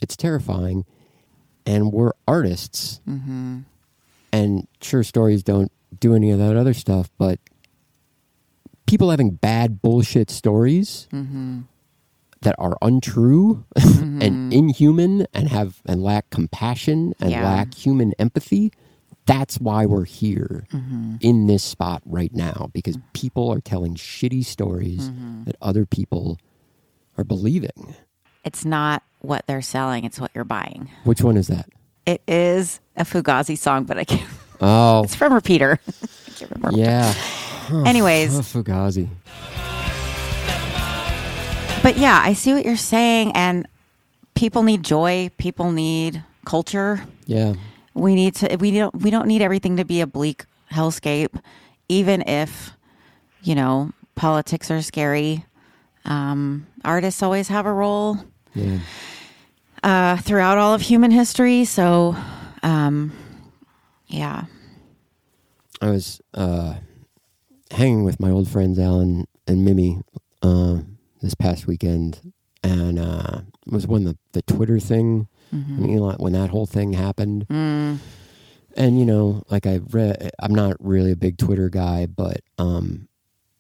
it's 0.01 0.17
terrifying. 0.17 0.85
And 1.67 1.93
we're 1.93 2.13
artists, 2.29 3.01
Mm-hmm. 3.09 3.61
and 4.33 4.69
sure, 4.81 5.03
stories 5.05 5.43
don't 5.43 5.73
do 6.01 6.15
any 6.15 6.31
of 6.31 6.39
that 6.39 6.57
other 6.57 6.75
stuff, 6.75 7.11
but 7.19 7.39
people 8.87 9.11
having 9.11 9.31
bad 9.31 9.81
bullshit 9.81 10.31
stories 10.31 11.09
Mm-hmm. 11.13 11.61
That 12.43 12.55
are 12.59 12.77
untrue 12.83 13.65
Mm-hmm. 13.79 14.23
and 14.23 14.53
inhuman 14.53 15.27
and 15.33 15.49
have 15.49 15.81
and 15.87 16.03
lack 16.03 16.29
compassion 16.31 17.15
and 17.21 17.31
Yeah. 17.31 17.45
lack 17.45 17.75
human 17.75 18.13
empathy 18.19 18.73
that's 19.27 19.59
why 19.61 19.87
we're 19.87 20.05
here 20.05 20.67
Mm-hmm. 20.73 21.17
in 21.21 21.47
this 21.47 21.63
spot 21.63 22.03
right 22.05 22.35
now 22.35 22.69
because 22.75 22.99
people 23.15 23.51
are 23.53 23.61
telling 23.61 23.95
shitty 23.95 24.45
stories 24.45 25.09
Mm-hmm. 25.09 25.45
that 25.45 25.57
other 25.63 25.87
people 25.87 26.39
are 27.17 27.25
believing 27.25 27.95
It's 28.45 28.65
not 28.65 29.03
what 29.21 29.47
they're 29.47 29.63
selling, 29.63 30.05
it's 30.05 30.19
what 30.21 30.31
you're 30.35 30.45
buying. 30.45 30.91
which 31.05 31.23
one 31.23 31.37
is 31.37 31.47
that 31.47 31.69
It 32.07 32.21
is 32.29 32.81
a 32.97 33.05
Fugazi 33.05 33.57
song, 33.57 33.85
but 33.85 33.97
I 33.99 34.05
can't. 34.05 34.29
oh 34.61 35.05
It's 35.05 35.15
from 35.15 35.33
Repeater. 35.33 35.79
I 35.89 36.31
can't 36.37 36.51
remember. 36.51 36.79
yeah 36.79 37.15
Anyways, 37.87 38.37
oh, 38.37 38.43
fugazi 38.43 39.09
but 41.83 41.97
yeah, 41.99 42.21
I 42.25 42.33
see 42.35 42.53
what 42.55 42.65
you're 42.65 42.77
saying. 42.77 43.33
And 43.35 43.67
people 44.35 44.63
need 44.63 44.83
joy, 44.83 45.31
people 45.39 45.73
need 45.73 46.23
culture. 46.45 47.05
yeah 47.27 47.55
we 47.95 48.15
need 48.15 48.35
to 48.35 48.57
we 48.57 48.71
don't 48.71 48.95
we 48.97 49.11
don't 49.11 49.27
need 49.27 49.43
everything 49.43 49.77
to 49.77 49.85
be 49.85 50.01
a 50.01 50.07
bleak 50.07 50.45
hellscape 50.73 51.39
even 51.89 52.23
if 52.23 52.73
you 53.43 53.55
know 53.55 53.93
politics 54.15 54.71
are 54.71 54.81
scary 54.81 55.45
um, 56.07 56.67
artists 56.85 57.23
always 57.23 57.49
have 57.49 57.67
a 57.67 57.73
role 57.73 58.17
yeah 58.55 58.79
uh, 59.83 60.17
throughout 60.17 60.57
all 60.57 60.73
of 60.75 60.81
human 60.81 61.11
history 61.11 61.65
so 61.67 62.17
um, 62.63 63.13
yeah 64.07 64.45
I 65.83 65.91
was 65.91 66.21
uh, 66.33 66.77
hanging 67.71 68.05
with 68.05 68.19
my 68.21 68.31
old 68.31 68.49
friends 68.49 68.79
Alan 68.79 69.27
and 69.47 69.65
Mimi 69.65 70.01
uh, 70.43 70.79
this 71.23 71.35
past 71.35 71.67
weekend, 71.67 72.33
and 72.63 72.99
uh, 72.99 73.41
it 73.67 73.73
was 73.73 73.87
when 73.87 74.05
the, 74.05 74.17
the 74.33 74.43
Twitter 74.43 74.79
thing, 74.81 75.29
when 75.51 75.91
Elon, 75.91 76.17
when 76.19 76.33
that 76.35 76.51
whole 76.51 76.67
thing 76.67 76.93
happened. 76.95 77.47
mm, 77.49 77.99
And 78.77 78.99
you 78.99 79.07
know, 79.07 79.43
like 79.51 79.67
I 79.67 79.81
read, 79.91 80.31
I'm 80.41 80.55
not 80.55 80.77
really 80.81 81.13
a 81.13 81.17
big 81.17 81.39
Twitter 81.39 81.69
guy, 81.69 82.07
but 82.07 82.41
um, 82.59 83.09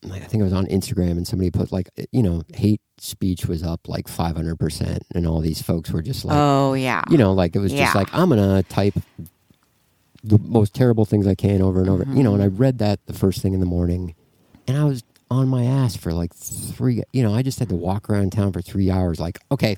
like 0.02 0.22
I 0.22 0.26
think 0.26 0.40
it 0.40 0.44
was 0.44 0.52
on 0.52 0.66
Instagram, 0.66 1.12
and 1.12 1.26
somebody 1.26 1.50
put 1.50 1.70
like, 1.72 1.88
you 2.10 2.22
know, 2.22 2.42
hate 2.54 2.80
speech 2.98 3.46
was 3.46 3.62
up 3.62 3.88
like 3.88 4.08
500 4.08 4.58
percent, 4.58 5.02
and 5.14 5.26
all 5.26 5.40
these 5.40 5.62
folks 5.62 5.90
were 5.90 6.02
just 6.02 6.24
like, 6.24 6.36
oh 6.38 6.74
yeah 6.74 7.02
you 7.10 7.18
know, 7.18 7.32
like 7.32 7.54
it 7.54 7.60
was 7.60 7.72
just 7.84 7.94
like 7.94 8.08
I'm 8.12 8.28
gonna 8.30 8.62
type 8.64 8.94
the 10.24 10.38
most 10.38 10.72
terrible 10.74 11.04
things 11.04 11.26
I 11.26 11.34
can 11.34 11.60
over 11.62 11.80
and 11.80 11.90
over. 11.90 12.04
You 12.12 12.22
know, 12.22 12.34
and 12.34 12.42
I 12.42 12.46
Mm-hmm. 12.46 12.56
read 12.56 12.78
that 12.78 13.04
the 13.06 13.12
first 13.12 13.42
thing 13.42 13.54
in 13.54 13.60
the 13.60 13.66
morning, 13.66 14.14
and 14.66 14.76
I 14.76 14.84
was 14.84 15.02
on 15.32 15.48
my 15.48 15.64
ass 15.64 15.96
for 15.96 16.12
like 16.12 16.34
three. 16.34 17.02
You 17.12 17.22
know, 17.22 17.34
I 17.34 17.42
just 17.42 17.58
had 17.58 17.68
to 17.70 17.76
walk 17.76 18.08
around 18.10 18.32
town 18.32 18.52
for 18.52 18.60
three 18.62 18.90
hours. 18.90 19.18
Like, 19.20 19.38
okay, 19.50 19.76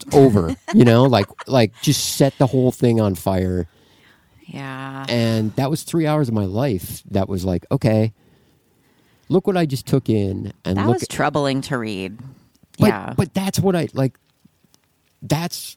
it's 0.00 0.14
over. 0.14 0.54
you 0.74 0.84
know, 0.84 1.04
like 1.16 1.26
like 1.46 1.72
just 1.82 2.16
set 2.16 2.36
the 2.38 2.46
whole 2.46 2.72
thing 2.72 3.00
on 3.00 3.14
fire, 3.14 3.66
yeah 4.46 5.04
and 5.08 5.54
that 5.56 5.70
was 5.70 5.82
three 5.82 6.06
hours 6.06 6.28
of 6.28 6.34
my 6.34 6.44
life. 6.44 7.02
That 7.10 7.28
was 7.28 7.44
like, 7.44 7.66
okay, 7.70 8.12
look 9.28 9.46
what 9.46 9.56
I 9.56 9.66
just 9.66 9.86
took 9.86 10.08
in, 10.08 10.52
and 10.64 10.76
that 10.78 10.86
look. 10.86 11.00
was 11.00 11.08
troubling 11.08 11.60
to 11.62 11.78
read 11.78 12.18
But, 12.78 12.86
yeah 12.88 13.14
but 13.16 13.34
that's 13.34 13.58
what 13.60 13.74
I 13.76 13.88
like. 13.94 14.16
That's 15.22 15.76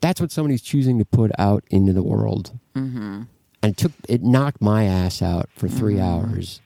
that's 0.00 0.20
what 0.20 0.32
somebody's 0.32 0.62
choosing 0.62 0.98
to 0.98 1.04
put 1.04 1.30
out 1.38 1.62
into 1.70 1.92
the 1.92 2.02
world, 2.02 2.58
mm-hmm. 2.74 3.22
and 3.62 3.72
it 3.72 3.76
took 3.76 3.92
it 4.08 4.22
knocked 4.22 4.60
my 4.62 4.84
ass 4.84 5.20
out 5.22 5.48
for 5.54 5.68
3 5.68 5.94
Mm-hmm. 5.94 6.02
hours. 6.02 6.60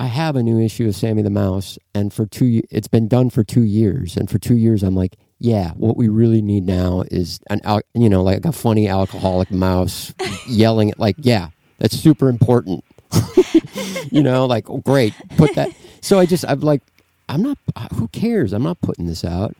I 0.00 0.06
have 0.06 0.34
a 0.34 0.42
new 0.42 0.58
issue 0.58 0.88
of 0.88 0.96
Sammy 0.96 1.20
the 1.20 1.28
Mouse, 1.30 1.78
and 1.94 2.10
for 2.12 2.24
two, 2.24 2.62
it's 2.70 2.88
been 2.88 3.06
done 3.06 3.28
for 3.28 3.44
two 3.44 3.62
years, 3.64 4.16
and 4.16 4.30
for 4.30 4.38
two 4.38 4.56
years, 4.56 4.82
I'm 4.82 4.94
like, 4.96 5.16
yeah, 5.38 5.72
what 5.72 5.96
we 5.96 6.08
really 6.08 6.40
need 6.40 6.64
now 6.66 7.04
is 7.10 7.38
an, 7.50 7.60
al- 7.64 7.82
you 7.94 8.08
know, 8.08 8.22
like 8.22 8.44
a 8.46 8.52
funny 8.52 8.88
alcoholic 8.88 9.50
mouse 9.50 10.14
yelling 10.46 10.90
at, 10.90 10.98
like, 10.98 11.16
yeah, 11.18 11.50
that's 11.78 11.96
super 11.98 12.28
important. 12.30 12.82
you 14.10 14.22
know, 14.22 14.46
like, 14.46 14.70
oh, 14.70 14.78
great, 14.78 15.12
put 15.36 15.54
that. 15.54 15.70
So 16.02 16.18
I 16.18 16.24
just, 16.24 16.46
I'm 16.48 16.60
like, 16.60 16.80
I'm 17.28 17.42
not. 17.42 17.58
Uh, 17.76 17.86
who 17.94 18.08
cares? 18.08 18.54
I'm 18.54 18.62
not 18.62 18.80
putting 18.80 19.04
this 19.06 19.22
out. 19.22 19.54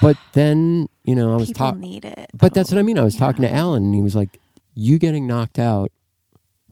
But 0.00 0.16
then, 0.32 0.88
you 1.02 1.16
know, 1.16 1.32
I 1.32 1.36
was 1.36 1.50
talking. 1.50 1.80
need 1.80 2.04
it 2.04 2.30
But 2.32 2.54
that's 2.54 2.70
what 2.70 2.78
I 2.78 2.82
mean. 2.82 3.00
I 3.00 3.02
was 3.02 3.14
Yeah. 3.16 3.20
talking 3.26 3.42
to 3.42 3.52
Alan, 3.52 3.82
and 3.82 3.94
he 3.96 4.00
was 4.00 4.14
like, 4.14 4.38
"You 4.74 4.96
getting 5.00 5.26
knocked 5.26 5.58
out 5.58 5.90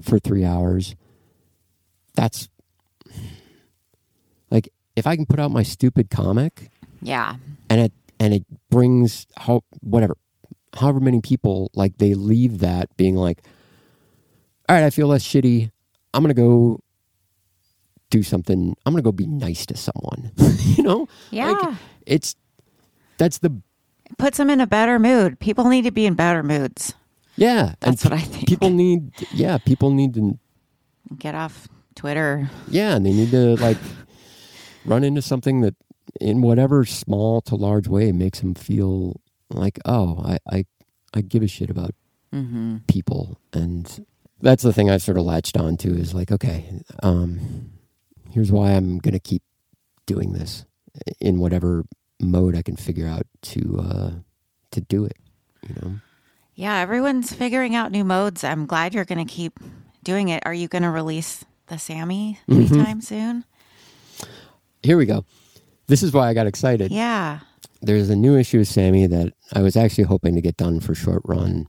for 0.01 0.20
three 0.20 0.44
hours? 0.44 0.94
That's 2.17 2.49
like 4.51 4.69
if 4.97 5.07
I 5.07 5.14
can 5.14 5.27
put 5.27 5.39
out 5.39 5.53
my 5.53 5.62
stupid 5.62 6.11
comic, 6.11 6.71
yeah 7.01 7.37
and 7.71 7.81
it 7.81 7.93
and 8.19 8.35
it 8.35 8.45
brings 8.69 9.27
how 9.37 9.62
whatever, 9.81 10.17
however 10.75 10.99
many 10.99 11.21
people 11.21 11.71
like 11.75 11.99
they 11.99 12.14
leave 12.14 12.59
that 12.59 12.97
being 12.97 13.14
like, 13.14 13.43
all 14.69 14.75
right, 14.75 14.85
I 14.85 14.91
feel 14.91 15.07
less 15.07 15.23
shitty. 15.25 15.71
I'm 16.12 16.23
gonna 16.23 16.35
go." 16.35 16.81
Do 18.09 18.23
something. 18.23 18.77
I'm 18.87 18.93
gonna 18.93 19.03
go 19.03 19.11
be 19.11 19.27
nice 19.27 19.67
to 19.67 19.77
someone. 19.77 20.31
you 20.61 20.85
know, 20.85 21.09
yeah 21.33 21.51
Like, 21.51 21.75
it's 22.07 22.37
that's 23.19 23.39
the 23.39 23.61
puts 24.19 24.39
them 24.39 24.49
in 24.49 24.61
a 24.61 24.67
better 24.67 24.99
mood 24.99 25.39
people 25.41 25.64
need 25.69 25.83
to 25.83 25.91
be 25.91 26.07
in 26.07 26.14
better 26.14 26.43
moods 26.43 26.95
yeah. 27.37 27.75
that's 27.81 28.05
and 28.05 28.12
what 28.12 28.21
i 28.21 28.23
think 28.23 28.47
people 28.47 28.71
need 28.71 29.11
yeah 29.33 29.59
people 29.59 29.91
need 29.91 30.14
to 30.14 30.39
get 31.19 31.35
off 31.35 31.69
twitter 31.97 32.49
yeah 32.68 32.94
and 32.94 33.05
they 33.05 33.12
need 33.12 33.30
to 33.30 33.57
like 33.57 33.78
run 34.84 35.03
into 35.03 35.20
something 35.20 35.62
that 35.62 35.74
in 36.20 36.40
whatever 36.42 36.84
small 36.84 37.40
to 37.40 37.57
large 37.57 37.88
way 37.88 38.12
makes 38.12 38.40
them 38.40 38.55
feel 38.55 39.20
like 39.51 39.78
oh 39.84 40.22
i 40.24 40.38
i, 40.57 40.64
I 41.14 41.20
give 41.22 41.42
a 41.42 41.49
shit 41.49 41.70
about 41.70 41.94
mm-hmm. 42.32 42.78
people 42.86 43.38
and 43.53 44.07
that's 44.40 44.62
the 44.62 44.72
thing 44.72 44.90
i've 44.90 45.03
sort 45.03 45.18
of 45.18 45.24
latched 45.24 45.57
on 45.57 45.76
to 45.78 45.88
is 45.88 46.14
like 46.14 46.30
okay 46.30 46.82
um 47.03 47.72
here's 48.30 48.53
why 48.53 48.72
i'm 48.72 48.99
gonna 48.99 49.18
keep 49.18 49.42
doing 50.07 50.32
this 50.32 50.64
in 51.20 51.40
whatever 51.40 51.84
mode 52.20 52.55
i 52.57 52.62
can 52.62 52.76
figure 52.76 53.09
out 53.09 53.26
to 53.42 53.78
uh 53.80 54.11
to 54.70 54.80
do 54.80 55.05
it 55.05 55.16
you 55.68 55.74
know 55.80 56.01
Yeah, 56.55 56.78
everyone's 56.78 57.32
figuring 57.34 57.74
out 57.74 57.92
new 57.92 58.03
modes. 58.05 58.42
I'm 58.42 58.64
glad 58.64 58.94
you're 58.94 59.05
going 59.05 59.24
to 59.26 59.30
keep 59.30 59.61
doing 60.03 60.30
it. 60.30 60.42
Are 60.47 60.55
you 60.55 60.68
going 60.68 60.84
to 60.84 60.90
release 60.90 61.44
the 61.69 61.79
Sammy 61.79 62.39
Mm-hmm. 62.49 62.75
anytime 62.75 63.01
soon? 63.01 63.45
here 64.83 64.97
we 64.97 65.07
go 65.07 65.25
this 65.89 66.03
is 66.03 66.12
why 66.12 66.29
i 66.29 66.35
got 66.35 66.47
excited 66.47 66.91
Yeah. 66.93 67.41
there's 67.83 68.09
a 68.11 68.17
new 68.17 68.37
issue 68.37 68.61
of 68.61 68.67
Sammy 68.69 69.07
that 69.07 69.33
I 69.53 69.62
was 69.62 69.77
actually 69.77 70.05
hoping 70.05 70.35
to 70.35 70.41
get 70.41 70.57
done 70.57 70.81
for 70.81 70.95
short 70.95 71.23
run, 71.25 71.69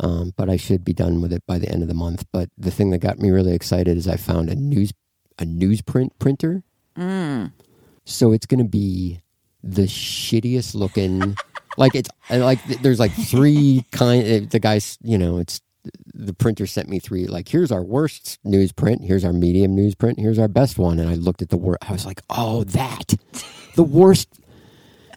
um, 0.00 0.32
but 0.36 0.48
I 0.50 0.56
should 0.56 0.84
be 0.84 0.92
done 0.92 1.20
with 1.20 1.32
it 1.32 1.44
by 1.46 1.58
the 1.60 1.68
end 1.70 1.82
of 1.82 1.88
the 1.88 1.94
month. 1.94 2.24
But 2.32 2.48
the 2.58 2.70
thing 2.72 2.90
that 2.90 2.98
got 2.98 3.18
me 3.20 3.30
really 3.30 3.52
excited 3.54 3.96
is 3.96 4.08
I 4.08 4.16
found 4.16 4.48
a 4.50 4.56
news 4.56 4.92
a 5.38 5.44
newsprint 5.44 6.10
printer. 6.18 6.64
Mm. 6.96 7.52
So 8.04 8.32
it's 8.32 8.46
going 8.46 8.58
to 8.64 8.68
be 8.68 9.20
the 9.62 9.82
shittiest 9.86 10.74
looking. 10.74 11.36
like 11.76 11.94
it's 11.94 12.10
like 12.30 12.64
there's 12.82 12.98
like 12.98 13.12
three 13.12 13.84
kind. 13.92 14.50
The 14.50 14.58
guys, 14.58 14.98
you 15.02 15.18
know, 15.18 15.38
it's 15.38 15.60
the 16.14 16.34
printer 16.34 16.66
sent 16.66 16.88
me 16.88 16.98
three. 16.98 17.26
Like 17.26 17.48
here's 17.48 17.70
our 17.72 17.82
worst 17.82 18.38
newsprint. 18.44 19.04
Here's 19.04 19.24
our 19.24 19.32
medium 19.32 19.76
newsprint. 19.76 20.18
Here's 20.18 20.38
our 20.38 20.48
best 20.48 20.78
one. 20.78 20.98
And 20.98 21.08
I 21.08 21.14
looked 21.14 21.42
at 21.42 21.48
the 21.50 21.56
word. 21.56 21.78
I 21.82 21.92
was 21.92 22.06
like, 22.06 22.22
oh, 22.30 22.64
that 22.64 23.14
the 23.76 23.82
worst 23.82 24.28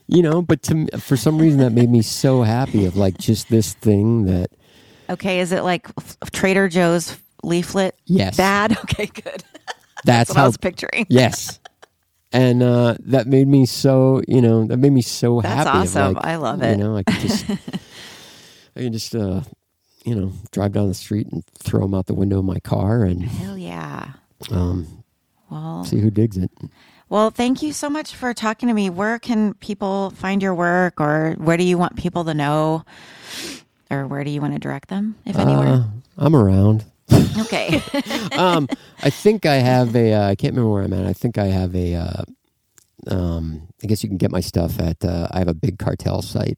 you 0.07 0.21
know, 0.21 0.41
but 0.41 0.61
to, 0.63 0.87
for 0.99 1.15
some 1.15 1.37
reason 1.39 1.59
that 1.61 1.71
made 1.71 1.89
me 1.89 2.01
so 2.01 2.41
happy 2.41 2.85
of 2.85 2.97
like 2.97 3.17
just 3.17 3.49
this 3.49 3.73
thing 3.73 4.25
that 4.25 4.51
Okay, 5.09 5.39
is 5.39 5.51
it 5.51 5.63
like 5.63 5.87
f- 5.97 6.17
Trader 6.31 6.67
Joe's 6.69 7.17
leaflet? 7.43 7.95
Yes. 8.05 8.37
Bad? 8.37 8.77
Okay, 8.83 9.05
good. 9.07 9.43
that's, 10.03 10.05
That's 10.05 10.29
what 10.29 10.37
I 10.37 10.41
how 10.41 10.45
was 10.47 10.57
picturing. 10.57 11.05
yes. 11.09 11.59
And 12.33 12.63
uh, 12.63 12.95
that 13.01 13.27
made 13.27 13.47
me 13.47 13.65
so, 13.65 14.21
you 14.27 14.41
know, 14.41 14.65
that 14.65 14.77
made 14.77 14.91
me 14.93 15.01
so 15.01 15.41
That's 15.41 15.53
happy. 15.65 15.79
that's 15.79 15.95
awesome. 15.97 16.13
like, 16.13 16.25
I 16.25 16.35
love 16.37 16.61
it. 16.63 16.71
You 16.77 16.83
know, 16.83 16.95
I 16.97 17.03
could 17.03 17.19
just, 17.19 17.45
I 18.75 18.79
can 18.79 18.93
just, 18.93 19.13
uh, 19.15 19.41
you 20.03 20.15
know, 20.15 20.31
drive 20.51 20.71
down 20.73 20.87
the 20.87 20.93
street 20.93 21.27
and 21.31 21.43
throw 21.59 21.81
them 21.81 21.93
out 21.93 22.07
the 22.07 22.13
window 22.13 22.39
of 22.39 22.45
my 22.45 22.59
car 22.59 23.03
and 23.03 23.23
Hell 23.23 23.57
yeah. 23.57 24.13
um, 24.49 25.03
Well, 25.49 25.83
see 25.85 25.99
who 25.99 26.09
digs 26.09 26.37
it. 26.37 26.49
well, 27.09 27.29
thank 27.29 27.61
you 27.61 27.71
so 27.73 27.89
much 27.89 28.15
for 28.15 28.33
talking 28.33 28.67
to 28.67 28.73
me. 28.73 28.89
Where 28.89 29.19
can 29.19 29.53
people 29.55 30.11
find 30.11 30.41
your 30.41 30.55
work, 30.55 30.99
or 30.99 31.33
where 31.37 31.57
do 31.57 31.63
you 31.63 31.77
want 31.77 31.95
people 31.97 32.23
to 32.25 32.33
know, 32.33 32.83
or 33.91 34.07
where 34.07 34.23
do 34.23 34.31
you 34.31 34.41
want 34.41 34.53
to 34.53 34.59
direct 34.59 34.89
them, 34.89 35.15
if 35.25 35.37
anywhere? 35.37 35.67
Uh, 35.67 35.83
I'm 36.17 36.35
around. 36.35 36.85
okay. 37.41 37.81
um, 38.37 38.67
I 39.03 39.09
think 39.09 39.45
I 39.45 39.55
have 39.55 39.95
a. 39.95 40.13
Uh, 40.13 40.27
I 40.29 40.35
can't 40.35 40.53
remember 40.53 40.71
where 40.71 40.83
I'm 40.83 40.93
at. 40.93 41.05
I 41.05 41.13
think 41.13 41.37
I 41.37 41.45
have 41.47 41.75
a. 41.75 41.95
Uh, 41.95 42.23
um, 43.07 43.67
I 43.83 43.87
guess 43.87 44.03
you 44.03 44.09
can 44.09 44.17
get 44.17 44.31
my 44.31 44.39
stuff 44.39 44.79
at. 44.79 45.03
Uh, 45.03 45.27
I 45.31 45.39
have 45.39 45.47
a 45.47 45.53
big 45.53 45.77
cartel 45.77 46.21
site 46.21 46.57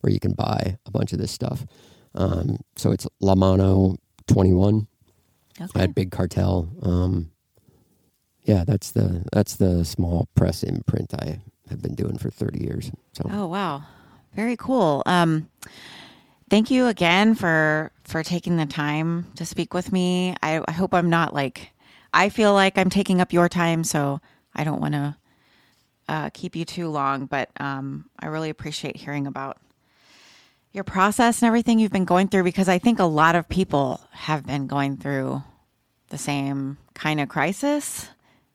where 0.00 0.12
you 0.12 0.18
can 0.20 0.32
buy 0.32 0.78
a 0.86 0.90
bunch 0.90 1.12
of 1.12 1.18
this 1.18 1.30
stuff. 1.30 1.66
Um, 2.14 2.58
so 2.76 2.90
it's 2.90 3.06
La 3.20 3.34
Mano 3.34 3.96
twenty 4.26 4.52
one 4.52 4.86
okay. 5.60 5.80
at 5.80 5.94
Big 5.94 6.10
Cartel. 6.10 6.68
Um, 6.82 7.30
yeah, 8.44 8.64
that's 8.64 8.90
the 8.90 9.24
that's 9.32 9.56
the 9.56 9.84
small 9.84 10.28
press 10.34 10.62
imprint 10.62 11.14
I 11.14 11.40
have 11.68 11.82
been 11.82 11.94
doing 11.94 12.18
for 12.18 12.30
thirty 12.30 12.62
years. 12.62 12.90
So 13.12 13.28
Oh 13.30 13.46
wow, 13.46 13.84
very 14.34 14.56
cool. 14.56 15.02
Um, 15.06 15.48
thank 16.50 16.70
you 16.70 16.86
again 16.86 17.34
for 17.34 17.92
for 18.04 18.22
taking 18.22 18.56
the 18.56 18.66
time 18.66 19.26
to 19.36 19.44
speak 19.44 19.72
with 19.72 19.92
me. 19.92 20.34
I, 20.42 20.62
I 20.66 20.72
hope 20.72 20.92
I'm 20.92 21.10
not 21.10 21.32
like 21.32 21.70
I 22.12 22.28
feel 22.28 22.52
like 22.52 22.76
I'm 22.76 22.90
taking 22.90 23.20
up 23.20 23.32
your 23.32 23.48
time, 23.48 23.84
so 23.84 24.20
I 24.54 24.64
don't 24.64 24.80
want 24.80 24.94
to 24.94 25.16
uh, 26.08 26.30
keep 26.34 26.56
you 26.56 26.64
too 26.64 26.88
long. 26.88 27.26
But 27.26 27.50
um, 27.58 28.10
I 28.18 28.26
really 28.26 28.50
appreciate 28.50 28.96
hearing 28.96 29.26
about 29.26 29.58
your 30.72 30.84
process 30.84 31.42
and 31.42 31.46
everything 31.46 31.78
you've 31.78 31.92
been 31.92 32.04
going 32.04 32.28
through 32.28 32.44
because 32.44 32.68
I 32.68 32.78
think 32.78 32.98
a 32.98 33.04
lot 33.04 33.34
of 33.34 33.48
people 33.48 34.00
have 34.12 34.46
been 34.46 34.66
going 34.66 34.96
through 34.96 35.42
the 36.08 36.18
same 36.18 36.78
kind 36.94 37.20
of 37.20 37.28
crisis 37.28 38.08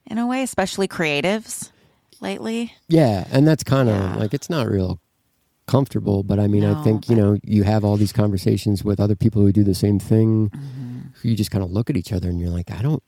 in 0.05 0.17
a 0.17 0.25
way, 0.25 0.41
especially 0.43 0.87
creatives 0.87 1.71
lately. 2.21 2.73
Yeah, 2.87 3.27
and 3.31 3.47
that's 3.47 3.63
kind 3.63 3.89
of 3.89 3.95
Yeah. 3.95 4.15
like 4.15 4.33
it's 4.33 4.49
not 4.49 4.67
real 4.67 4.99
comfortable, 5.67 6.23
but 6.23 6.39
I 6.39 6.47
mean, 6.47 6.63
I 6.63 6.73
No, 6.73 6.83
think 6.83 7.09
you 7.09 7.15
know 7.15 7.37
you 7.43 7.63
have 7.63 7.83
all 7.83 7.97
these 7.97 8.13
conversations 8.13 8.83
with 8.83 8.99
other 8.99 9.15
people 9.15 9.41
who 9.41 9.51
do 9.51 9.63
the 9.63 9.75
same 9.75 9.99
thing. 9.99 10.49
Mm-hmm. 10.49 11.01
You 11.27 11.35
just 11.35 11.51
kind 11.51 11.63
of 11.63 11.71
look 11.71 11.89
at 11.89 11.97
each 11.97 12.13
other 12.13 12.29
and 12.29 12.39
you're 12.39 12.49
like, 12.49 12.71
I 12.71 12.81
don't, 12.81 13.03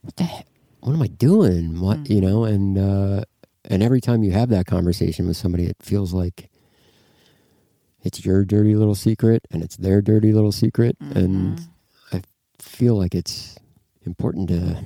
what 0.00 0.16
the 0.16 0.24
heck, 0.24 0.46
what 0.80 0.92
am 0.94 1.02
I 1.02 1.06
doing? 1.06 1.80
What 1.80 1.98
Mm-hmm. 1.98 2.12
you 2.12 2.20
know? 2.20 2.44
And 2.44 2.76
uh, 2.78 3.24
and 3.64 3.82
every 3.82 4.00
time 4.00 4.22
you 4.24 4.32
have 4.32 4.48
that 4.50 4.66
conversation 4.66 5.26
with 5.28 5.36
somebody, 5.36 5.66
it 5.66 5.76
feels 5.80 6.12
like 6.12 6.48
it's 8.02 8.24
your 8.24 8.44
dirty 8.44 8.74
little 8.74 8.94
secret 8.94 9.46
and 9.50 9.62
it's 9.62 9.76
their 9.76 10.00
dirty 10.02 10.32
little 10.32 10.52
secret, 10.52 10.96
and 11.00 11.58
Mm-hmm. 11.58 12.16
I 12.16 12.22
feel 12.58 12.96
like 12.96 13.14
it's 13.14 13.56
important 14.04 14.48
to 14.48 14.84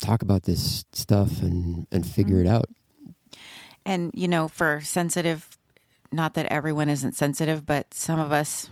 talk 0.00 0.22
about 0.22 0.42
this 0.44 0.84
stuff 0.92 1.40
and 1.42 1.86
and 1.90 2.06
figure 2.06 2.36
Mm-hmm. 2.36 2.46
it 2.46 2.50
out. 2.50 2.68
and 3.84 4.10
you 4.14 4.28
know 4.28 4.48
for 4.48 4.80
sensitive 4.82 5.56
not 6.12 6.34
that 6.34 6.46
everyone 6.46 6.88
isn't 6.88 7.14
sensitive 7.16 7.64
but 7.66 7.92
some 7.94 8.18
of 8.20 8.30
us 8.32 8.68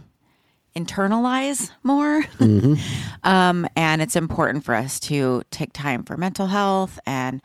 internalize 0.77 1.71
more 1.83 2.25
um, 3.23 3.67
and 3.77 4.03
it's 4.03 4.17
important 4.17 4.65
for 4.65 4.75
us 4.75 4.99
to 5.01 5.43
take 5.51 5.73
time 5.73 6.03
for 6.05 6.17
mental 6.17 6.47
health 6.49 6.99
and 7.07 7.41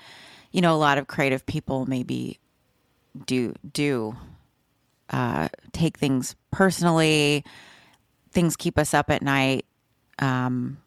you 0.52 0.62
know 0.62 0.76
a 0.76 0.78
lot 0.78 0.98
of 0.98 1.08
creative 1.08 1.46
people 1.46 1.86
maybe 1.86 2.40
do 3.26 3.54
do 3.74 4.16
uh, 5.10 5.50
take 5.74 5.98
things 5.98 6.36
personally 6.52 7.44
things 8.32 8.56
keep 8.56 8.78
us 8.78 8.94
up 8.94 9.10
at 9.10 9.22
night 9.22 9.66
um, 10.20 10.78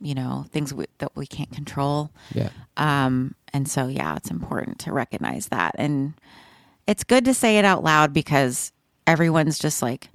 you 0.00 0.14
know 0.14 0.46
things 0.50 0.72
we, 0.74 0.86
that 0.98 1.14
we 1.14 1.26
can't 1.26 1.50
control 1.52 2.10
Yeah. 2.34 2.50
um, 2.76 3.34
and 3.54 3.66
so, 3.66 3.86
yeah, 3.88 4.14
it's 4.14 4.30
important 4.30 4.78
to 4.80 4.92
recognize 4.92 5.48
that. 5.48 5.74
And 5.78 6.12
it's 6.86 7.02
good 7.02 7.24
to 7.24 7.32
say 7.32 7.56
it 7.56 7.64
out 7.64 7.82
loud 7.82 8.12
because 8.12 8.72
everyone's 9.06 9.58
just 9.58 9.80
like, 9.80 10.10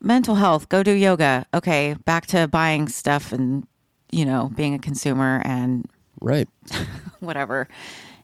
mental 0.00 0.34
health, 0.36 0.70
go 0.70 0.82
do 0.82 0.92
yoga. 0.92 1.44
Okay, 1.52 1.94
back 2.06 2.26
to 2.28 2.48
buying 2.48 2.88
stuff 2.88 3.30
and, 3.30 3.66
you 4.10 4.24
know, 4.24 4.50
being 4.56 4.72
a 4.74 4.78
consumer 4.78 5.42
and 5.44 5.84
Right. 6.22 6.48
whatever. 7.20 7.68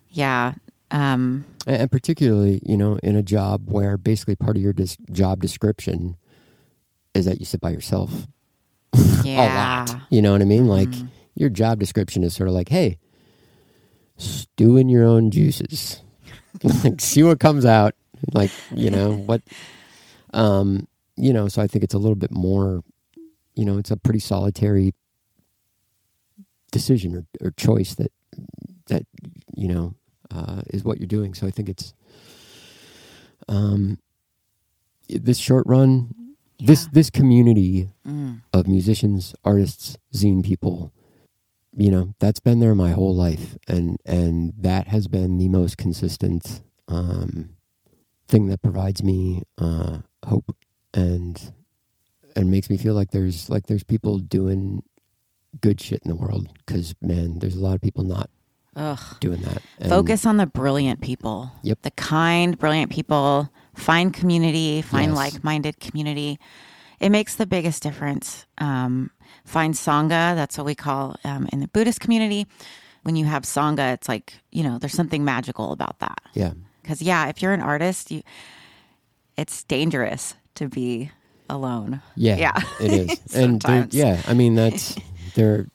Yeah. 0.09 0.55
Um, 0.91 1.45
And 1.67 1.91
particularly, 1.91 2.61
you 2.65 2.77
know, 2.77 2.99
in 3.03 3.17
a 3.17 3.23
job 3.23 3.71
where 3.71 3.97
basically 3.97 4.35
part 4.37 4.57
of 4.57 4.63
your 4.63 4.73
dis- 4.73 4.97
job 5.13 5.41
description 5.41 6.17
is 7.15 7.25
that 7.27 7.39
you 7.39 7.45
sit 7.47 7.61
by 7.61 7.71
yourself 7.71 8.27
yeah. 9.25 9.85
a 9.85 9.93
lot. 9.93 10.03
You 10.11 10.23
know 10.23 10.33
what 10.33 10.43
I 10.43 10.47
mean? 10.47 10.67
Like 10.67 10.89
your 11.35 11.51
job 11.51 11.79
description 11.79 12.25
is 12.25 12.35
sort 12.35 12.49
of 12.49 12.55
like, 12.55 12.69
hey, 12.69 12.99
stew 14.17 14.77
in 14.77 14.89
your 14.89 15.05
own 15.05 15.31
juices. 15.31 16.03
like 16.85 17.01
see 17.01 17.23
what 17.23 17.41
comes 17.41 17.65
out. 17.65 17.95
Like, 18.33 18.51
you 18.75 18.91
know, 18.91 19.13
what 19.27 19.43
um, 20.35 20.87
you 21.17 21.33
know, 21.33 21.49
so 21.49 21.61
I 21.63 21.67
think 21.67 21.85
it's 21.85 21.95
a 21.95 21.99
little 21.99 22.17
bit 22.17 22.31
more, 22.31 22.83
you 23.55 23.65
know, 23.65 23.79
it's 23.79 23.91
a 23.91 23.97
pretty 23.97 24.21
solitary 24.21 24.95
decision 26.73 27.15
or, 27.17 27.27
or 27.47 27.51
choice 27.53 27.95
that 27.97 28.13
that, 28.87 29.05
you 29.57 29.69
know, 29.69 29.95
uh, 30.35 30.63
is 30.69 30.85
what 30.85 30.99
you're 30.99 31.07
doing. 31.07 31.35
So 31.35 31.47
I 31.47 31.51
think 31.51 31.69
it's 31.69 31.95
um 33.49 33.99
this 35.09 35.39
short 35.39 35.67
run 35.67 36.15
this 36.59 36.87
this 36.93 37.11
community 37.11 37.89
Mm. 38.07 38.43
of 38.53 38.67
musicians, 38.67 39.35
artists, 39.45 39.97
zine 40.13 40.45
people, 40.45 40.93
you 41.77 41.91
know, 41.91 42.15
that's 42.19 42.41
been 42.41 42.59
there 42.61 42.75
my 42.75 42.91
whole 42.91 43.15
life, 43.15 43.57
and 43.69 43.99
and 44.05 44.53
that 44.59 44.89
has 44.89 45.07
been 45.07 45.39
the 45.39 45.49
most 45.49 45.77
consistent 45.77 46.61
um, 46.89 47.51
thing 48.27 48.47
that 48.49 48.61
provides 48.63 49.03
me 49.03 49.43
uh, 49.59 49.99
hope 50.27 50.57
and 50.93 51.53
and 52.35 52.51
makes 52.51 52.69
me 52.69 52.77
feel 52.77 52.95
like 52.95 53.11
there's 53.13 53.49
like 53.49 53.67
there's 53.67 53.85
people 53.85 54.19
doing 54.19 54.83
good 55.61 55.81
shit 55.81 56.01
in 56.05 56.09
the 56.11 56.17
world 56.17 56.49
because 56.67 56.95
man, 57.01 57.39
there's 57.39 57.57
a 57.57 57.61
lot 57.61 57.75
of 57.77 57.81
people 57.81 58.03
not 58.05 58.29
Ugh. 58.77 58.99
doing 59.21 59.41
that. 59.43 59.63
And- 59.79 59.89
Focus 59.91 60.25
on 60.27 60.37
the 60.37 60.47
brilliant 60.47 61.01
people. 61.01 61.51
Yep. 61.63 61.83
The 61.83 61.91
kind, 61.93 62.59
brilliant 62.59 62.91
people. 62.91 63.51
Find 63.75 64.13
community, 64.13 64.83
find 64.83 65.13
Yes. 65.13 65.17
like 65.17 65.45
minded 65.45 65.81
community. 65.81 66.39
It 67.01 67.09
makes 67.11 67.35
the 67.37 67.47
biggest 67.47 67.83
difference. 67.83 68.47
Um, 68.59 69.11
find 69.45 69.75
Sangha. 69.75 70.35
That's 70.35 70.57
what 70.59 70.67
we 70.67 70.75
call 70.75 71.17
um, 71.25 71.49
in 71.53 71.61
the 71.61 71.69
Buddhist 71.69 72.01
community. 72.01 72.47
When 73.03 73.17
you 73.17 73.25
have 73.25 73.45
Sangha, 73.45 73.95
it's 73.95 74.09
like, 74.09 74.35
you 74.53 74.63
know, 74.63 74.79
there's 74.79 74.93
something 74.93 75.25
magical 75.25 75.73
about 75.73 75.99
that. 76.01 76.21
Yeah, 76.35 76.53
Because, 76.83 77.01
yeah, 77.01 77.29
if 77.29 77.41
you're 77.41 77.55
an 77.55 77.63
artist, 77.63 78.11
you, 78.11 78.23
it's 79.37 79.63
dangerous 79.65 80.35
to 80.57 80.69
be 80.69 81.11
alone. 81.49 82.03
yeah, 82.17 82.37
Yeah. 82.37 82.61
it 82.81 82.93
is. 82.93 83.09
and 83.35 83.61
there- 83.61 83.71
Sometimes. 83.71 83.95
yeah, 83.95 84.21
I 84.29 84.35
mean 84.35 84.55
that's 84.55 84.95
their 85.35 85.69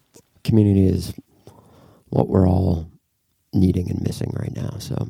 community 0.43 0.85
is 0.85 1.13
what 2.15 2.29
we're 2.29 2.47
all 2.47 2.89
needing 3.53 3.89
and 3.89 4.01
missing 4.01 4.31
right 4.39 4.55
now. 4.55 4.77
So, 4.79 5.09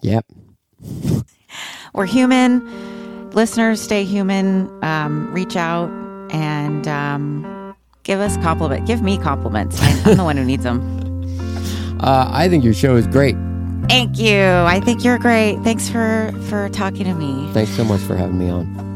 yep. 0.00 0.26
We're 1.94 2.06
human. 2.06 3.30
Listeners, 3.30 3.80
stay 3.80 4.02
human. 4.04 4.68
Um, 4.82 5.32
reach 5.32 5.54
out 5.54 5.88
and 6.32 6.86
um, 6.88 7.76
give 8.02 8.18
us 8.18 8.36
compliment. 8.38 8.88
Give 8.88 9.02
me 9.02 9.18
compliments. 9.18 9.80
I, 9.80 10.02
I'm 10.04 10.16
the 10.16 10.24
one 10.24 10.36
who 10.36 10.44
needs 10.44 10.64
them. 10.64 10.98
Uh, 12.00 12.30
I 12.32 12.48
think 12.48 12.64
your 12.64 12.72
show 12.72 12.96
is 12.96 13.06
great. 13.06 13.36
Thank 13.86 14.18
you. 14.18 14.40
I 14.40 14.80
think 14.82 15.04
you're 15.04 15.18
great. 15.18 15.58
Thanks 15.58 15.86
for 15.86 16.32
for 16.48 16.70
talking 16.70 17.04
to 17.04 17.12
me. 17.12 17.46
Thanks 17.52 17.72
so 17.72 17.84
much 17.84 18.00
for 18.00 18.16
having 18.16 18.38
me 18.38 18.48
on. 18.48 18.89